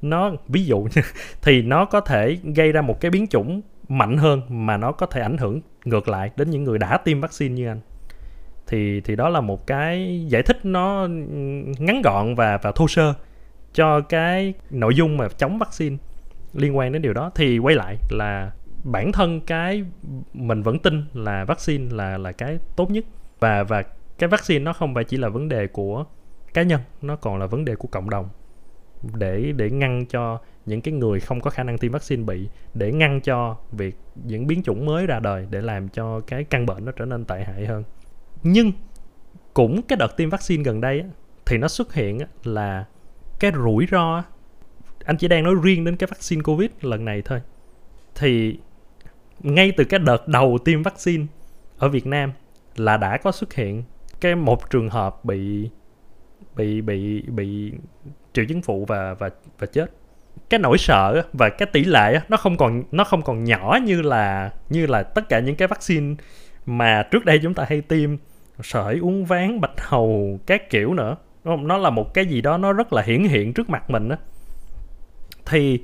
nó, 0.03 0.33
ví 0.49 0.65
dụ 0.65 0.87
thì 1.43 1.63
nó 1.63 1.85
có 1.85 2.01
thể 2.01 2.39
gây 2.55 2.73
ra 2.73 2.83
một 2.83 3.01
cái 3.01 3.11
biến 3.11 3.27
chủng 3.27 3.61
mạnh 3.89 4.19
hơn 4.19 4.43
mà 4.49 4.77
nó 4.77 4.93
có 4.93 5.07
thể 5.07 5.21
ảnh 5.21 5.39
hưởng 5.39 5.61
ngược 5.85 6.09
lại 6.09 6.31
đến 6.37 6.51
những 6.51 6.65
người 6.65 6.79
đã 6.79 6.97
tiêm 6.97 7.21
vaccine 7.21 7.55
như 7.55 7.67
anh. 7.67 7.81
Thì 8.67 9.01
thì 9.01 9.17
đó 9.17 9.29
là 9.29 9.41
một 9.41 9.67
cái 9.67 10.25
giải 10.29 10.43
thích 10.43 10.65
nó 10.65 11.03
ừ, 11.03 11.09
ngắn 11.79 12.03
gọn 12.03 12.35
và 12.35 12.59
và 12.63 12.73
thô 12.73 12.89
sơ 12.89 13.15
cho 13.73 14.01
cái 14.01 14.55
nội 14.71 14.95
dung 14.95 15.17
mà 15.17 15.29
chống 15.29 15.59
vaccine 15.59 15.97
liên 16.55 16.77
quan 16.77 16.93
đến 16.93 17.03
điều 17.03 17.13
đó, 17.13 17.31
thì 17.35 17.59
quay 17.59 17.77
lại 17.77 17.99
là 18.11 18.53
bản 18.85 19.13
thân 19.13 19.41
cái 19.41 19.85
mình 20.35 20.63
vẫn 20.63 20.79
tin 20.79 21.05
là 21.13 21.45
vaccine 21.45 21.95
là 21.95 22.19
là 22.19 22.33
cái 22.33 22.59
tốt 22.77 22.91
nhất. 22.91 23.05
Và 23.41 23.63
và 23.63 23.83
cái 24.19 24.29
vaccine 24.29 24.65
nó 24.65 24.73
không 24.73 24.95
phải 24.95 25.05
chỉ 25.05 25.17
là 25.17 25.29
vấn 25.29 25.49
đề 25.49 25.67
của 25.67 26.05
cá 26.55 26.63
nhân, 26.63 26.81
nó 27.03 27.17
còn 27.17 27.39
là 27.39 27.47
vấn 27.47 27.65
đề 27.65 27.77
của 27.77 27.89
cộng 27.89 28.11
đồng. 28.11 28.29
Để 29.15 29.53
để 29.57 29.71
ngăn 29.71 30.07
cho 30.07 30.41
những 30.67 30.81
cái 30.81 30.95
người 30.95 31.21
không 31.21 31.41
có 31.41 31.51
khả 31.51 31.63
năng 31.63 31.79
tiêm 31.79 31.93
vaccine 31.93 32.23
bị, 32.23 32.49
để 32.75 32.93
ngăn 32.93 33.21
cho 33.21 33.57
việc 33.73 33.97
những 34.25 34.47
biến 34.47 34.63
chủng 34.63 34.87
mới 34.87 35.07
ra 35.07 35.21
đời 35.21 35.47
để 35.51 35.61
làm 35.61 35.89
cho 35.89 36.21
cái 36.21 36.45
căn 36.45 36.67
bệnh 36.67 36.85
nó 36.85 36.93
trở 36.93 37.05
nên 37.05 37.25
tệ 37.25 37.45
hại 37.45 37.67
hơn. 37.67 37.85
Nhưng 38.43 38.73
cũng 39.55 39.83
cái 39.83 39.97
đợt 39.97 40.17
tiêm 40.17 40.31
vaccine 40.31 40.63
gần 40.63 40.81
đây 40.81 41.05
thì 41.47 41.59
nó 41.59 41.69
xuất 41.69 41.95
hiện 41.95 42.19
là 42.45 42.85
cái 43.41 43.53
rủi 43.55 43.87
ro 43.91 44.23
anh 45.05 45.17
chỉ 45.17 45.29
đang 45.29 45.43
nói 45.43 45.55
riêng 45.63 45.85
đến 45.85 45.97
cái 45.97 46.07
vaccine 46.07 46.43
covid 46.43 46.71
lần 46.81 47.05
này 47.05 47.23
thôi. 47.23 47.41
Thì 48.15 48.59
ngay 49.41 49.73
từ 49.77 49.85
cái 49.85 50.01
đợt 50.01 50.29
đầu 50.29 50.59
tiêm 50.65 50.83
vaccine 50.83 51.27
ở 51.79 51.89
Việt 51.89 52.07
Nam 52.07 52.33
là 52.77 52.97
đã 52.97 53.17
có 53.17 53.33
xuất 53.33 53.55
hiện 53.55 53.83
cái 54.21 54.35
một 54.35 54.71
trường 54.71 54.89
hợp 54.89 55.25
bị 55.25 55.71
bị 56.57 56.81
bị 56.81 57.23
bị 57.23 57.73
triệu 58.33 58.45
chứng 58.45 58.63
phụ 58.63 58.85
và 58.85 59.15
và 59.15 59.31
và 59.59 59.67
chết. 59.67 59.91
Cái 60.51 60.61
nỗi 60.61 60.79
sợ 60.79 61.23
và 61.33 61.49
cái 61.49 61.69
tỷ 61.73 61.85
lệ 61.85 62.21
nó 62.29 62.37
không 62.37 62.57
còn, 62.57 62.83
nó 62.93 63.05
không 63.05 63.23
còn 63.23 63.45
nhỏ 63.45 63.79
như 63.85 64.03
là 64.03 64.51
như 64.71 64.87
là 64.87 65.03
tất 65.03 65.29
cả 65.29 65.41
những 65.41 65.57
cái 65.57 65.69
vaccine 65.69 66.15
mà 66.67 67.03
trước 67.11 67.25
đây 67.25 67.39
chúng 67.43 67.55
ta 67.55 67.65
hay 67.69 67.81
tiêm, 67.81 68.11
sởi, 68.63 68.99
uống 68.99 69.25
ván, 69.25 69.61
bạch 69.61 69.81
hầu, 69.81 70.41
các 70.47 70.71
kiểu 70.71 70.95
nữa. 70.95 71.17
Nó 71.45 71.79
là 71.79 71.91
một 71.91 72.15
cái 72.15 72.27
gì 72.27 72.41
đó 72.41 72.59
nó 72.59 72.73
rất 72.73 72.93
là 72.93 73.03
hiển 73.03 73.25
hiện 73.25 73.53
trước 73.53 73.71
mặt 73.71 73.91
mình 73.91 74.09
á 74.09 74.17
thì 75.47 75.81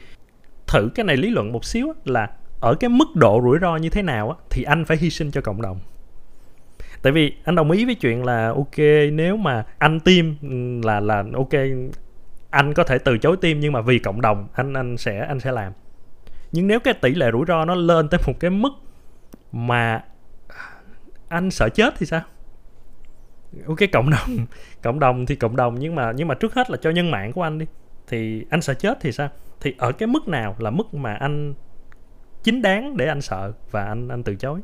thử 0.67 0.91
cái 0.95 1.05
này 1.05 1.17
lý 1.17 1.31
luận 1.31 1.53
một 1.53 1.65
xíu 1.65 1.93
là 2.05 2.31
ở 2.61 2.75
cái 2.75 2.91
mức 2.91 3.09
độ 3.15 3.41
rủi 3.45 3.59
ro 3.61 3.77
như 3.77 3.91
thế 3.91 4.03
nào 4.03 4.31
á, 4.31 4.37
thì 4.51 4.63
anh 4.63 4.85
phải 4.85 4.97
hy 4.97 5.11
sinh 5.11 5.31
cho 5.31 5.41
cộng 5.41 5.63
đồng. 5.63 5.81
Tại 7.03 7.13
vì 7.13 7.35
anh 7.45 7.55
đồng 7.55 7.71
ý 7.71 7.85
với 7.85 7.95
chuyện 7.95 8.25
là, 8.25 8.49
ok, 8.49 8.79
nếu 9.13 9.37
mà 9.37 9.65
anh 9.79 10.01
tiêm 10.01 10.25
là 10.83 11.01
là, 11.01 11.25
ok, 11.35 11.53
anh 12.51 12.75
có 12.75 12.85
thể 12.85 12.99
từ 12.99 13.19
chối 13.19 13.37
tiêm 13.41 13.61
nhưng 13.61 13.73
mà 13.73 13.81
vì 13.81 13.99
cộng 13.99 14.21
đồng, 14.21 14.49
anh 14.53 14.75
anh 14.75 14.97
sẽ 14.97 15.27
anh 15.29 15.41
sẽ 15.41 15.53
làm. 15.53 15.73
Nhưng 16.53 16.67
nếu 16.67 16.81
cái 16.81 16.95
tỷ 16.95 17.15
lệ 17.15 17.31
rủi 17.33 17.45
ro 17.49 17.65
nó 17.65 17.75
lên 17.75 18.09
tới 18.09 18.21
một 18.27 18.41
cái 18.41 18.51
mức 18.51 18.73
mà 19.53 20.05
anh 21.29 21.51
sợ 21.51 21.69
chết 21.69 21.95
thì 21.99 22.07
sao? 22.07 22.23
Ok 23.67 23.79
cộng 23.93 24.11
đồng 24.11 24.47
cộng 24.83 25.01
đồng 25.01 25.27
thì 25.27 25.37
cộng 25.37 25.57
đồng, 25.57 25.79
nhưng 25.79 25.95
mà 25.95 26.13
nhưng 26.17 26.29
mà 26.29 26.35
trước 26.35 26.55
hết 26.55 26.71
là 26.71 26.77
cho 26.77 26.91
nhân 26.91 27.11
mạng 27.11 27.33
của 27.33 27.43
anh 27.43 27.59
đi. 27.59 27.67
Thì 28.09 28.45
anh 28.51 28.63
sợ 28.63 28.75
chết 28.75 28.99
thì 29.01 29.13
sao? 29.13 29.29
Thì 29.61 29.75
ở 29.79 29.93
cái 29.93 30.07
mức 30.07 30.29
nào 30.29 30.57
là 30.59 30.71
mức 30.71 30.95
mà 30.95 31.15
anh 31.15 31.55
chính 32.43 32.63
đáng 32.63 32.97
để 32.97 33.07
anh 33.07 33.21
sợ 33.21 33.53
và 33.71 33.85
anh 33.85 34.09
anh 34.09 34.23
từ 34.23 34.35
chối 34.35 34.61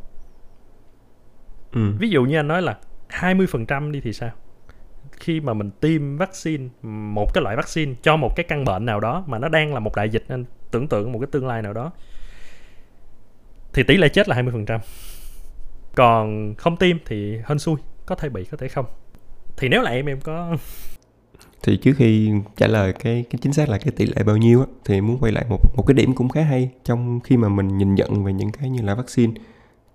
ừ. 1.73 1.93
ví 1.99 2.11
dụ 2.11 2.25
như 2.25 2.37
anh 2.37 2.49
nói 2.49 2.63
là 2.63 2.79
20% 3.11 3.91
đi 3.91 4.01
thì 4.01 4.13
sao 4.13 4.31
khi 5.13 5.41
mà 5.41 5.55
mình 5.55 5.71
tiêm 5.71 6.17
vaccine 6.17 6.69
một 6.83 7.35
cái 7.35 7.43
loại 7.43 7.57
vaccine 7.57 7.95
cho 8.03 8.17
một 8.17 8.37
cái 8.37 8.45
căn 8.49 8.65
bệnh 8.65 8.85
nào 8.87 9.01
đó 9.01 9.25
mà 9.27 9.39
nó 9.39 9.49
đang 9.49 9.75
là 9.75 9.81
một 9.81 9.97
đại 9.97 10.09
dịch 10.09 10.25
anh 10.29 10.45
tưởng 10.71 10.89
tượng 10.89 11.13
một 11.13 11.19
cái 11.19 11.29
tương 11.33 11.47
lai 11.47 11.63
nào 11.63 11.73
đó 11.73 11.93
thì 13.77 13.83
tỷ 13.83 13.97
lệ 13.97 14.09
chết 14.09 14.29
là 14.29 14.43
20%. 14.43 14.79
Còn 15.95 16.55
không 16.59 16.77
tiêm 16.77 16.97
thì 17.07 17.39
hên 17.47 17.59
xui, 17.59 17.77
có 18.07 18.15
thể 18.15 18.29
bị 18.29 18.45
có 18.45 18.57
thể 18.57 18.69
không. 18.69 18.87
Thì 19.57 19.69
nếu 19.69 19.83
là 19.83 19.91
em 19.91 20.07
em 20.07 20.21
có 20.21 20.57
thì 21.67 21.77
trước 21.77 21.93
khi 21.97 22.33
trả 22.57 22.67
lời 22.67 22.93
cái 22.93 23.25
cái 23.31 23.39
chính 23.43 23.53
xác 23.53 23.69
là 23.69 23.79
cái 23.79 23.93
tỷ 23.97 24.07
lệ 24.07 24.23
bao 24.27 24.37
nhiêu 24.37 24.61
á 24.61 24.67
thì 24.85 25.01
muốn 25.01 25.19
quay 25.19 25.33
lại 25.33 25.45
một 25.49 25.77
một 25.77 25.85
cái 25.87 25.95
điểm 25.95 26.15
cũng 26.15 26.29
khá 26.29 26.43
hay 26.43 26.71
trong 26.85 27.21
khi 27.21 27.37
mà 27.37 27.49
mình 27.49 27.79
nhìn 27.79 27.95
nhận 27.95 28.25
về 28.25 28.33
những 28.33 28.53
cái 28.53 28.71
như 28.71 28.83
là 28.83 28.95
vaccine. 28.95 29.33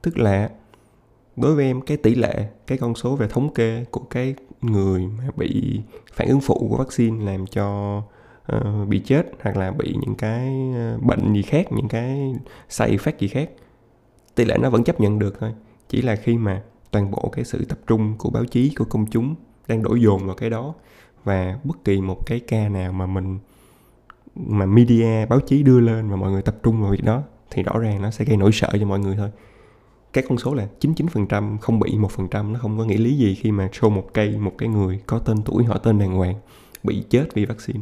Tức 0.02 0.18
là 0.18 0.50
đối 1.36 1.56
với 1.56 1.66
em 1.66 1.82
cái 1.82 1.98
tỷ 1.98 2.16
lệ 2.16 2.48
cái 2.68 2.78
con 2.78 2.96
số 2.96 3.16
về 3.16 3.28
thống 3.28 3.54
kê 3.54 3.86
của 3.92 4.02
cái 4.10 4.36
người 4.62 5.08
mà 5.18 5.24
bị 5.36 5.82
phản 6.14 6.28
ứng 6.28 6.42
phụ 6.42 6.68
của 6.70 6.78
vaccine 6.78 7.26
làm 7.26 7.48
cho 7.48 7.98
uh, 8.56 8.88
bị 8.88 9.00
chết 9.00 9.24
hoặc 9.42 9.58
là 9.58 9.72
bị 9.72 9.96
những 10.02 10.16
cái 10.16 10.72
ờ, 10.76 10.98
bệnh 11.02 11.34
gì 11.34 11.42
khác 11.42 11.72
những 11.72 11.88
cái 11.88 12.36
side 12.70 12.98
effect 12.98 13.18
gì 13.20 13.28
khác 13.28 13.50
tỷ 14.36 14.46
lệ 14.46 14.58
nó 14.62 14.70
vẫn 14.70 14.84
chấp 14.84 15.00
nhận 15.02 15.20
được 15.20 15.40
thôi. 15.40 15.52
Chỉ 15.90 16.02
là 16.02 16.16
khi 16.16 16.38
mà 16.38 16.62
toàn 16.92 17.12
bộ 17.12 17.30
cái 17.32 17.46
sự 17.46 17.66
tập 17.66 17.80
trung 17.88 18.16
của 18.18 18.30
báo 18.30 18.46
chí 18.46 18.74
của 18.76 18.86
công 18.86 19.06
chúng 19.06 19.36
đang 19.68 19.84
đổ 19.84 19.96
dồn 19.96 20.26
vào 20.26 20.36
cái 20.36 20.50
đó 20.50 20.74
và 21.24 21.60
bất 21.64 21.84
kỳ 21.84 22.02
một 22.02 22.26
cái 22.26 22.40
ca 22.40 22.70
nào 22.70 22.92
mà 22.92 23.06
mình 23.06 23.40
mà 24.36 24.66
media 24.66 25.26
báo 25.26 25.40
chí 25.40 25.64
đưa 25.64 25.80
lên 25.80 26.10
và 26.10 26.16
mọi 26.16 26.32
người 26.32 26.42
tập 26.42 26.56
trung 26.64 26.82
vào 26.82 26.92
việc 26.92 27.04
đó 27.04 27.24
thì 27.52 27.64
rõ 27.64 27.80
ràng 27.80 28.02
nó 28.02 28.12
sẽ 28.12 28.26
gây 28.26 28.38
nỗi 28.38 28.52
sợ 28.52 28.70
cho 28.80 28.86
mọi 28.86 29.00
người 29.00 29.16
thôi. 29.16 29.30
Cái 30.14 30.24
con 30.30 30.38
số 30.38 30.54
là 30.54 30.68
99% 30.80 31.58
không 31.58 31.80
bị 31.80 31.98
1% 31.98 32.52
nó 32.52 32.60
không 32.60 32.78
có 32.78 32.86
nghĩa 32.86 32.98
lý 32.98 33.18
gì 33.18 33.36
khi 33.36 33.52
mà 33.52 33.70
show 33.72 33.90
một 33.90 34.10
cây 34.14 34.38
một 34.38 34.54
cái 34.58 34.70
người 34.70 35.02
có 35.08 35.20
tên 35.20 35.38
tuổi 35.46 35.64
họ 35.64 35.78
tên 35.78 36.00
đàng 36.00 36.16
hoàng 36.16 36.36
bị 36.84 37.04
chết 37.10 37.34
vì 37.34 37.46
vaccine. 37.46 37.80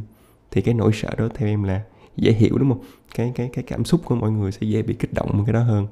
Thì 0.50 0.62
cái 0.62 0.74
nỗi 0.74 0.92
sợ 0.94 1.14
đó 1.18 1.28
theo 1.34 1.48
em 1.48 1.62
là 1.62 1.82
dễ 2.16 2.32
hiểu 2.32 2.58
đúng 2.58 2.68
không? 2.68 2.82
Cái 3.14 3.32
cái 3.34 3.50
cái 3.52 3.64
cảm 3.64 3.84
xúc 3.84 4.00
của 4.04 4.14
mọi 4.14 4.30
người 4.30 4.52
sẽ 4.52 4.58
dễ 4.60 4.82
bị 4.82 4.94
kích 4.94 5.12
động 5.12 5.44
cái 5.46 5.52
đó 5.52 5.62
hơn. 5.62 5.86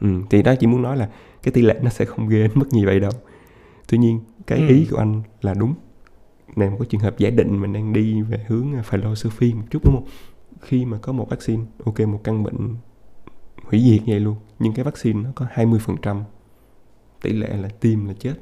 Ừ, 0.00 0.08
thì 0.30 0.42
đó 0.42 0.54
chỉ 0.60 0.66
muốn 0.66 0.82
nói 0.82 0.96
là 0.96 1.08
cái 1.42 1.52
tỷ 1.52 1.62
lệ 1.62 1.78
nó 1.82 1.90
sẽ 1.90 2.04
không 2.04 2.28
ghê 2.28 2.48
mất 2.54 2.66
như 2.72 2.86
vậy 2.86 3.00
đâu. 3.00 3.12
Tuy 3.88 3.98
nhiên 3.98 4.20
cái 4.46 4.58
ừ. 4.58 4.66
ý 4.68 4.86
của 4.90 4.96
anh 4.96 5.22
là 5.42 5.54
đúng 5.54 5.74
này 6.58 6.70
một 6.70 6.76
cái 6.80 6.86
trường 6.90 7.00
hợp 7.00 7.18
giả 7.18 7.30
định 7.30 7.60
mình 7.60 7.72
đang 7.72 7.92
đi 7.92 8.22
về 8.22 8.44
hướng 8.48 8.74
à, 8.74 8.82
philosophy 8.82 9.54
một 9.54 9.64
chút, 9.70 9.84
đúng 9.84 9.94
không? 9.94 10.08
Khi 10.60 10.84
mà 10.84 10.98
có 11.02 11.12
một 11.12 11.30
vaccine, 11.30 11.62
ok, 11.84 12.00
một 12.00 12.20
căn 12.24 12.42
bệnh 12.42 12.76
hủy 13.64 13.80
diệt 13.80 14.00
vậy 14.06 14.20
luôn, 14.20 14.36
nhưng 14.58 14.72
cái 14.74 14.84
vaccine 14.84 15.22
nó 15.22 15.30
có 15.34 15.46
20% 15.54 16.22
tỷ 17.22 17.32
lệ 17.32 17.56
là 17.56 17.68
tiêm 17.68 18.06
là 18.06 18.14
chết. 18.18 18.34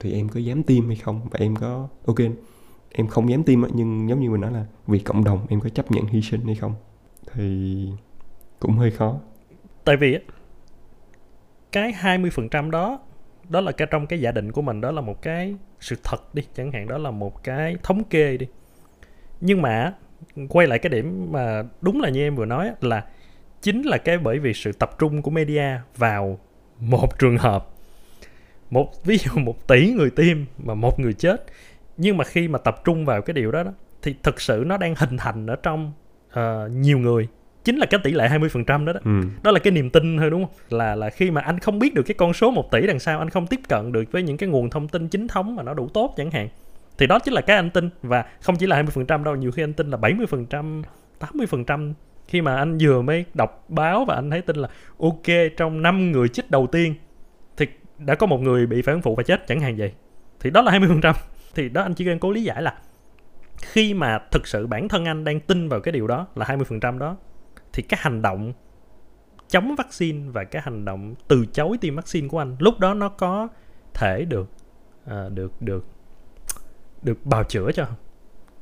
Thì 0.00 0.12
em 0.12 0.28
có 0.28 0.40
dám 0.40 0.62
tiêm 0.62 0.86
hay 0.86 0.96
không? 0.96 1.20
Và 1.30 1.38
em 1.38 1.56
có, 1.56 1.88
ok, 2.06 2.16
em 2.90 3.06
không 3.06 3.30
dám 3.30 3.42
tiêm 3.42 3.60
nhưng 3.74 4.08
giống 4.08 4.20
như 4.20 4.30
mình 4.30 4.40
nói 4.40 4.52
là 4.52 4.66
vì 4.86 4.98
cộng 4.98 5.24
đồng, 5.24 5.46
em 5.48 5.60
có 5.60 5.68
chấp 5.68 5.90
nhận 5.90 6.06
hy 6.06 6.22
sinh 6.22 6.40
hay 6.46 6.54
không? 6.54 6.74
Thì 7.34 7.88
cũng 8.60 8.72
hơi 8.72 8.90
khó. 8.90 9.20
Tại 9.84 9.96
vì 9.96 10.18
cái 11.72 11.92
20% 11.92 12.70
đó 12.70 13.00
đó 13.48 13.60
là 13.60 13.72
cái 13.72 13.88
trong 13.90 14.06
cái 14.06 14.20
giả 14.20 14.32
định 14.32 14.52
của 14.52 14.62
mình 14.62 14.80
đó 14.80 14.90
là 14.90 15.00
một 15.00 15.22
cái 15.22 15.54
sự 15.80 15.96
thật 16.04 16.34
đi 16.34 16.42
chẳng 16.54 16.72
hạn 16.72 16.88
đó 16.88 16.98
là 16.98 17.10
một 17.10 17.44
cái 17.44 17.76
thống 17.82 18.04
kê 18.04 18.36
đi. 18.36 18.46
Nhưng 19.40 19.62
mà 19.62 19.92
quay 20.48 20.66
lại 20.66 20.78
cái 20.78 20.90
điểm 20.90 21.32
mà 21.32 21.62
đúng 21.80 22.00
là 22.00 22.08
như 22.08 22.20
em 22.20 22.36
vừa 22.36 22.44
nói 22.44 22.70
là 22.80 23.04
chính 23.62 23.82
là 23.82 23.98
cái 23.98 24.18
bởi 24.18 24.38
vì 24.38 24.54
sự 24.54 24.72
tập 24.72 24.90
trung 24.98 25.22
của 25.22 25.30
media 25.30 25.80
vào 25.96 26.38
một 26.80 27.18
trường 27.18 27.38
hợp 27.38 27.68
một 28.70 29.04
ví 29.04 29.18
dụ 29.18 29.30
một 29.34 29.68
tỷ 29.68 29.90
người 29.90 30.10
tiêm 30.10 30.36
mà 30.58 30.74
một 30.74 31.00
người 31.00 31.12
chết. 31.12 31.44
Nhưng 31.96 32.16
mà 32.16 32.24
khi 32.24 32.48
mà 32.48 32.58
tập 32.58 32.80
trung 32.84 33.04
vào 33.04 33.22
cái 33.22 33.34
điều 33.34 33.52
đó, 33.52 33.62
đó 33.62 33.72
thì 34.02 34.14
thực 34.22 34.40
sự 34.40 34.62
nó 34.66 34.76
đang 34.76 34.94
hình 34.94 35.16
thành 35.16 35.46
ở 35.46 35.56
trong 35.62 35.92
uh, 36.30 36.70
nhiều 36.70 36.98
người 36.98 37.28
chính 37.68 37.76
là 37.76 37.86
cái 37.86 38.00
tỷ 38.04 38.12
lệ 38.12 38.28
20% 38.28 38.84
đó 38.84 38.92
đó. 38.92 39.00
Ừ. 39.04 39.10
Đó 39.42 39.50
là 39.50 39.58
cái 39.58 39.70
niềm 39.70 39.90
tin 39.90 40.18
thôi 40.18 40.30
đúng 40.30 40.44
không? 40.44 40.54
Là 40.70 40.94
là 40.94 41.10
khi 41.10 41.30
mà 41.30 41.40
anh 41.40 41.58
không 41.58 41.78
biết 41.78 41.94
được 41.94 42.02
cái 42.02 42.14
con 42.14 42.32
số 42.32 42.50
1 42.50 42.70
tỷ 42.70 42.86
đằng 42.86 42.98
sau, 42.98 43.18
anh 43.18 43.30
không 43.30 43.46
tiếp 43.46 43.60
cận 43.68 43.92
được 43.92 44.12
với 44.12 44.22
những 44.22 44.36
cái 44.36 44.48
nguồn 44.48 44.70
thông 44.70 44.88
tin 44.88 45.08
chính 45.08 45.28
thống 45.28 45.56
mà 45.56 45.62
nó 45.62 45.74
đủ 45.74 45.88
tốt 45.88 46.14
chẳng 46.16 46.30
hạn. 46.30 46.48
Thì 46.98 47.06
đó 47.06 47.18
chính 47.18 47.34
là 47.34 47.40
cái 47.40 47.56
anh 47.56 47.70
tin 47.70 47.90
và 48.02 48.24
không 48.40 48.56
chỉ 48.56 48.66
là 48.66 48.82
20% 48.82 49.24
đâu, 49.24 49.36
nhiều 49.36 49.50
khi 49.50 49.62
anh 49.62 49.72
tin 49.72 49.90
là 49.90 49.96
70%, 49.96 50.82
80% 51.20 51.92
khi 52.28 52.40
mà 52.40 52.56
anh 52.56 52.78
vừa 52.80 53.02
mới 53.02 53.24
đọc 53.34 53.64
báo 53.68 54.04
và 54.04 54.14
anh 54.14 54.30
thấy 54.30 54.42
tin 54.42 54.56
là 54.56 54.68
ok 54.98 55.56
trong 55.56 55.82
5 55.82 56.12
người 56.12 56.28
chích 56.28 56.50
đầu 56.50 56.66
tiên 56.66 56.94
thì 57.56 57.66
đã 57.98 58.14
có 58.14 58.26
một 58.26 58.40
người 58.40 58.66
bị 58.66 58.82
phản 58.82 59.02
phụ 59.02 59.14
và 59.14 59.22
chết 59.22 59.46
chẳng 59.46 59.60
hạn 59.60 59.76
vậy. 59.76 59.92
Thì 60.40 60.50
đó 60.50 60.62
là 60.62 60.72
20%. 60.72 61.12
Thì 61.54 61.68
đó 61.68 61.82
anh 61.82 61.94
chỉ 61.94 62.04
đang 62.04 62.18
cố 62.18 62.32
lý 62.32 62.42
giải 62.42 62.62
là 62.62 62.74
khi 63.62 63.94
mà 63.94 64.18
thực 64.30 64.46
sự 64.46 64.66
bản 64.66 64.88
thân 64.88 65.04
anh 65.04 65.24
đang 65.24 65.40
tin 65.40 65.68
vào 65.68 65.80
cái 65.80 65.92
điều 65.92 66.06
đó 66.06 66.26
là 66.34 66.46
20% 66.46 66.98
đó 66.98 67.16
thì 67.72 67.82
cái 67.82 68.00
hành 68.02 68.22
động 68.22 68.52
chống 69.48 69.74
vaccine 69.78 70.30
và 70.30 70.44
cái 70.44 70.62
hành 70.62 70.84
động 70.84 71.14
từ 71.28 71.46
chối 71.46 71.78
tiêm 71.80 71.96
vaccine 71.96 72.28
của 72.28 72.38
anh 72.38 72.56
lúc 72.58 72.78
đó 72.78 72.94
nó 72.94 73.08
có 73.08 73.48
thể 73.94 74.24
được 74.24 74.50
à, 75.04 75.28
được 75.28 75.62
được 75.62 75.84
được 77.02 77.26
bào 77.26 77.44
chữa 77.44 77.72
cho 77.72 77.86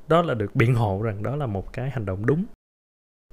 đó 0.08 0.22
là 0.22 0.34
được 0.34 0.56
biện 0.56 0.74
hộ 0.74 1.02
rằng 1.02 1.22
đó 1.22 1.36
là 1.36 1.46
một 1.46 1.72
cái 1.72 1.90
hành 1.90 2.06
động 2.06 2.26
đúng. 2.26 2.44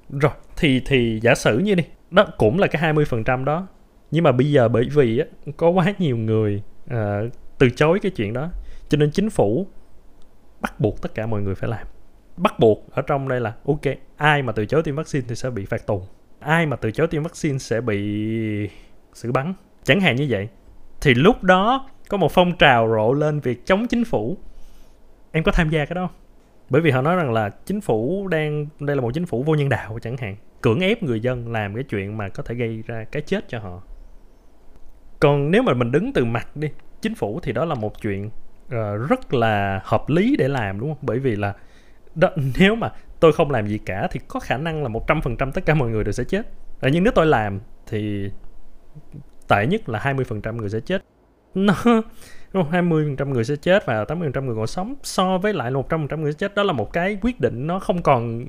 Rồi 0.10 0.32
thì 0.58 0.82
thì 0.86 1.20
giả 1.24 1.36
sử 1.36 1.60
như 1.60 1.76
đi 1.76 1.84
đó 2.12 2.28
cũng 2.38 2.60
là 2.60 2.68
cái 2.68 2.94
20% 2.94 3.44
đó 3.44 3.68
nhưng 4.12 4.24
mà 4.24 4.32
bây 4.32 4.52
giờ 4.52 4.68
bởi 4.68 4.90
vì 4.94 5.20
á, 5.20 5.26
có 5.58 5.70
quá 5.70 5.94
nhiều 6.00 6.18
người 6.18 6.64
à, 6.88 7.22
từ 7.58 7.70
chối 7.70 8.00
cái 8.00 8.12
chuyện 8.12 8.34
đó 8.34 8.50
cho 8.90 8.98
nên 8.98 9.12
chính 9.12 9.30
phủ 9.30 9.68
bắt 10.62 10.80
buộc 10.80 11.02
tất 11.02 11.16
cả 11.16 11.26
mọi 11.26 11.42
người 11.42 11.56
phải 11.56 11.70
làm 11.70 11.88
bắt 12.38 12.60
buộc 12.60 12.92
ở 12.92 13.02
trong 13.02 13.28
đây 13.28 13.40
là 13.40 13.54
ok 13.66 13.82
ai 14.18 14.42
mà 14.42 14.54
từ 14.54 14.66
chối 14.66 14.84
tiêm 14.84 14.96
vaccine 14.96 15.26
thì 15.30 15.36
sẽ 15.36 15.50
bị 15.50 15.66
phạt 15.66 15.88
tù. 15.88 16.04
Ai 16.40 16.66
mà 16.66 16.76
từ 16.76 16.92
chối 16.92 17.08
tiêm 17.08 17.24
vaccine 17.24 17.58
sẽ 17.58 17.82
bị 17.82 18.00
xử 19.14 19.32
bắn. 19.32 19.54
Chẳng 19.84 20.00
hạn 20.00 20.16
như 20.16 20.28
vậy. 20.30 20.48
Thì 21.02 21.14
lúc 21.14 21.44
đó 21.44 21.90
có 22.10 22.18
một 22.18 22.32
phong 22.32 22.58
trào 22.58 22.90
rộ 22.90 23.14
lên 23.14 23.40
việc 23.40 23.66
chống 23.66 23.88
chính 23.88 24.06
phủ. 24.06 24.38
Em 25.32 25.44
có 25.44 25.52
tham 25.52 25.70
gia 25.70 25.86
cái 25.86 25.96
đó 25.96 26.10
bởi 26.70 26.82
vì 26.82 26.92
họ 26.92 27.02
nói 27.02 27.16
rằng 27.16 27.34
là 27.34 27.50
chính 27.50 27.82
phủ 27.82 28.28
đang 28.28 28.68
đây 28.80 28.96
là 28.96 29.02
một 29.02 29.12
chính 29.14 29.26
phủ 29.26 29.44
vô 29.44 29.56
nhân 29.56 29.70
đạo 29.70 30.00
chẳng 30.02 30.18
hạn. 30.18 30.36
Cưỡng 30.62 30.80
ép 30.80 31.04
người 31.04 31.20
dân 31.20 31.52
làm 31.52 31.76
cái 31.76 31.84
chuyện 31.84 32.18
mà 32.18 32.30
có 32.30 32.44
thể 32.44 32.56
gây 32.56 32.84
ra 32.88 33.04
cái 33.12 33.22
chết 33.22 33.50
cho 33.50 33.60
họ. 33.60 33.82
Còn 35.20 35.52
nếu 35.52 35.64
mà 35.64 35.74
mình 35.74 35.92
đứng 35.92 36.14
từ 36.14 36.26
mặt 36.26 36.56
đi 36.56 36.70
chính 37.02 37.16
phủ 37.16 37.40
thì 37.44 37.52
đó 37.52 37.66
là 37.66 37.76
một 37.76 38.02
chuyện 38.02 38.26
uh, 38.26 39.10
rất 39.10 39.34
là 39.34 39.82
hợp 39.84 40.10
lý 40.10 40.36
để 40.36 40.48
làm 40.48 40.80
đúng 40.80 40.90
không? 40.90 40.98
Bởi 41.02 41.20
vì 41.20 41.36
là 41.36 41.54
đó, 42.16 42.30
nếu 42.60 42.76
mà 42.76 42.92
tôi 43.20 43.34
không 43.34 43.52
làm 43.52 43.68
gì 43.68 43.78
cả 43.78 44.08
thì 44.12 44.20
có 44.28 44.40
khả 44.40 44.58
năng 44.58 44.84
là 44.84 44.90
một 44.90 45.08
trăm 45.08 45.22
phần 45.22 45.38
trăm 45.38 45.52
tất 45.52 45.66
cả 45.66 45.74
mọi 45.74 45.90
người 45.90 46.04
đều 46.04 46.12
sẽ 46.12 46.24
chết. 46.24 46.48
À, 46.82 46.90
nhưng 46.94 47.04
nếu 47.04 47.14
tôi 47.16 47.26
làm 47.26 47.60
thì 47.88 48.30
tệ 49.48 49.68
nhất 49.68 49.90
là 49.90 50.00
20% 50.00 50.56
người 50.56 50.70
sẽ 50.70 50.80
chết. 50.80 51.04
Nó 51.56 51.74
20% 52.54 53.30
người 53.30 53.44
sẽ 53.44 53.56
chết 53.56 53.86
và 53.86 54.04
80% 54.04 54.46
người 54.46 54.56
còn 54.56 54.68
sống. 54.68 54.96
So 55.04 55.38
với 55.38 55.54
lại 55.54 55.72
100% 55.72 56.20
người 56.20 56.32
sẽ 56.32 56.38
chết 56.38 56.56
đó 56.56 56.64
là 56.64 56.74
một 56.74 56.94
cái 56.94 57.18
quyết 57.22 57.40
định 57.40 57.68
nó 57.68 57.80
không 57.80 58.02
còn 58.02 58.46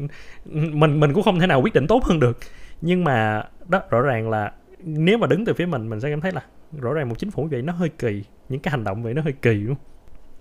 mình 0.52 1.00
mình 1.00 1.12
cũng 1.12 1.22
không 1.22 1.40
thể 1.40 1.46
nào 1.46 1.62
quyết 1.62 1.74
định 1.74 1.86
tốt 1.86 2.04
hơn 2.04 2.20
được. 2.20 2.38
Nhưng 2.80 3.04
mà 3.04 3.44
đó 3.68 3.82
rõ 3.90 4.00
ràng 4.00 4.30
là 4.30 4.52
nếu 4.78 5.18
mà 5.18 5.26
đứng 5.26 5.44
từ 5.44 5.54
phía 5.54 5.66
mình 5.66 5.88
mình 5.88 6.00
sẽ 6.00 6.10
cảm 6.10 6.20
thấy 6.20 6.32
là 6.32 6.42
rõ 6.80 6.92
ràng 6.92 7.08
một 7.08 7.18
chính 7.18 7.30
phủ 7.30 7.48
vậy 7.50 7.62
nó 7.62 7.72
hơi 7.72 7.88
kỳ 7.88 8.24
những 8.48 8.60
cái 8.60 8.70
hành 8.70 8.84
động 8.84 9.02
vậy 9.02 9.14
nó 9.14 9.22
hơi 9.22 9.32
kỳ 9.42 9.54
luôn. 9.54 9.76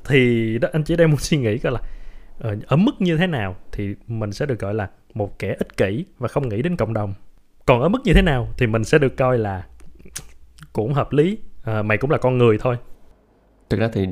thì 0.06 0.58
đó 0.58 0.70
anh 0.72 0.84
chỉ 0.84 0.96
đang 0.96 1.10
muốn 1.10 1.20
suy 1.20 1.38
nghĩ 1.38 1.58
coi 1.58 1.72
là 1.72 1.80
Ờ, 2.44 2.56
ở, 2.68 2.76
mức 2.76 2.92
như 3.00 3.18
thế 3.18 3.28
nào 3.28 3.56
thì 3.72 3.96
mình 4.08 4.32
sẽ 4.32 4.46
được 4.46 4.60
gọi 4.60 4.74
là 4.74 4.90
một 5.14 5.40
kẻ 5.40 5.56
ích 5.58 5.78
kỷ 5.78 6.06
và 6.18 6.28
không 6.28 6.50
nghĩ 6.50 6.62
đến 6.62 6.76
cộng 6.76 6.94
đồng. 6.94 7.14
Còn 7.66 7.82
ở 7.82 7.90
mức 7.90 8.00
như 8.04 8.14
thế 8.14 8.22
nào 8.22 8.48
thì 8.58 8.68
mình 8.68 8.84
sẽ 8.84 8.98
được 8.98 9.18
coi 9.18 9.38
là 9.38 9.66
cũng 10.74 10.94
hợp 10.94 11.12
lý. 11.12 11.38
À, 11.64 11.82
mày 11.82 11.98
cũng 11.98 12.12
là 12.12 12.18
con 12.18 12.38
người 12.38 12.58
thôi. 12.62 12.78
Thực 13.70 13.80
ra 13.80 13.90
thì 13.94 14.08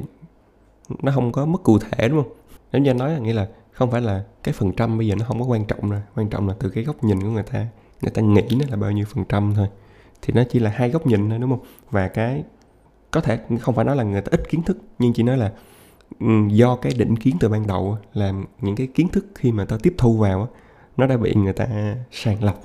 nó 1.01 1.11
không 1.11 1.31
có 1.31 1.45
mức 1.45 1.63
cụ 1.63 1.79
thể 1.79 2.09
đúng 2.09 2.23
không? 2.23 2.33
Nếu 2.71 2.81
như 2.81 2.89
anh 2.89 2.97
nói 2.97 3.11
là 3.11 3.19
nghĩa 3.19 3.33
là 3.33 3.47
không 3.71 3.91
phải 3.91 4.01
là 4.01 4.23
cái 4.43 4.53
phần 4.53 4.71
trăm 4.77 4.97
bây 4.97 5.07
giờ 5.07 5.15
nó 5.19 5.25
không 5.25 5.39
có 5.39 5.45
quan 5.45 5.65
trọng 5.65 5.89
rồi. 5.89 6.01
Quan 6.15 6.29
trọng 6.29 6.47
là 6.47 6.55
từ 6.59 6.69
cái 6.69 6.83
góc 6.83 7.03
nhìn 7.03 7.21
của 7.21 7.29
người 7.29 7.43
ta. 7.43 7.65
Người 8.01 8.11
ta 8.11 8.21
nghĩ 8.21 8.47
nó 8.59 8.65
là 8.69 8.75
bao 8.77 8.91
nhiêu 8.91 9.05
phần 9.05 9.25
trăm 9.29 9.53
thôi. 9.55 9.67
Thì 10.21 10.33
nó 10.33 10.43
chỉ 10.49 10.59
là 10.59 10.69
hai 10.69 10.89
góc 10.89 11.07
nhìn 11.07 11.29
thôi 11.29 11.39
đúng 11.39 11.49
không? 11.49 11.65
Và 11.89 12.07
cái 12.07 12.43
có 13.11 13.21
thể 13.21 13.39
không 13.61 13.75
phải 13.75 13.85
nói 13.85 13.95
là 13.95 14.03
người 14.03 14.21
ta 14.21 14.29
ít 14.31 14.49
kiến 14.49 14.63
thức 14.63 14.77
nhưng 14.99 15.13
chỉ 15.13 15.23
nói 15.23 15.37
là 15.37 15.51
Ừ, 16.21 16.47
do 16.47 16.75
cái 16.75 16.93
định 16.97 17.15
kiến 17.15 17.35
từ 17.39 17.49
ban 17.49 17.67
đầu 17.67 17.97
là 18.13 18.33
những 18.61 18.75
cái 18.75 18.87
kiến 18.87 19.07
thức 19.07 19.25
khi 19.35 19.51
mà 19.51 19.65
ta 19.65 19.77
tiếp 19.83 19.95
thu 19.97 20.17
vào 20.17 20.49
nó 20.97 21.07
đã 21.07 21.17
bị 21.17 21.33
người 21.35 21.53
ta 21.53 21.95
sàng 22.11 22.43
lọc, 22.43 22.63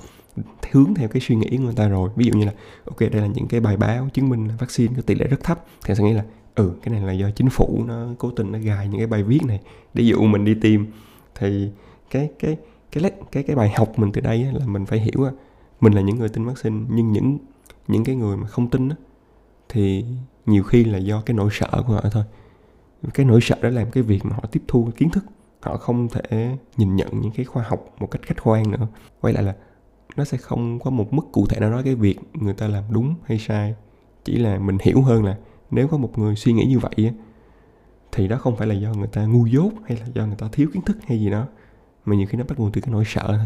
hướng 0.71 0.93
theo 0.95 1.07
cái 1.07 1.21
suy 1.21 1.35
nghĩ 1.35 1.57
của 1.57 1.63
người 1.63 1.75
ta 1.75 1.87
rồi. 1.87 2.09
Ví 2.15 2.25
dụ 2.25 2.33
như 2.33 2.45
là, 2.45 2.53
ok, 2.85 2.99
đây 2.99 3.21
là 3.21 3.27
những 3.27 3.47
cái 3.47 3.59
bài 3.59 3.77
báo 3.77 4.09
chứng 4.13 4.29
minh 4.29 4.47
vaccine 4.59 4.93
có 4.95 5.01
tỷ 5.01 5.15
lệ 5.15 5.27
rất 5.27 5.43
thấp, 5.43 5.65
thì 5.85 5.95
sẽ 5.95 6.03
nghĩ 6.03 6.13
là 6.13 6.23
ừ 6.55 6.71
cái 6.83 6.93
này 6.93 7.03
là 7.03 7.11
do 7.11 7.31
chính 7.31 7.49
phủ 7.49 7.83
nó 7.87 8.07
cố 8.17 8.31
tình 8.31 8.51
nó 8.51 8.59
gài 8.59 8.87
những 8.87 8.97
cái 8.97 9.07
bài 9.07 9.23
viết 9.23 9.39
này 9.47 9.59
để 9.93 10.03
dụ 10.03 10.21
mình 10.21 10.45
đi 10.45 10.55
tìm. 10.61 10.85
Thì 11.35 11.69
cái 12.09 12.29
cái 12.39 12.57
cái 12.91 13.11
cái 13.31 13.43
cái 13.43 13.55
bài 13.55 13.73
học 13.75 13.99
mình 13.99 14.11
từ 14.11 14.21
đây 14.21 14.47
là 14.59 14.65
mình 14.65 14.85
phải 14.85 14.99
hiểu 14.99 15.27
mình 15.81 15.93
là 15.93 16.01
những 16.01 16.17
người 16.17 16.29
tin 16.29 16.45
vaccine, 16.45 16.85
nhưng 16.89 17.11
những 17.11 17.37
những 17.87 18.03
cái 18.03 18.15
người 18.15 18.37
mà 18.37 18.47
không 18.47 18.69
tin 18.69 18.89
thì 19.69 20.05
nhiều 20.45 20.63
khi 20.63 20.83
là 20.83 20.97
do 20.97 21.21
cái 21.21 21.35
nỗi 21.35 21.49
sợ 21.51 21.83
của 21.87 21.93
họ 21.93 22.01
thôi 22.11 22.23
cái 23.13 23.25
nỗi 23.25 23.41
sợ 23.41 23.55
đó 23.61 23.69
làm 23.69 23.91
cái 23.91 24.03
việc 24.03 24.25
mà 24.25 24.35
họ 24.35 24.43
tiếp 24.51 24.61
thu 24.67 24.89
kiến 24.95 25.09
thức. 25.09 25.25
Họ 25.61 25.77
không 25.77 26.07
thể 26.09 26.57
nhìn 26.77 26.95
nhận 26.95 27.21
những 27.21 27.31
cái 27.31 27.45
khoa 27.45 27.63
học 27.63 27.95
một 27.99 28.11
cách 28.11 28.21
khách 28.21 28.43
quan 28.43 28.71
nữa. 28.71 28.87
Quay 29.21 29.33
lại 29.33 29.43
là 29.43 29.55
nó 30.15 30.23
sẽ 30.23 30.37
không 30.37 30.79
có 30.79 30.89
một 30.89 31.13
mức 31.13 31.23
cụ 31.31 31.45
thể 31.49 31.59
nào 31.59 31.69
nói 31.69 31.83
cái 31.83 31.95
việc 31.95 32.19
người 32.33 32.53
ta 32.53 32.67
làm 32.67 32.83
đúng 32.89 33.15
hay 33.25 33.39
sai. 33.39 33.75
Chỉ 34.23 34.37
là 34.37 34.59
mình 34.59 34.77
hiểu 34.81 35.01
hơn 35.01 35.25
là 35.25 35.37
nếu 35.71 35.87
có 35.87 35.97
một 35.97 36.17
người 36.17 36.35
suy 36.35 36.53
nghĩ 36.53 36.65
như 36.65 36.79
vậy 36.79 37.13
thì 38.11 38.27
đó 38.27 38.37
không 38.37 38.55
phải 38.55 38.67
là 38.67 38.75
do 38.75 38.93
người 38.93 39.07
ta 39.07 39.25
ngu 39.25 39.45
dốt 39.45 39.71
hay 39.85 39.97
là 39.97 40.05
do 40.13 40.25
người 40.25 40.35
ta 40.35 40.47
thiếu 40.51 40.69
kiến 40.73 40.81
thức 40.81 40.97
hay 41.07 41.19
gì 41.19 41.29
đó 41.29 41.47
mà 42.05 42.15
nhiều 42.15 42.27
khi 42.29 42.37
nó 42.37 42.43
bắt 42.43 42.59
nguồn 42.59 42.71
từ 42.71 42.81
cái 42.81 42.91
nỗi 42.91 43.03
sợ. 43.07 43.27
Thôi 43.27 43.45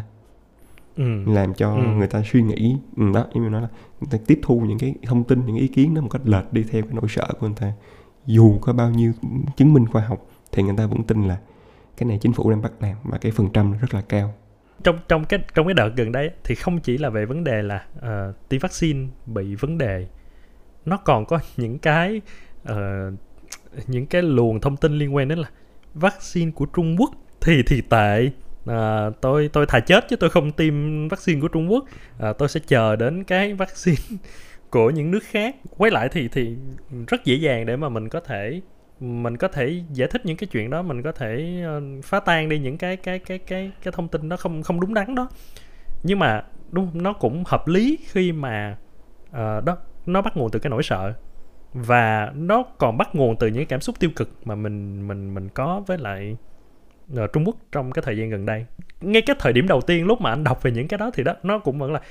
ừ. 0.95 1.31
làm 1.33 1.53
cho 1.53 1.75
ừ. 1.75 1.81
người 1.81 2.07
ta 2.07 2.21
suy 2.31 2.41
nghĩ. 2.41 2.77
Ừ, 2.97 3.03
đó 3.13 3.25
như 3.33 3.41
mình 3.41 3.51
nói 3.51 3.61
là 3.61 3.67
người 4.01 4.07
ta 4.11 4.17
tiếp 4.27 4.39
thu 4.43 4.59
những 4.59 4.79
cái 4.79 4.95
thông 5.03 5.23
tin 5.23 5.45
những 5.45 5.55
ý 5.55 5.67
kiến 5.67 5.93
đó 5.93 6.01
một 6.01 6.09
cách 6.11 6.21
lệch 6.25 6.53
đi 6.53 6.63
theo 6.63 6.81
cái 6.81 6.91
nỗi 6.93 7.05
sợ 7.09 7.27
của 7.39 7.47
người 7.47 7.55
ta 7.59 7.73
dù 8.25 8.59
có 8.59 8.73
bao 8.73 8.89
nhiêu 8.89 9.13
chứng 9.57 9.73
minh 9.73 9.85
khoa 9.87 10.01
học 10.01 10.27
thì 10.51 10.63
người 10.63 10.75
ta 10.77 10.85
vẫn 10.85 11.03
tin 11.03 11.27
là 11.27 11.37
cái 11.97 12.07
này 12.07 12.17
chính 12.21 12.33
phủ 12.33 12.49
đang 12.49 12.61
bắt 12.61 12.71
làm 12.79 12.95
và 13.03 13.17
cái 13.17 13.31
phần 13.31 13.49
trăm 13.53 13.77
rất 13.77 13.93
là 13.93 14.01
cao. 14.01 14.33
Trong 14.83 14.99
trong 15.07 15.25
cái 15.25 15.39
trong 15.55 15.67
cái 15.67 15.73
đợt 15.73 15.89
gần 15.95 16.11
đây 16.11 16.31
thì 16.43 16.55
không 16.55 16.79
chỉ 16.79 16.97
là 16.97 17.09
về 17.09 17.25
vấn 17.25 17.43
đề 17.43 17.61
là 17.61 17.85
uh, 17.97 18.49
tiêm 18.49 18.59
vaccine 18.59 19.07
bị 19.25 19.55
vấn 19.55 19.77
đề 19.77 20.07
nó 20.85 20.97
còn 20.97 21.25
có 21.25 21.39
những 21.57 21.79
cái 21.79 22.21
uh, 22.71 23.13
những 23.87 24.05
cái 24.05 24.21
luồng 24.21 24.59
thông 24.59 24.77
tin 24.77 24.97
liên 24.97 25.15
quan 25.15 25.27
đến 25.27 25.39
là 25.39 25.49
vaccine 25.93 26.51
của 26.51 26.65
Trung 26.65 26.95
Quốc 26.99 27.11
thì 27.41 27.63
thì 27.67 27.81
tệ. 27.81 28.29
À, 28.65 29.09
tôi 29.21 29.49
tôi 29.53 29.65
thà 29.65 29.79
chết 29.79 30.05
chứ 30.09 30.15
tôi 30.15 30.29
không 30.29 30.51
tiêm 30.51 31.07
vaccine 31.07 31.41
của 31.41 31.47
Trung 31.47 31.71
Quốc. 31.71 31.85
À, 32.19 32.33
tôi 32.33 32.49
sẽ 32.49 32.59
chờ 32.67 32.95
đến 32.95 33.23
cái 33.23 33.53
vaccine 33.59 34.17
của 34.71 34.89
những 34.89 35.11
nước 35.11 35.23
khác. 35.23 35.55
Quay 35.77 35.91
lại 35.91 36.09
thì 36.09 36.27
thì 36.27 36.55
rất 37.07 37.25
dễ 37.25 37.35
dàng 37.35 37.65
để 37.65 37.75
mà 37.75 37.89
mình 37.89 38.09
có 38.09 38.19
thể 38.19 38.61
mình 38.99 39.37
có 39.37 39.47
thể 39.47 39.81
giải 39.93 40.07
thích 40.07 40.25
những 40.25 40.37
cái 40.37 40.47
chuyện 40.51 40.69
đó 40.69 40.81
mình 40.81 41.01
có 41.01 41.11
thể 41.11 41.61
ờ, 41.65 41.81
phá 42.03 42.19
tan 42.19 42.49
đi 42.49 42.59
những 42.59 42.77
cái 42.77 42.97
cái 42.97 43.19
cái 43.19 43.37
cái 43.37 43.71
cái 43.83 43.93
thông 43.97 44.07
tin 44.07 44.29
nó 44.29 44.37
không 44.37 44.63
không 44.63 44.79
đúng 44.79 44.93
đắn 44.93 45.15
đó. 45.15 45.29
Nhưng 46.03 46.19
mà 46.19 46.43
đúng 46.71 46.89
nó 46.93 47.13
cũng 47.13 47.43
hợp 47.47 47.67
lý 47.67 47.97
khi 48.05 48.31
mà 48.31 48.77
uh, 49.29 49.65
đó 49.65 49.77
nó 50.05 50.21
bắt 50.21 50.37
nguồn 50.37 50.51
từ 50.51 50.59
cái 50.59 50.69
nỗi 50.69 50.83
sợ. 50.83 51.13
Và 51.73 52.31
nó 52.35 52.63
còn 52.77 52.97
bắt 52.97 53.15
nguồn 53.15 53.35
từ 53.35 53.47
những 53.47 53.65
cảm 53.65 53.81
xúc 53.81 53.95
tiêu 53.99 54.09
cực 54.15 54.29
mà 54.45 54.55
mình 54.55 55.07
mình 55.07 55.33
mình 55.33 55.49
có 55.49 55.83
với 55.87 55.97
lại 55.97 56.37
ờ, 57.15 57.27
Trung 57.27 57.45
Quốc 57.45 57.55
trong 57.71 57.91
cái 57.91 58.03
thời 58.05 58.17
gian 58.17 58.29
gần 58.29 58.45
đây. 58.45 58.65
Ngay 59.01 59.21
cái 59.21 59.35
thời 59.39 59.53
điểm 59.53 59.67
đầu 59.67 59.81
tiên 59.81 60.05
lúc 60.05 60.21
mà 60.21 60.29
anh 60.29 60.43
đọc 60.43 60.63
về 60.63 60.71
những 60.71 60.87
cái 60.87 60.97
đó 60.97 61.11
thì 61.13 61.23
đó 61.23 61.35
nó 61.43 61.59
cũng 61.59 61.79
vẫn 61.79 61.93
là 61.93 62.01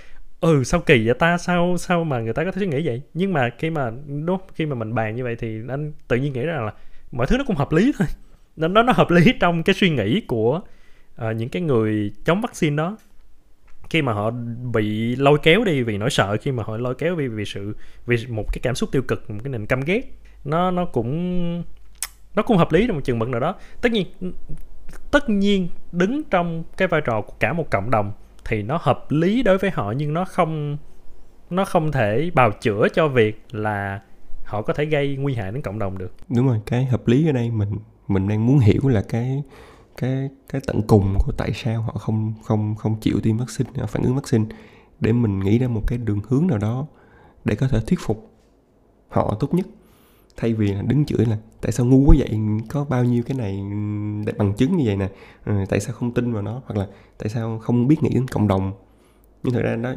ừ 0.40 0.64
sao 0.64 0.80
kỳ 0.80 1.06
vậy 1.06 1.14
ta? 1.18 1.38
Sao 1.38 1.76
sao 1.78 2.04
mà 2.04 2.20
người 2.20 2.32
ta 2.32 2.44
có 2.44 2.52
thể 2.52 2.58
suy 2.60 2.66
nghĩ 2.66 2.86
vậy? 2.86 3.02
Nhưng 3.14 3.32
mà 3.32 3.50
khi 3.58 3.70
mà 3.70 3.90
đúng 4.26 4.40
khi 4.54 4.66
mà 4.66 4.74
mình 4.74 4.94
bàn 4.94 5.16
như 5.16 5.24
vậy 5.24 5.36
thì 5.36 5.60
anh 5.68 5.92
tự 6.08 6.16
nhiên 6.16 6.32
nghĩ 6.32 6.42
rằng 6.42 6.66
là 6.66 6.72
mọi 7.12 7.26
thứ 7.26 7.38
nó 7.38 7.44
cũng 7.46 7.56
hợp 7.56 7.72
lý 7.72 7.92
thôi. 7.98 8.08
Nó 8.56 8.68
nó 8.68 8.82
nó 8.82 8.92
hợp 8.92 9.10
lý 9.10 9.32
trong 9.40 9.62
cái 9.62 9.74
suy 9.74 9.90
nghĩ 9.90 10.20
của 10.20 10.60
uh, 11.24 11.36
những 11.36 11.48
cái 11.48 11.62
người 11.62 12.12
chống 12.24 12.40
vaccine 12.40 12.76
đó. 12.76 12.96
Khi 13.90 14.02
mà 14.02 14.12
họ 14.12 14.30
bị 14.72 15.16
lôi 15.16 15.38
kéo 15.42 15.64
đi 15.64 15.82
vì 15.82 15.98
nỗi 15.98 16.10
sợ 16.10 16.36
khi 16.40 16.52
mà 16.52 16.62
họ 16.62 16.76
lôi 16.76 16.94
kéo 16.94 17.14
vì 17.14 17.28
vì 17.28 17.44
sự 17.44 17.76
vì 18.06 18.16
một 18.28 18.44
cái 18.52 18.60
cảm 18.62 18.74
xúc 18.74 18.92
tiêu 18.92 19.02
cực 19.02 19.30
một 19.30 19.40
cái 19.44 19.50
nền 19.50 19.66
căm 19.66 19.80
ghét 19.80 20.02
nó 20.44 20.70
nó 20.70 20.84
cũng 20.84 21.62
nó 22.34 22.42
cũng 22.42 22.56
hợp 22.56 22.72
lý 22.72 22.86
trong 22.86 22.96
một 22.96 23.02
chừng 23.04 23.18
mực 23.18 23.28
nào 23.28 23.40
đó. 23.40 23.54
Tất 23.80 23.92
nhiên 23.92 24.06
tất 25.10 25.30
nhiên 25.30 25.68
đứng 25.92 26.22
trong 26.30 26.64
cái 26.76 26.88
vai 26.88 27.00
trò 27.00 27.20
của 27.20 27.34
cả 27.40 27.52
một 27.52 27.70
cộng 27.70 27.90
đồng 27.90 28.12
thì 28.44 28.62
nó 28.62 28.78
hợp 28.82 29.06
lý 29.08 29.42
đối 29.42 29.58
với 29.58 29.70
họ, 29.70 29.92
nhưng 29.96 30.14
nó 30.14 30.24
không 30.24 30.76
nó 31.50 31.64
không 31.64 31.92
thể 31.92 32.30
bào 32.34 32.50
chữa 32.60 32.88
cho 32.94 33.08
việc 33.08 33.44
là 33.50 34.00
họ 34.44 34.62
có 34.62 34.72
thể 34.72 34.84
gây 34.84 35.16
nguy 35.16 35.34
hại 35.34 35.52
đến 35.52 35.62
cộng 35.62 35.78
đồng 35.78 35.98
được. 35.98 36.12
Đúng 36.28 36.46
rồi, 36.46 36.60
cái 36.66 36.84
hợp 36.84 37.08
lý 37.08 37.28
ở 37.28 37.32
đây 37.32 37.50
mình 37.50 37.70
mình 38.08 38.28
đang 38.28 38.46
muốn 38.46 38.58
hiểu 38.58 38.88
là 38.88 39.02
cái 39.08 39.42
cái 39.96 40.28
cái 40.48 40.60
tận 40.66 40.82
cùng 40.82 41.14
của 41.18 41.32
tại 41.32 41.50
sao 41.54 41.82
họ 41.82 41.92
không 41.92 42.34
không 42.44 42.74
không 42.74 43.00
chịu 43.00 43.20
tiêm 43.22 43.36
vaccine 43.36 43.70
ờ, 43.76 43.86
phản 43.86 44.02
ứng 44.02 44.14
vaccine, 44.14 44.44
để 45.00 45.12
mình 45.12 45.40
nghĩ 45.40 45.58
ra 45.58 45.68
một 45.68 45.82
cái 45.86 45.98
đường 45.98 46.20
hướng 46.28 46.46
nào 46.46 46.58
đó 46.58 46.86
để 47.44 47.54
có 47.54 47.68
thể 47.68 47.80
thuyết 47.86 47.98
phục 48.02 48.30
họ 49.08 49.36
tốt 49.40 49.54
nhất 49.54 49.66
thay 50.40 50.54
vì 50.54 50.72
là 50.72 50.82
đứng 50.82 51.04
chửi 51.04 51.26
là 51.26 51.36
tại 51.60 51.72
sao 51.72 51.86
ngu 51.86 51.98
quá 52.06 52.16
vậy 52.18 52.38
có 52.68 52.84
bao 52.84 53.04
nhiêu 53.04 53.22
cái 53.26 53.36
này 53.36 53.62
để 54.26 54.32
bằng 54.38 54.54
chứng 54.54 54.76
như 54.76 54.82
vậy 54.86 54.96
nè 54.96 55.08
à, 55.44 55.64
tại 55.68 55.80
sao 55.80 55.94
không 55.94 56.14
tin 56.14 56.32
vào 56.32 56.42
nó 56.42 56.62
hoặc 56.64 56.76
là 56.78 56.86
tại 57.18 57.28
sao 57.28 57.58
không 57.58 57.88
biết 57.88 58.02
nghĩ 58.02 58.10
đến 58.14 58.28
cộng 58.28 58.48
đồng 58.48 58.72
nhưng 59.42 59.54
thực 59.54 59.62
ra 59.62 59.76
đó 59.76 59.94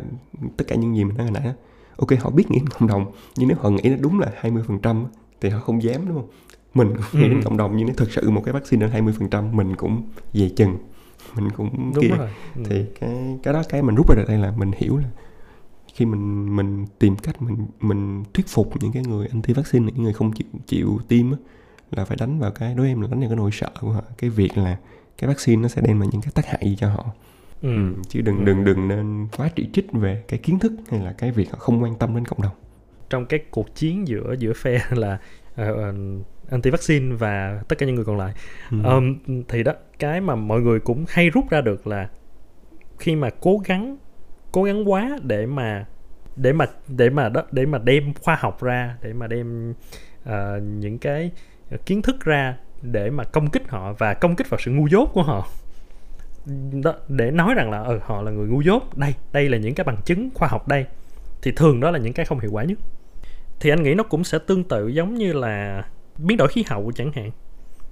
tất 0.58 0.66
cả 0.68 0.76
những 0.76 0.96
gì 0.96 1.04
mình 1.04 1.18
nói 1.18 1.28
hồi 1.28 1.32
nãy 1.34 1.44
đó, 1.46 1.52
ok 1.98 2.20
họ 2.20 2.30
biết 2.30 2.52
nghĩ 2.52 2.60
đến 2.60 2.70
cộng 2.70 2.88
đồng 2.88 3.12
nhưng 3.36 3.48
nếu 3.48 3.58
họ 3.62 3.70
nghĩ 3.70 3.90
nó 3.90 3.96
đúng 4.00 4.20
là 4.20 4.32
20% 4.42 5.06
thì 5.42 5.50
họ 5.50 5.60
không 5.60 5.84
dám 5.84 6.08
đúng 6.08 6.16
không 6.16 6.28
mình 6.74 6.94
cũng 6.96 7.22
nghĩ 7.22 7.28
ừ. 7.28 7.30
đến 7.30 7.42
cộng 7.44 7.58
đồng 7.58 7.78
nhưng 7.78 7.88
nếu 7.88 7.96
thực 7.96 8.12
sự 8.12 8.30
một 8.30 8.42
cái 8.46 8.54
vaccine 8.54 8.88
đến 8.88 9.06
20% 9.32 9.54
mình 9.56 9.76
cũng 9.76 10.04
về 10.34 10.50
chừng 10.50 10.78
mình 11.36 11.50
cũng 11.50 11.92
đúng 11.96 12.02
kia 12.02 12.16
rồi. 12.18 12.30
Ừ. 12.56 12.62
thì 12.70 12.86
cái 13.00 13.40
cái 13.44 13.54
đó 13.54 13.64
cái 13.70 13.82
mình 13.82 13.96
rút 13.96 14.10
ra 14.10 14.16
được 14.16 14.26
đây 14.28 14.38
là 14.38 14.54
mình 14.58 14.72
hiểu 14.78 14.98
là 14.98 15.10
khi 15.94 16.06
mình 16.06 16.56
mình 16.56 16.86
tìm 17.00 17.16
cách 17.16 17.42
mình 17.42 17.58
mình 17.80 18.24
thuyết 18.34 18.48
phục 18.48 18.82
những 18.82 18.92
cái 18.92 19.04
người 19.04 19.28
anti 19.28 19.54
vaccine 19.54 19.86
những 19.86 20.04
người 20.04 20.14
không 20.14 20.32
chịu 20.32 20.48
chịu 20.68 21.00
tiêm 21.08 21.32
á, 21.32 21.38
là 21.92 22.06
phải 22.06 22.18
đánh 22.20 22.40
vào 22.40 22.52
cái 22.52 22.76
đối 22.76 22.88
em 22.88 23.02
là 23.02 23.08
đánh 23.08 23.20
vào 23.20 23.30
cái 23.30 23.36
nỗi 23.36 23.52
sợ 23.54 23.70
của 23.82 23.92
họ 23.92 24.04
cái 24.18 24.30
việc 24.30 24.58
là 24.58 24.78
cái 25.18 25.28
vaccine 25.28 25.62
nó 25.62 25.68
sẽ 25.68 25.82
đem 25.82 26.00
lại 26.00 26.10
những 26.12 26.22
cái 26.22 26.32
tác 26.36 26.46
hại 26.46 26.62
gì 26.64 26.76
cho 26.80 26.90
họ 26.90 27.06
ừ. 27.62 27.70
ừ 27.70 27.94
chứ 28.10 28.22
đừng 28.22 28.38
ừ. 28.38 28.44
đừng 28.44 28.64
đừng 28.64 28.88
nên 28.88 29.28
quá 29.38 29.50
chỉ 29.56 29.70
trích 29.74 29.92
về 29.92 30.24
cái 30.28 30.40
kiến 30.40 30.60
thức 30.60 30.72
hay 30.90 31.00
là 31.00 31.14
cái 31.18 31.32
việc 31.32 31.52
họ 31.52 31.58
không 31.60 31.84
quan 31.84 31.96
tâm 31.96 32.16
đến 32.16 32.26
cộng 32.26 32.42
đồng 32.42 32.56
trong 33.10 33.26
cái 33.26 33.40
cuộc 33.52 33.76
chiến 33.76 34.08
giữa 34.08 34.36
giữa 34.40 34.54
phe 34.54 34.82
là 34.92 35.20
uh, 35.62 35.68
anti 36.50 36.70
vaccine 36.70 37.16
và 37.16 37.64
tất 37.68 37.78
cả 37.78 37.86
những 37.86 37.96
người 37.96 38.06
còn 38.06 38.18
lại 38.18 38.34
ừ. 38.72 38.84
um, 38.84 39.16
thì 39.48 39.64
đó 39.64 39.74
cái 40.00 40.22
mà 40.22 40.36
mọi 40.36 40.62
người 40.62 40.80
cũng 40.80 41.06
hay 41.08 41.30
rút 41.30 41.50
ra 41.50 41.62
được 41.62 41.88
là 41.88 42.10
khi 43.00 43.16
mà 43.16 43.30
cố 43.42 43.58
gắng 43.66 43.98
cố 44.54 44.64
gắng 44.64 44.92
quá 44.92 45.18
để 45.24 45.46
mà 45.46 45.86
để 46.36 46.54
mà 46.54 46.66
để 46.88 47.10
mà 47.10 47.30
đó 47.30 47.44
để 47.52 47.66
mà 47.66 47.78
đem 47.78 48.14
khoa 48.22 48.36
học 48.40 48.62
ra 48.62 48.98
để 49.02 49.14
mà 49.14 49.28
đem 49.28 49.74
uh, 50.30 50.34
những 50.64 50.98
cái 50.98 51.32
kiến 51.86 52.02
thức 52.02 52.26
ra 52.26 52.58
để 52.82 53.10
mà 53.10 53.24
công 53.24 53.50
kích 53.50 53.70
họ 53.70 53.94
và 53.94 54.14
công 54.14 54.36
kích 54.36 54.50
vào 54.50 54.60
sự 54.60 54.72
ngu 54.72 54.88
dốt 54.88 55.10
của 55.14 55.24
họ. 55.24 55.48
Đó, 56.84 56.94
để 57.08 57.32
nói 57.32 57.54
rằng 57.56 57.72
là 57.72 57.84
ừ, 57.84 58.00
họ 58.04 58.22
là 58.22 58.32
người 58.32 58.48
ngu 58.48 58.62
dốt. 58.62 58.98
Đây 58.98 59.14
đây 59.34 59.50
là 59.50 59.58
những 59.58 59.76
cái 59.76 59.84
bằng 59.84 59.98
chứng 60.06 60.30
khoa 60.34 60.48
học 60.48 60.68
đây. 60.68 60.86
Thì 61.42 61.52
thường 61.52 61.80
đó 61.80 61.92
là 61.92 62.00
những 62.00 62.14
cái 62.14 62.26
không 62.26 62.40
hiệu 62.40 62.52
quả 62.52 62.64
nhất. 62.64 62.78
Thì 63.60 63.70
anh 63.70 63.84
nghĩ 63.84 63.94
nó 63.94 64.04
cũng 64.04 64.24
sẽ 64.24 64.40
tương 64.48 64.64
tự 64.64 64.88
giống 64.88 65.14
như 65.14 65.34
là 65.34 65.84
biến 66.18 66.38
đổi 66.38 66.48
khí 66.48 66.64
hậu 66.68 66.92
chẳng 66.96 67.12
hạn 67.12 67.32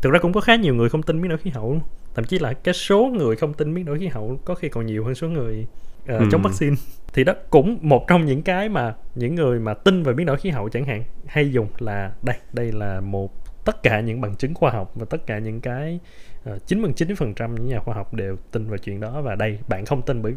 thực 0.02 0.12
ra 0.12 0.20
cũng 0.20 0.34
có 0.34 0.42
khá 0.42 0.56
nhiều 0.56 0.76
người 0.76 0.90
không 0.90 1.04
tin 1.04 1.22
biến 1.22 1.30
đổi 1.30 1.38
khí 1.38 1.50
hậu. 1.50 1.82
Thậm 2.16 2.26
chí 2.26 2.40
là 2.40 2.54
cái 2.54 2.74
số 2.74 3.06
người 3.06 3.36
không 3.36 3.54
tin 3.54 3.74
biến 3.74 3.86
đổi 3.86 4.00
khí 4.00 4.08
hậu 4.08 4.40
có 4.46 4.56
khi 4.56 4.70
còn 4.70 4.86
nhiều 4.86 5.06
hơn 5.06 5.16
số 5.16 5.30
người 5.30 5.68
uh, 6.04 6.08
ừ. 6.08 6.26
chống 6.32 6.42
vaccine. 6.42 6.76
Thì 7.14 7.24
đó 7.24 7.34
cũng 7.50 7.78
một 7.82 8.06
trong 8.08 8.26
những 8.26 8.42
cái 8.42 8.70
mà 8.70 8.96
những 9.16 9.36
người 9.36 9.60
mà 9.60 9.74
tin 9.74 10.04
vào 10.04 10.16
biến 10.16 10.26
đổi 10.26 10.38
khí 10.38 10.50
hậu 10.50 10.70
chẳng 10.70 10.86
hạn 10.86 11.04
hay 11.26 11.52
dùng 11.52 11.68
là 11.80 12.12
đây 12.22 12.36
đây 12.54 12.72
là 12.72 13.02
một 13.02 13.32
tất 13.66 13.84
cả 13.84 14.00
những 14.00 14.22
bằng 14.22 14.36
chứng 14.36 14.54
khoa 14.54 14.72
học 14.72 14.92
và 14.96 15.06
tất 15.10 15.28
cả 15.28 15.40
những 15.40 15.62
cái 15.62 16.00
ờ, 16.44 16.60
chín 16.66 16.82
mươi 16.82 16.92
chín 16.96 17.16
phần 17.16 17.34
trăm 17.34 17.56
những 17.56 17.66
nhà 17.66 17.80
khoa 17.80 17.96
học 17.96 18.14
đều 18.14 18.36
tin 18.52 18.68
vào 18.68 18.78
chuyện 18.78 19.00
đó. 19.00 19.22
Và 19.22 19.36
đây 19.36 19.60
bạn 19.68 19.86
không 19.86 20.02
tin 20.02 20.22
bởi 20.22 20.34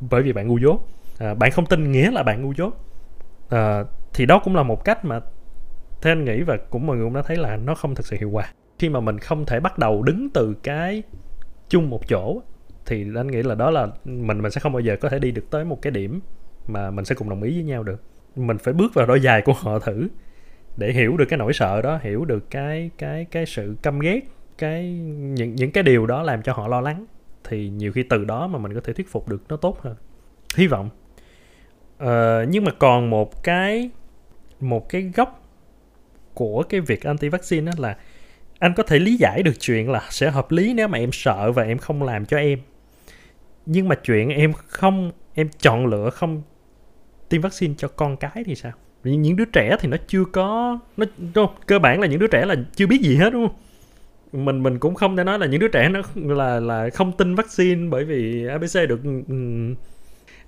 bởi 0.00 0.22
vì 0.22 0.32
bạn 0.32 0.48
ngu 0.48 0.58
dốt. 0.58 0.88
À, 1.18 1.34
bạn 1.34 1.50
không 1.50 1.66
tin 1.66 1.92
nghĩa 1.92 2.10
là 2.10 2.22
bạn 2.22 2.42
ngu 2.42 2.52
dốt. 2.52 2.74
À, 3.48 3.84
thì 4.14 4.26
đó 4.26 4.40
cũng 4.44 4.56
là 4.56 4.62
một 4.62 4.84
cách 4.84 5.04
mà 5.04 5.20
theo 6.02 6.12
anh 6.12 6.24
nghĩ 6.24 6.42
và 6.42 6.56
cũng 6.70 6.86
mọi 6.86 6.96
người 6.96 7.06
cũng 7.06 7.14
đã 7.14 7.22
thấy 7.22 7.36
là 7.36 7.56
nó 7.56 7.74
không 7.74 7.94
thực 7.94 8.06
sự 8.06 8.16
hiệu 8.20 8.30
quả 8.30 8.52
khi 8.80 8.88
mà 8.88 9.00
mình 9.00 9.18
không 9.18 9.46
thể 9.46 9.60
bắt 9.60 9.78
đầu 9.78 10.02
đứng 10.02 10.28
từ 10.30 10.54
cái 10.62 11.02
chung 11.68 11.90
một 11.90 12.08
chỗ 12.08 12.42
thì 12.86 13.06
anh 13.16 13.26
nghĩ 13.26 13.42
là 13.42 13.54
đó 13.54 13.70
là 13.70 13.88
mình 14.04 14.42
mình 14.42 14.50
sẽ 14.50 14.60
không 14.60 14.72
bao 14.72 14.80
giờ 14.80 14.96
có 15.00 15.08
thể 15.08 15.18
đi 15.18 15.30
được 15.30 15.50
tới 15.50 15.64
một 15.64 15.82
cái 15.82 15.90
điểm 15.90 16.20
mà 16.68 16.90
mình 16.90 17.04
sẽ 17.04 17.14
cùng 17.14 17.30
đồng 17.30 17.42
ý 17.42 17.54
với 17.54 17.64
nhau 17.64 17.82
được. 17.82 18.02
Mình 18.36 18.58
phải 18.58 18.74
bước 18.74 18.94
vào 18.94 19.06
đôi 19.06 19.20
giày 19.20 19.42
của 19.42 19.52
họ 19.52 19.78
thử 19.78 20.08
để 20.76 20.92
hiểu 20.92 21.16
được 21.16 21.24
cái 21.28 21.38
nỗi 21.38 21.52
sợ 21.52 21.82
đó 21.82 21.98
hiểu 22.02 22.24
được 22.24 22.50
cái 22.50 22.90
cái 22.98 23.24
cái 23.24 23.46
sự 23.46 23.76
căm 23.82 23.98
ghét 23.98 24.20
cái 24.58 24.92
những 25.10 25.54
những 25.54 25.70
cái 25.70 25.82
điều 25.82 26.06
đó 26.06 26.22
làm 26.22 26.42
cho 26.42 26.52
họ 26.52 26.68
lo 26.68 26.80
lắng. 26.80 27.06
Thì 27.44 27.68
nhiều 27.68 27.92
khi 27.92 28.02
từ 28.02 28.24
đó 28.24 28.46
mà 28.46 28.58
mình 28.58 28.74
có 28.74 28.80
thể 28.84 28.92
thuyết 28.92 29.12
phục 29.12 29.28
được 29.28 29.42
nó 29.48 29.56
tốt 29.56 29.80
hơn. 29.80 29.96
Hy 30.56 30.66
vọng. 30.66 30.90
Ờ, 31.98 32.46
nhưng 32.48 32.64
mà 32.64 32.72
còn 32.78 33.10
một 33.10 33.42
cái 33.42 33.90
một 34.60 34.88
cái 34.88 35.12
góc 35.16 35.42
của 36.34 36.62
cái 36.62 36.80
việc 36.80 37.02
anti 37.02 37.28
vaccine 37.28 37.66
đó 37.66 37.72
là 37.78 37.96
anh 38.60 38.74
có 38.74 38.82
thể 38.82 38.98
lý 38.98 39.16
giải 39.16 39.42
được 39.42 39.60
chuyện 39.60 39.90
là 39.90 40.02
sẽ 40.10 40.30
hợp 40.30 40.52
lý 40.52 40.74
nếu 40.74 40.88
mà 40.88 40.98
em 40.98 41.12
sợ 41.12 41.52
và 41.52 41.62
em 41.62 41.78
không 41.78 42.02
làm 42.02 42.26
cho 42.26 42.36
em. 42.36 42.58
Nhưng 43.66 43.88
mà 43.88 43.94
chuyện 43.94 44.28
em 44.28 44.52
không 44.52 45.10
em 45.34 45.48
chọn 45.60 45.86
lựa 45.86 46.10
không 46.10 46.42
tiêm 47.28 47.40
vaccine 47.40 47.74
cho 47.78 47.88
con 47.88 48.16
cái 48.16 48.44
thì 48.46 48.54
sao? 48.54 48.72
Những 49.04 49.36
đứa 49.36 49.44
trẻ 49.44 49.76
thì 49.80 49.88
nó 49.88 49.96
chưa 50.06 50.24
có 50.32 50.78
nó 50.96 51.06
không, 51.34 51.54
cơ 51.66 51.78
bản 51.78 52.00
là 52.00 52.06
những 52.06 52.18
đứa 52.18 52.26
trẻ 52.26 52.46
là 52.46 52.54
chưa 52.76 52.86
biết 52.86 53.00
gì 53.00 53.16
hết 53.16 53.32
đúng 53.32 53.48
không? 53.48 53.56
Mình 54.44 54.62
mình 54.62 54.78
cũng 54.78 54.94
không 54.94 55.16
thể 55.16 55.24
nói 55.24 55.38
là 55.38 55.46
những 55.46 55.60
đứa 55.60 55.68
trẻ 55.68 55.88
nó 55.88 56.00
là 56.34 56.60
là 56.60 56.90
không 56.94 57.12
tin 57.12 57.34
vaccine 57.34 57.88
bởi 57.90 58.04
vì 58.04 58.46
abc 58.46 58.88
được 58.88 59.00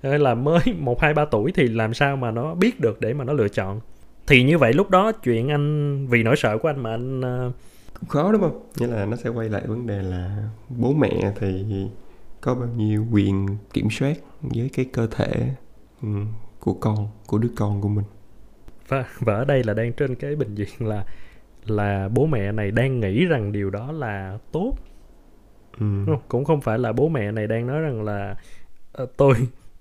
là 0.01 0.35
mới 0.35 0.59
một 0.79 1.01
hai 1.01 1.13
ba 1.13 1.25
tuổi 1.25 1.51
thì 1.51 1.67
làm 1.67 1.93
sao 1.93 2.15
mà 2.15 2.31
nó 2.31 2.55
biết 2.55 2.79
được 2.79 3.01
để 3.01 3.13
mà 3.13 3.23
nó 3.23 3.33
lựa 3.33 3.47
chọn. 3.47 3.79
Thì 4.27 4.43
như 4.43 4.57
vậy 4.57 4.73
lúc 4.73 4.89
đó 4.89 5.11
chuyện 5.11 5.49
anh 5.49 6.07
vì 6.07 6.23
nỗi 6.23 6.35
sợ 6.35 6.57
của 6.57 6.69
anh 6.69 6.83
mà 6.83 6.91
anh 6.91 7.19
uh 7.47 7.55
khó 8.09 8.31
đúng 8.31 8.41
không 8.41 8.69
nghĩa 8.77 8.87
là 8.87 9.05
nó 9.05 9.17
sẽ 9.17 9.29
quay 9.29 9.49
lại 9.49 9.67
vấn 9.67 9.87
đề 9.87 10.01
là 10.01 10.49
bố 10.69 10.93
mẹ 10.93 11.31
thì 11.39 11.65
có 12.41 12.55
bao 12.55 12.67
nhiêu 12.69 13.05
quyền 13.11 13.47
kiểm 13.73 13.87
soát 13.91 14.17
với 14.41 14.69
cái 14.73 14.85
cơ 14.93 15.07
thể 15.07 15.55
ừ, 16.01 16.07
của 16.59 16.73
con 16.73 17.07
của 17.27 17.37
đứa 17.37 17.49
con 17.55 17.81
của 17.81 17.87
mình 17.89 18.05
và 18.87 19.05
và 19.19 19.35
ở 19.35 19.45
đây 19.45 19.63
là 19.63 19.73
đang 19.73 19.93
trên 19.93 20.15
cái 20.15 20.35
bình 20.35 20.55
diện 20.55 20.69
là 20.79 21.05
là 21.65 22.09
bố 22.13 22.25
mẹ 22.25 22.51
này 22.51 22.71
đang 22.71 22.99
nghĩ 22.99 23.25
rằng 23.25 23.51
điều 23.51 23.69
đó 23.69 23.91
là 23.91 24.37
tốt 24.51 24.73
ừ. 25.79 25.85
không? 26.05 26.21
cũng 26.27 26.45
không 26.45 26.61
phải 26.61 26.79
là 26.79 26.93
bố 26.93 27.09
mẹ 27.09 27.31
này 27.31 27.47
đang 27.47 27.67
nói 27.67 27.81
rằng 27.81 28.03
là 28.03 28.35
"Ờ, 28.91 29.05
tôi 29.17 29.33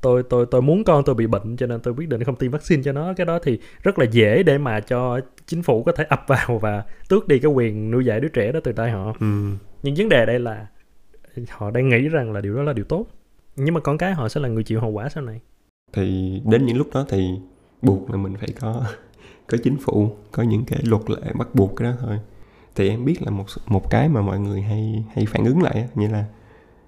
tôi 0.02 0.22
tôi 0.22 0.46
tôi 0.50 0.62
muốn 0.62 0.84
con 0.84 1.04
tôi 1.04 1.14
bị 1.14 1.26
bệnh 1.26 1.56
cho 1.56 1.66
nên 1.66 1.80
tôi 1.80 1.94
quyết 1.94 2.08
định 2.08 2.24
không 2.24 2.36
tiêm 2.36 2.50
vaccine 2.50 2.82
cho 2.82 2.92
nó. 2.92 3.14
Cái 3.14 3.26
đó 3.26 3.38
thì 3.42 3.58
rất 3.82 3.98
là 3.98 4.04
dễ 4.04 4.42
để 4.42 4.58
mà 4.58 4.80
cho 4.80 5.20
chính 5.46 5.62
phủ 5.62 5.82
có 5.82 5.92
thể 5.92 6.04
ập 6.04 6.24
vào 6.26 6.58
và 6.58 6.84
tước 7.08 7.28
đi 7.28 7.38
cái 7.38 7.50
quyền 7.50 7.90
nuôi 7.90 8.04
dạy 8.04 8.20
đứa 8.20 8.28
trẻ 8.28 8.52
đó 8.52 8.60
từ 8.64 8.72
tay 8.72 8.90
họ. 8.90 9.14
Ừ. 9.20 9.26
nhưng 9.82 9.94
vấn 9.94 10.08
đề 10.08 10.26
đây 10.26 10.38
là 10.38 10.66
họ 11.48 11.70
đang 11.70 11.88
nghĩ 11.88 12.08
rằng 12.08 12.32
là 12.32 12.40
điều 12.40 12.56
đó 12.56 12.62
là 12.62 12.72
điều 12.72 12.84
tốt. 12.84 13.06
Nhưng 13.56 13.74
mà 13.74 13.80
con 13.80 13.98
cái 13.98 14.14
họ 14.14 14.28
sẽ 14.28 14.40
là 14.40 14.48
người 14.48 14.64
chịu 14.64 14.80
hậu 14.80 14.90
quả 14.90 15.08
sau 15.08 15.24
này. 15.24 15.40
Thì 15.92 16.40
đến 16.44 16.66
những 16.66 16.76
lúc 16.76 16.88
đó 16.94 17.06
thì 17.08 17.30
buộc 17.82 18.10
là 18.10 18.16
mình 18.16 18.36
phải 18.36 18.48
có 18.60 18.84
có 19.46 19.58
chính 19.64 19.76
phủ 19.76 20.16
có 20.32 20.42
những 20.42 20.64
cái 20.64 20.80
luật 20.84 21.10
lệ 21.10 21.32
bắt 21.38 21.48
buộc 21.54 21.76
cái 21.76 21.90
đó 21.90 21.96
thôi. 22.00 22.18
Thì 22.74 22.88
em 22.88 23.04
biết 23.04 23.22
là 23.22 23.30
một 23.30 23.44
một 23.66 23.90
cái 23.90 24.08
mà 24.08 24.20
mọi 24.20 24.40
người 24.40 24.60
hay 24.60 25.04
hay 25.14 25.26
phản 25.26 25.44
ứng 25.44 25.62
lại 25.62 25.88
nghĩa 25.94 26.08
là 26.08 26.24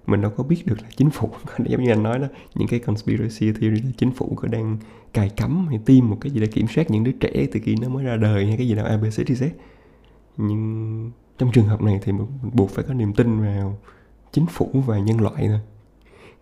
mình 0.07 0.21
đâu 0.21 0.31
có 0.37 0.43
biết 0.43 0.65
được 0.65 0.81
là 0.81 0.89
chính 0.97 1.09
phủ 1.09 1.29
giống 1.65 1.83
như 1.83 1.89
anh 1.91 2.03
nói 2.03 2.19
đó 2.19 2.27
những 2.55 2.67
cái 2.67 2.79
conspiracy 2.79 3.51
theory 3.51 3.81
là 3.81 3.91
chính 3.97 4.11
phủ 4.11 4.33
có 4.35 4.47
đang 4.47 4.77
cài 5.13 5.29
cắm 5.29 5.67
hay 5.67 5.79
tiêm 5.85 6.09
một 6.09 6.17
cái 6.21 6.31
gì 6.31 6.39
để 6.39 6.47
kiểm 6.47 6.67
soát 6.67 6.91
những 6.91 7.03
đứa 7.03 7.11
trẻ 7.11 7.47
từ 7.51 7.59
khi 7.63 7.75
nó 7.81 7.89
mới 7.89 8.03
ra 8.03 8.17
đời 8.17 8.47
hay 8.47 8.57
cái 8.57 8.67
gì 8.67 8.75
đó 8.75 8.83
abcdz 8.83 9.49
nhưng 10.37 11.11
trong 11.37 11.51
trường 11.51 11.65
hợp 11.67 11.81
này 11.81 11.99
thì 12.03 12.11
mình 12.11 12.27
buộc 12.53 12.69
phải 12.69 12.85
có 12.87 12.93
niềm 12.93 13.13
tin 13.13 13.39
vào 13.41 13.77
chính 14.31 14.45
phủ 14.45 14.69
và 14.85 14.99
nhân 14.99 15.21
loại 15.21 15.47
thôi 15.47 15.59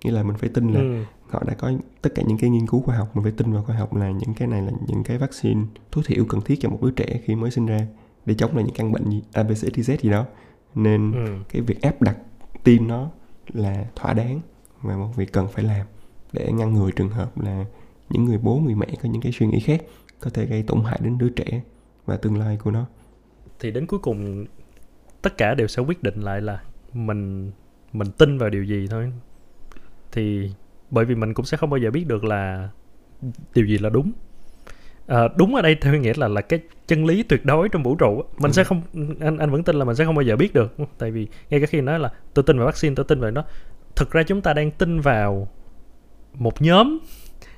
nghĩa 0.03 0.11
là 0.11 0.23
mình 0.23 0.37
phải 0.37 0.49
tin 0.49 0.73
là 0.73 0.79
ừ. 0.79 1.03
họ 1.29 1.43
đã 1.47 1.53
có 1.53 1.71
tất 2.01 2.15
cả 2.15 2.23
những 2.27 2.37
cái 2.37 2.49
nghiên 2.49 2.67
cứu 2.67 2.81
khoa 2.81 2.95
học 2.97 3.15
mình 3.15 3.23
phải 3.23 3.31
tin 3.31 3.53
vào 3.53 3.63
khoa 3.63 3.75
học 3.75 3.95
là 3.95 4.11
những 4.11 4.33
cái 4.33 4.47
này 4.47 4.61
là 4.61 4.71
những 4.87 5.03
cái 5.03 5.17
vaccine 5.17 5.61
tối 5.91 6.03
thiểu 6.07 6.25
cần 6.25 6.41
thiết 6.41 6.55
cho 6.61 6.69
một 6.69 6.79
đứa 6.81 6.91
trẻ 6.91 7.19
khi 7.23 7.35
mới 7.35 7.51
sinh 7.51 7.65
ra 7.65 7.87
để 8.25 8.33
chống 8.33 8.55
lại 8.55 8.63
những 8.65 8.75
căn 8.75 8.91
bệnh 8.91 9.09
gì 9.09 9.21
ABCDZ 9.33 9.97
gì 10.01 10.09
đó 10.09 10.25
nên 10.75 11.11
Ừ. 11.11 11.25
cái 11.49 11.61
việc 11.61 11.81
áp 11.81 12.01
đặt 12.01 12.17
tiêm 12.63 12.87
nó 12.87 13.09
là 13.53 13.85
thỏa 13.95 14.13
đáng 14.13 14.41
và 14.81 14.97
một 14.97 15.09
việc 15.15 15.33
cần 15.33 15.47
phải 15.47 15.63
làm 15.63 15.87
để 16.33 16.51
ngăn 16.51 16.73
ngừa 16.73 16.91
trường 16.91 17.09
hợp 17.09 17.41
là 17.41 17.65
những 18.09 18.25
người 18.25 18.37
bố, 18.37 18.55
người 18.55 18.75
mẹ 18.75 18.87
có 19.03 19.09
những 19.09 19.21
cái 19.21 19.31
suy 19.31 19.47
nghĩ 19.47 19.59
khác 19.59 19.81
có 20.19 20.29
thể 20.29 20.45
gây 20.45 20.63
tổn 20.63 20.83
hại 20.83 20.99
đến 21.03 21.17
đứa 21.17 21.29
trẻ 21.29 21.61
và 22.05 22.17
tương 22.17 22.39
lai 22.39 22.57
của 22.57 22.71
nó. 22.71 22.85
Thì 23.59 23.71
đến 23.71 23.87
cuối 23.87 23.99
cùng, 23.99 24.45
tất 25.21 25.37
cả 25.37 25.53
đều 25.53 25.67
sẽ 25.67 25.81
quyết 25.81 26.03
định 26.03 26.21
lại 26.21 26.41
là 26.41 26.63
mình 26.93 27.51
mình 27.93 28.07
tin 28.17 28.37
vào 28.37 28.49
điều 28.49 28.63
gì 28.63 28.87
thôi. 28.89 29.13
Thì 30.11 30.51
bởi 30.91 31.05
vì 31.05 31.15
mình 31.15 31.33
cũng 31.33 31.45
sẽ 31.45 31.57
không 31.57 31.69
bao 31.69 31.77
giờ 31.77 31.91
biết 31.91 32.07
được 32.07 32.23
là 32.23 32.69
điều 33.55 33.65
gì 33.65 33.77
là 33.77 33.89
đúng 33.89 34.11
à, 35.07 35.27
đúng 35.37 35.55
ở 35.55 35.61
đây 35.61 35.75
theo 35.81 35.93
nghĩa 35.95 36.13
là 36.15 36.27
là 36.27 36.41
cái 36.41 36.59
chân 36.87 37.05
lý 37.05 37.23
tuyệt 37.23 37.45
đối 37.45 37.69
trong 37.69 37.83
vũ 37.83 37.95
trụ 37.95 38.23
mình 38.37 38.51
Ừ. 38.51 38.53
sẽ 38.53 38.63
không 38.63 38.81
anh 39.19 39.37
anh 39.37 39.49
vẫn 39.51 39.63
tin 39.63 39.75
là 39.75 39.85
mình 39.85 39.95
sẽ 39.95 40.05
không 40.05 40.15
bao 40.15 40.21
giờ 40.23 40.35
biết 40.35 40.53
được. 40.53 40.75
Tại 40.97 41.11
vì 41.11 41.27
ngay 41.49 41.59
cả 41.59 41.65
khi 41.65 41.81
nói 41.81 41.99
là 41.99 42.11
tôi 42.33 42.43
tin 42.43 42.57
vào 42.57 42.65
vaccine 42.65 42.95
tôi 42.95 43.05
tin 43.09 43.19
vào 43.19 43.31
nó. 43.31 43.43
Thực 43.95 44.11
ra 44.11 44.23
chúng 44.23 44.41
ta 44.41 44.53
đang 44.53 44.71
tin 44.71 44.99
vào 44.99 45.47
một 46.33 46.61
nhóm 46.61 46.97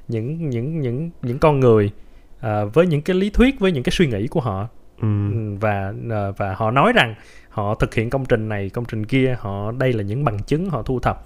những 0.08 0.50
những 0.50 0.80
những 0.82 1.10
những 1.22 1.40
con 1.40 1.60
người 1.60 1.92
à, 2.40 2.66
với 2.66 2.88
những 2.88 3.02
cái 3.02 3.16
lý 3.16 3.30
thuyết 3.30 3.60
với 3.60 3.72
những 3.72 3.84
cái 3.84 3.92
suy 3.92 4.08
nghĩ 4.08 4.28
của 4.28 4.42
họ. 4.42 4.68
Ừ. 5.02 5.08
Ừ, 5.32 5.56
và 5.60 5.94
ờ, 6.10 6.32
và 6.38 6.54
họ 6.54 6.72
nói 6.72 6.94
rằng 6.94 7.16
họ 7.50 7.76
thực 7.76 7.94
hiện 7.94 8.10
công 8.10 8.26
trình 8.26 8.50
này 8.50 8.70
công 8.70 8.86
trình 8.86 9.06
kia 9.06 9.36
họ 9.40 9.72
đây 9.72 9.94
là 9.94 10.04
những 10.04 10.24
bằng 10.24 10.44
chứng 10.44 10.70
họ 10.70 10.82
thu 10.84 11.00
thập 11.00 11.24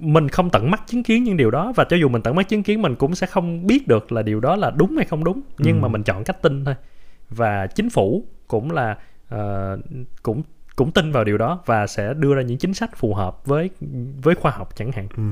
mình 0.00 0.28
không 0.28 0.50
tận 0.50 0.70
mắt 0.70 0.82
chứng 0.86 1.02
kiến 1.02 1.24
những 1.24 1.36
điều 1.36 1.50
đó 1.50 1.72
và 1.76 1.84
cho 1.84 1.96
dù 1.96 2.08
mình 2.08 2.22
tận 2.22 2.34
mắt 2.34 2.48
chứng 2.48 2.62
kiến 2.62 2.82
mình 2.82 2.94
cũng 2.94 3.14
sẽ 3.14 3.26
không 3.26 3.66
biết 3.66 3.88
được 3.88 4.12
là 4.12 4.22
điều 4.22 4.40
đó 4.40 4.56
là 4.56 4.70
đúng 4.70 4.96
hay 4.96 5.04
không 5.04 5.24
đúng 5.24 5.40
nhưng 5.58 5.76
Ừ. 5.76 5.80
mà 5.82 5.88
mình 5.88 6.02
chọn 6.02 6.24
cách 6.24 6.42
tin 6.42 6.64
thôi 6.64 6.74
và 7.30 7.66
chính 7.66 7.90
phủ 7.90 8.24
cũng 8.48 8.70
là 8.70 8.96
ờ, 9.28 9.78
cũng 10.22 10.42
cũng 10.76 10.90
tin 10.92 11.12
vào 11.12 11.24
điều 11.24 11.38
đó 11.38 11.62
và 11.66 11.86
sẽ 11.86 12.14
đưa 12.14 12.34
ra 12.34 12.42
những 12.42 12.58
chính 12.58 12.74
sách 12.74 12.96
phù 12.96 13.14
hợp 13.14 13.46
với 13.46 13.70
với 14.22 14.34
khoa 14.34 14.50
học 14.50 14.76
chẳng 14.76 14.92
hạn 14.92 15.06
Ừ. 15.16 15.22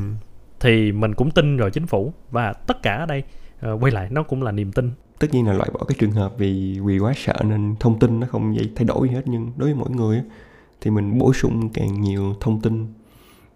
thì 0.61 0.93
mình 0.93 1.15
cũng 1.15 1.31
tin 1.31 1.57
vào 1.57 1.71
chính 1.71 1.87
phủ 1.87 2.13
và 2.31 2.53
tất 2.53 2.83
cả 2.83 2.95
ở 2.97 3.07
đây 3.07 3.23
ờ, 3.61 3.79
quay 3.81 3.93
lại 3.93 4.09
nó 4.11 4.23
cũng 4.23 4.43
là 4.43 4.53
niềm 4.53 4.73
tin 4.73 4.91
tất 5.19 5.27
nhiên 5.33 5.47
là 5.47 5.53
loại 5.53 5.71
bỏ 5.75 5.85
cái 5.89 5.97
trường 6.01 6.11
hợp 6.13 6.33
vì 6.39 6.79
vì 6.85 6.99
quá 6.99 7.13
sợ 7.17 7.35
nên 7.45 7.75
thông 7.81 7.99
tin 7.99 8.21
nó 8.21 8.27
không 8.31 8.57
thay 8.77 8.85
đổi 8.85 9.09
gì 9.09 9.15
hết 9.15 9.23
nhưng 9.25 9.53
đối 9.57 9.69
với 9.73 9.75
mỗi 9.81 9.91
người 9.91 10.23
thì 10.81 10.91
mình 10.91 11.19
bổ 11.19 11.33
sung 11.33 11.69
càng 11.75 12.01
nhiều 12.01 12.35
thông 12.41 12.61
tin 12.61 12.87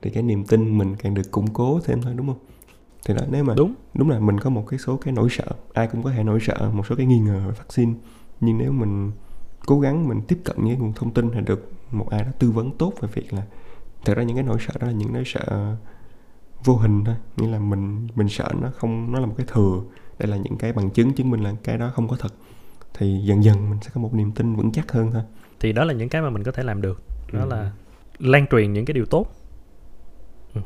thì 0.03 0.11
cái 0.11 0.23
niềm 0.23 0.45
tin 0.47 0.79
mình 0.79 0.97
càng 0.97 1.15
được 1.15 1.31
củng 1.31 1.47
cố 1.53 1.81
thêm 1.85 2.03
thôi 2.03 2.13
đúng 2.17 2.27
không? 2.27 2.39
Thì 3.07 3.15
đó 3.15 3.21
nếu 3.31 3.45
mà 3.45 3.55
đúng. 3.57 3.75
đúng 3.95 4.11
là 4.11 4.19
mình 4.21 4.41
có 4.41 4.51
một 4.51 4.67
cái 4.69 4.79
số 4.79 4.97
cái 4.97 5.13
nỗi 5.15 5.29
sợ 5.31 5.45
ai 5.73 5.87
cũng 5.87 6.03
có 6.03 6.11
thể 6.11 6.25
nỗi 6.25 6.39
sợ 6.43 6.71
một 6.75 6.87
số 6.87 6.97
cái 6.97 7.07
nghi 7.07 7.19
ngờ 7.19 7.41
về 7.47 7.55
vaccine. 7.59 7.93
Nhưng 8.41 8.59
nếu 8.59 8.73
mình 8.73 9.13
cố 9.67 9.81
gắng 9.81 10.09
mình 10.09 10.21
tiếp 10.29 10.39
cận 10.45 10.57
với 10.65 10.77
nguồn 10.77 10.93
thông 10.93 11.11
tin 11.15 11.31
hay 11.33 11.43
được 11.43 11.73
một 11.91 12.11
ai 12.11 12.23
đó 12.25 12.31
tư 12.39 12.51
vấn 12.51 12.71
tốt 12.79 12.93
về 13.01 13.09
việc 13.15 13.33
là 13.33 13.43
thật 14.05 14.15
ra 14.15 14.23
những 14.23 14.37
cái 14.37 14.45
nỗi 14.45 14.57
sợ 14.61 14.75
đó 14.81 14.87
là 14.87 14.93
những 14.93 15.13
nỗi 15.13 15.23
sợ 15.27 15.77
vô 16.65 16.77
hình 16.77 17.05
thôi. 17.05 17.15
Nghĩa 17.37 17.49
là 17.49 17.59
mình 17.59 18.09
mình 18.15 18.29
sợ 18.29 18.49
nó 18.61 18.71
không 18.77 19.13
nó 19.13 19.21
là 19.21 19.27
một 19.27 19.35
cái 19.37 19.47
thừa 19.53 19.81
đây 20.19 20.29
là 20.29 20.37
những 20.37 20.57
cái 20.57 20.73
bằng 20.73 20.91
chứng 20.91 21.13
chứng 21.13 21.31
minh 21.31 21.41
là 21.41 21.53
cái 21.65 21.79
đó 21.79 21.91
không 21.95 22.09
có 22.09 22.17
thật. 22.21 22.35
Thì 22.95 23.21
dần 23.25 23.45
dần 23.45 23.71
mình 23.71 23.79
sẽ 23.83 23.91
có 23.95 24.01
một 24.01 24.15
niềm 24.15 24.33
tin 24.33 24.55
vững 24.57 24.73
chắc 24.73 24.93
hơn 24.93 25.11
thôi. 25.13 25.23
Thì 25.61 25.73
đó 25.73 25.85
là 25.85 25.95
những 25.95 26.09
cái 26.09 26.23
mà 26.23 26.31
mình 26.31 26.43
có 26.43 26.53
thể 26.53 26.63
làm 26.63 26.83
được. 26.83 27.03
Đó 27.33 27.41
Ừ. 27.41 27.49
là 27.49 27.73
lan 28.19 28.47
truyền 28.51 28.73
những 28.73 28.85
cái 28.85 28.95
điều 28.95 29.07
tốt 29.07 29.27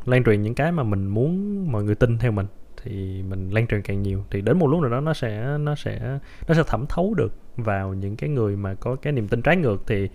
lan 0.04 0.24
truyền 0.24 0.42
những 0.42 0.54
cái 0.54 0.72
mà 0.72 0.82
mình 0.82 1.06
muốn 1.06 1.32
mọi 1.72 1.84
người 1.84 1.94
tin 1.94 2.18
theo 2.18 2.32
mình 2.32 2.46
thì 2.82 3.22
mình 3.22 3.50
lan 3.50 3.66
truyền 3.66 3.82
càng 3.82 4.02
nhiều 4.02 4.24
thì 4.30 4.40
đến 4.40 4.58
một 4.58 4.66
lúc 4.66 4.80
nào 4.80 4.90
đó 4.90 5.00
nó 5.00 5.14
sẽ 5.14 5.58
nó 5.58 5.74
sẽ 5.74 6.18
nó 6.48 6.54
sẽ 6.54 6.62
thẩm 6.66 6.86
thấu 6.88 7.14
được 7.14 7.32
vào 7.56 7.94
những 7.94 8.16
cái 8.16 8.30
người 8.30 8.56
mà 8.56 8.74
có 8.74 8.96
cái 8.96 9.12
niềm 9.12 9.28
tin 9.28 9.42
trái 9.42 9.56
ngược 9.56 9.82
thì 9.86 10.08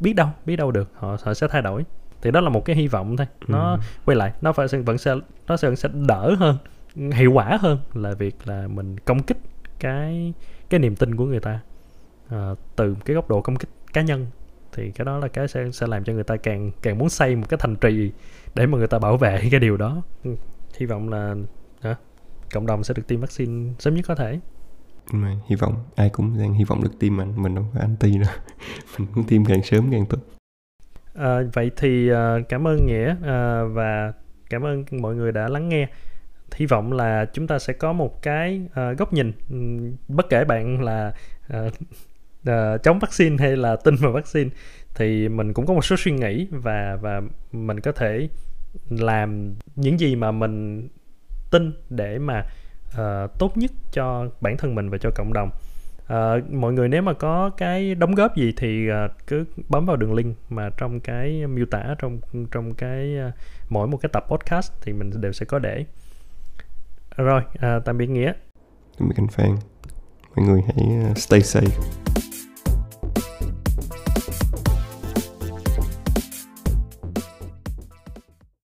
biết 0.00 0.12
đâu 0.12 0.28
biết 0.46 0.56
đâu 0.56 0.70
được 0.70 0.90
họ 0.94 1.16
họ 1.22 1.34
sẽ 1.34 1.48
thay 1.48 1.62
đổi. 1.62 1.84
Thì 2.22 2.30
đó 2.30 2.40
là 2.40 2.48
một 2.50 2.64
cái 2.64 2.76
hy 2.76 2.88
vọng 2.88 3.16
thôi. 3.16 3.26
Nó 3.48 3.72
Ừ. 3.72 3.78
quay 4.04 4.16
lại 4.16 4.32
nó 4.40 4.52
phải 4.52 4.66
vẫn 4.68 4.98
sẽ 4.98 5.14
nó 5.48 5.56
sẽ 5.56 5.68
vẫn 5.68 5.76
sẽ 5.76 5.88
đỡ 6.08 6.34
hơn 6.38 6.56
hiệu 7.12 7.32
quả 7.32 7.58
hơn 7.60 7.78
là 7.94 8.14
việc 8.14 8.36
là 8.44 8.66
mình 8.68 8.98
công 8.98 9.22
kích 9.22 9.38
cái 9.80 10.34
cái 10.70 10.80
niềm 10.80 10.96
tin 10.96 11.16
của 11.16 11.24
người 11.24 11.40
ta 11.40 11.60
Ờ, 12.28 12.54
từ 12.76 12.96
cái 13.04 13.14
góc 13.14 13.28
độ 13.28 13.40
công 13.40 13.56
kích 13.56 13.68
cá 13.92 14.02
nhân 14.02 14.26
thì 14.72 14.90
cái 14.90 15.04
đó 15.04 15.18
là 15.18 15.28
cái 15.28 15.48
sẽ 15.48 15.70
sẽ 15.72 15.86
làm 15.86 16.04
cho 16.04 16.12
người 16.12 16.24
ta 16.24 16.36
càng 16.36 16.70
càng 16.82 16.98
muốn 16.98 17.08
xây 17.08 17.36
một 17.36 17.46
cái 17.48 17.58
thành 17.62 17.76
trì 17.76 18.12
để 18.54 18.66
mà 18.66 18.78
người 18.78 18.86
ta 18.86 18.98
bảo 18.98 19.16
vệ 19.16 19.48
cái 19.50 19.60
điều 19.60 19.76
đó. 19.76 20.02
Ừ, 20.24 20.34
hy 20.78 20.86
vọng 20.86 21.08
là 21.08 21.34
hả, 21.80 21.96
cộng 22.52 22.66
đồng 22.66 22.84
sẽ 22.84 22.94
được 22.94 23.06
tiêm 23.06 23.20
vaccine 23.20 23.72
sớm 23.78 23.94
nhất 23.94 24.04
có 24.08 24.14
thể. 24.14 24.40
Mà 25.12 25.36
hy 25.46 25.56
vọng 25.56 25.74
ai 25.96 26.10
cũng 26.10 26.38
đang 26.38 26.54
hy 26.54 26.64
vọng 26.64 26.82
được 26.82 26.98
tiêm 26.98 27.20
anh 27.20 27.42
mình 27.42 27.54
đâu 27.54 27.64
có 27.74 27.80
anti 27.80 28.18
đâu. 28.18 28.32
Mình 28.98 29.08
muốn 29.14 29.24
tiêm 29.24 29.44
càng 29.44 29.62
sớm 29.62 29.88
càng 29.92 30.06
tốt. 30.06 30.18
À, 31.14 31.40
vậy 31.52 31.70
thì 31.76 32.10
à, 32.10 32.38
cảm 32.48 32.66
ơn 32.66 32.86
nghĩa 32.86 33.16
à, 33.24 33.62
và 33.64 34.12
cảm 34.50 34.62
ơn 34.62 34.84
mọi 34.90 35.14
người 35.14 35.32
đã 35.32 35.48
lắng 35.48 35.68
nghe. 35.68 35.88
Hy 36.54 36.66
vọng 36.66 36.92
là 36.92 37.26
chúng 37.32 37.46
ta 37.46 37.58
sẽ 37.58 37.72
có 37.72 37.92
một 37.92 38.22
cái 38.22 38.62
à, 38.74 38.92
góc 38.92 39.12
nhìn 39.12 39.32
ừm, 39.50 39.96
bất 40.08 40.28
kể 40.30 40.44
bạn 40.44 40.82
là 40.82 41.12
à, 41.48 41.60
uh, 42.48 42.82
chống 42.82 42.98
vaccine 42.98 43.36
hay 43.38 43.56
là 43.56 43.76
tin 43.76 43.94
vào 43.94 44.12
vaccine 44.12 44.50
thì 44.94 45.28
mình 45.28 45.52
cũng 45.52 45.66
có 45.66 45.74
một 45.74 45.84
số 45.84 45.96
suy 45.98 46.12
nghĩ 46.12 46.46
và 46.50 46.98
và 47.00 47.22
mình 47.52 47.80
có 47.80 47.92
thể 47.92 48.28
làm 48.88 49.54
những 49.76 50.00
gì 50.00 50.16
mà 50.16 50.30
mình 50.30 50.88
tin 51.50 51.72
để 51.90 52.18
mà 52.18 52.46
uh, 52.88 53.38
tốt 53.38 53.56
nhất 53.56 53.70
cho 53.92 54.28
bản 54.40 54.56
thân 54.56 54.74
mình 54.74 54.90
và 54.90 54.98
cho 54.98 55.10
cộng 55.14 55.32
đồng. 55.32 55.50
Uh, 56.12 56.52
mọi 56.52 56.72
người 56.72 56.88
nếu 56.88 57.02
mà 57.02 57.12
có 57.12 57.50
cái 57.56 57.94
đóng 57.94 58.14
góp 58.14 58.36
gì 58.36 58.52
thì 58.56 58.88
uh, 58.90 59.10
cứ 59.26 59.44
bấm 59.68 59.86
vào 59.86 59.96
đường 59.96 60.14
link 60.14 60.36
mà 60.48 60.70
trong 60.76 61.00
cái 61.00 61.46
miêu 61.46 61.66
tả 61.66 61.94
trong 61.98 62.20
trong 62.52 62.74
cái 62.74 63.16
uh, 63.28 63.34
mỗi 63.68 63.88
một 63.88 63.96
cái 63.96 64.10
tập 64.12 64.24
podcast 64.28 64.72
thì 64.82 64.92
mình 64.92 65.10
đều 65.20 65.32
sẽ 65.32 65.46
có 65.46 65.58
để. 65.58 65.84
Rồi 67.16 67.42
uh, 67.54 67.84
tạm 67.84 67.98
biệt 67.98 68.06
nghĩa. 68.06 68.32
Tạm 68.98 69.08
biệt 69.08 69.14
anh 69.16 69.28
Phan. 69.28 69.56
Mọi 70.36 70.46
người 70.46 70.60
hãy 70.66 71.14
stay 71.16 71.40
safe. 71.40 72.37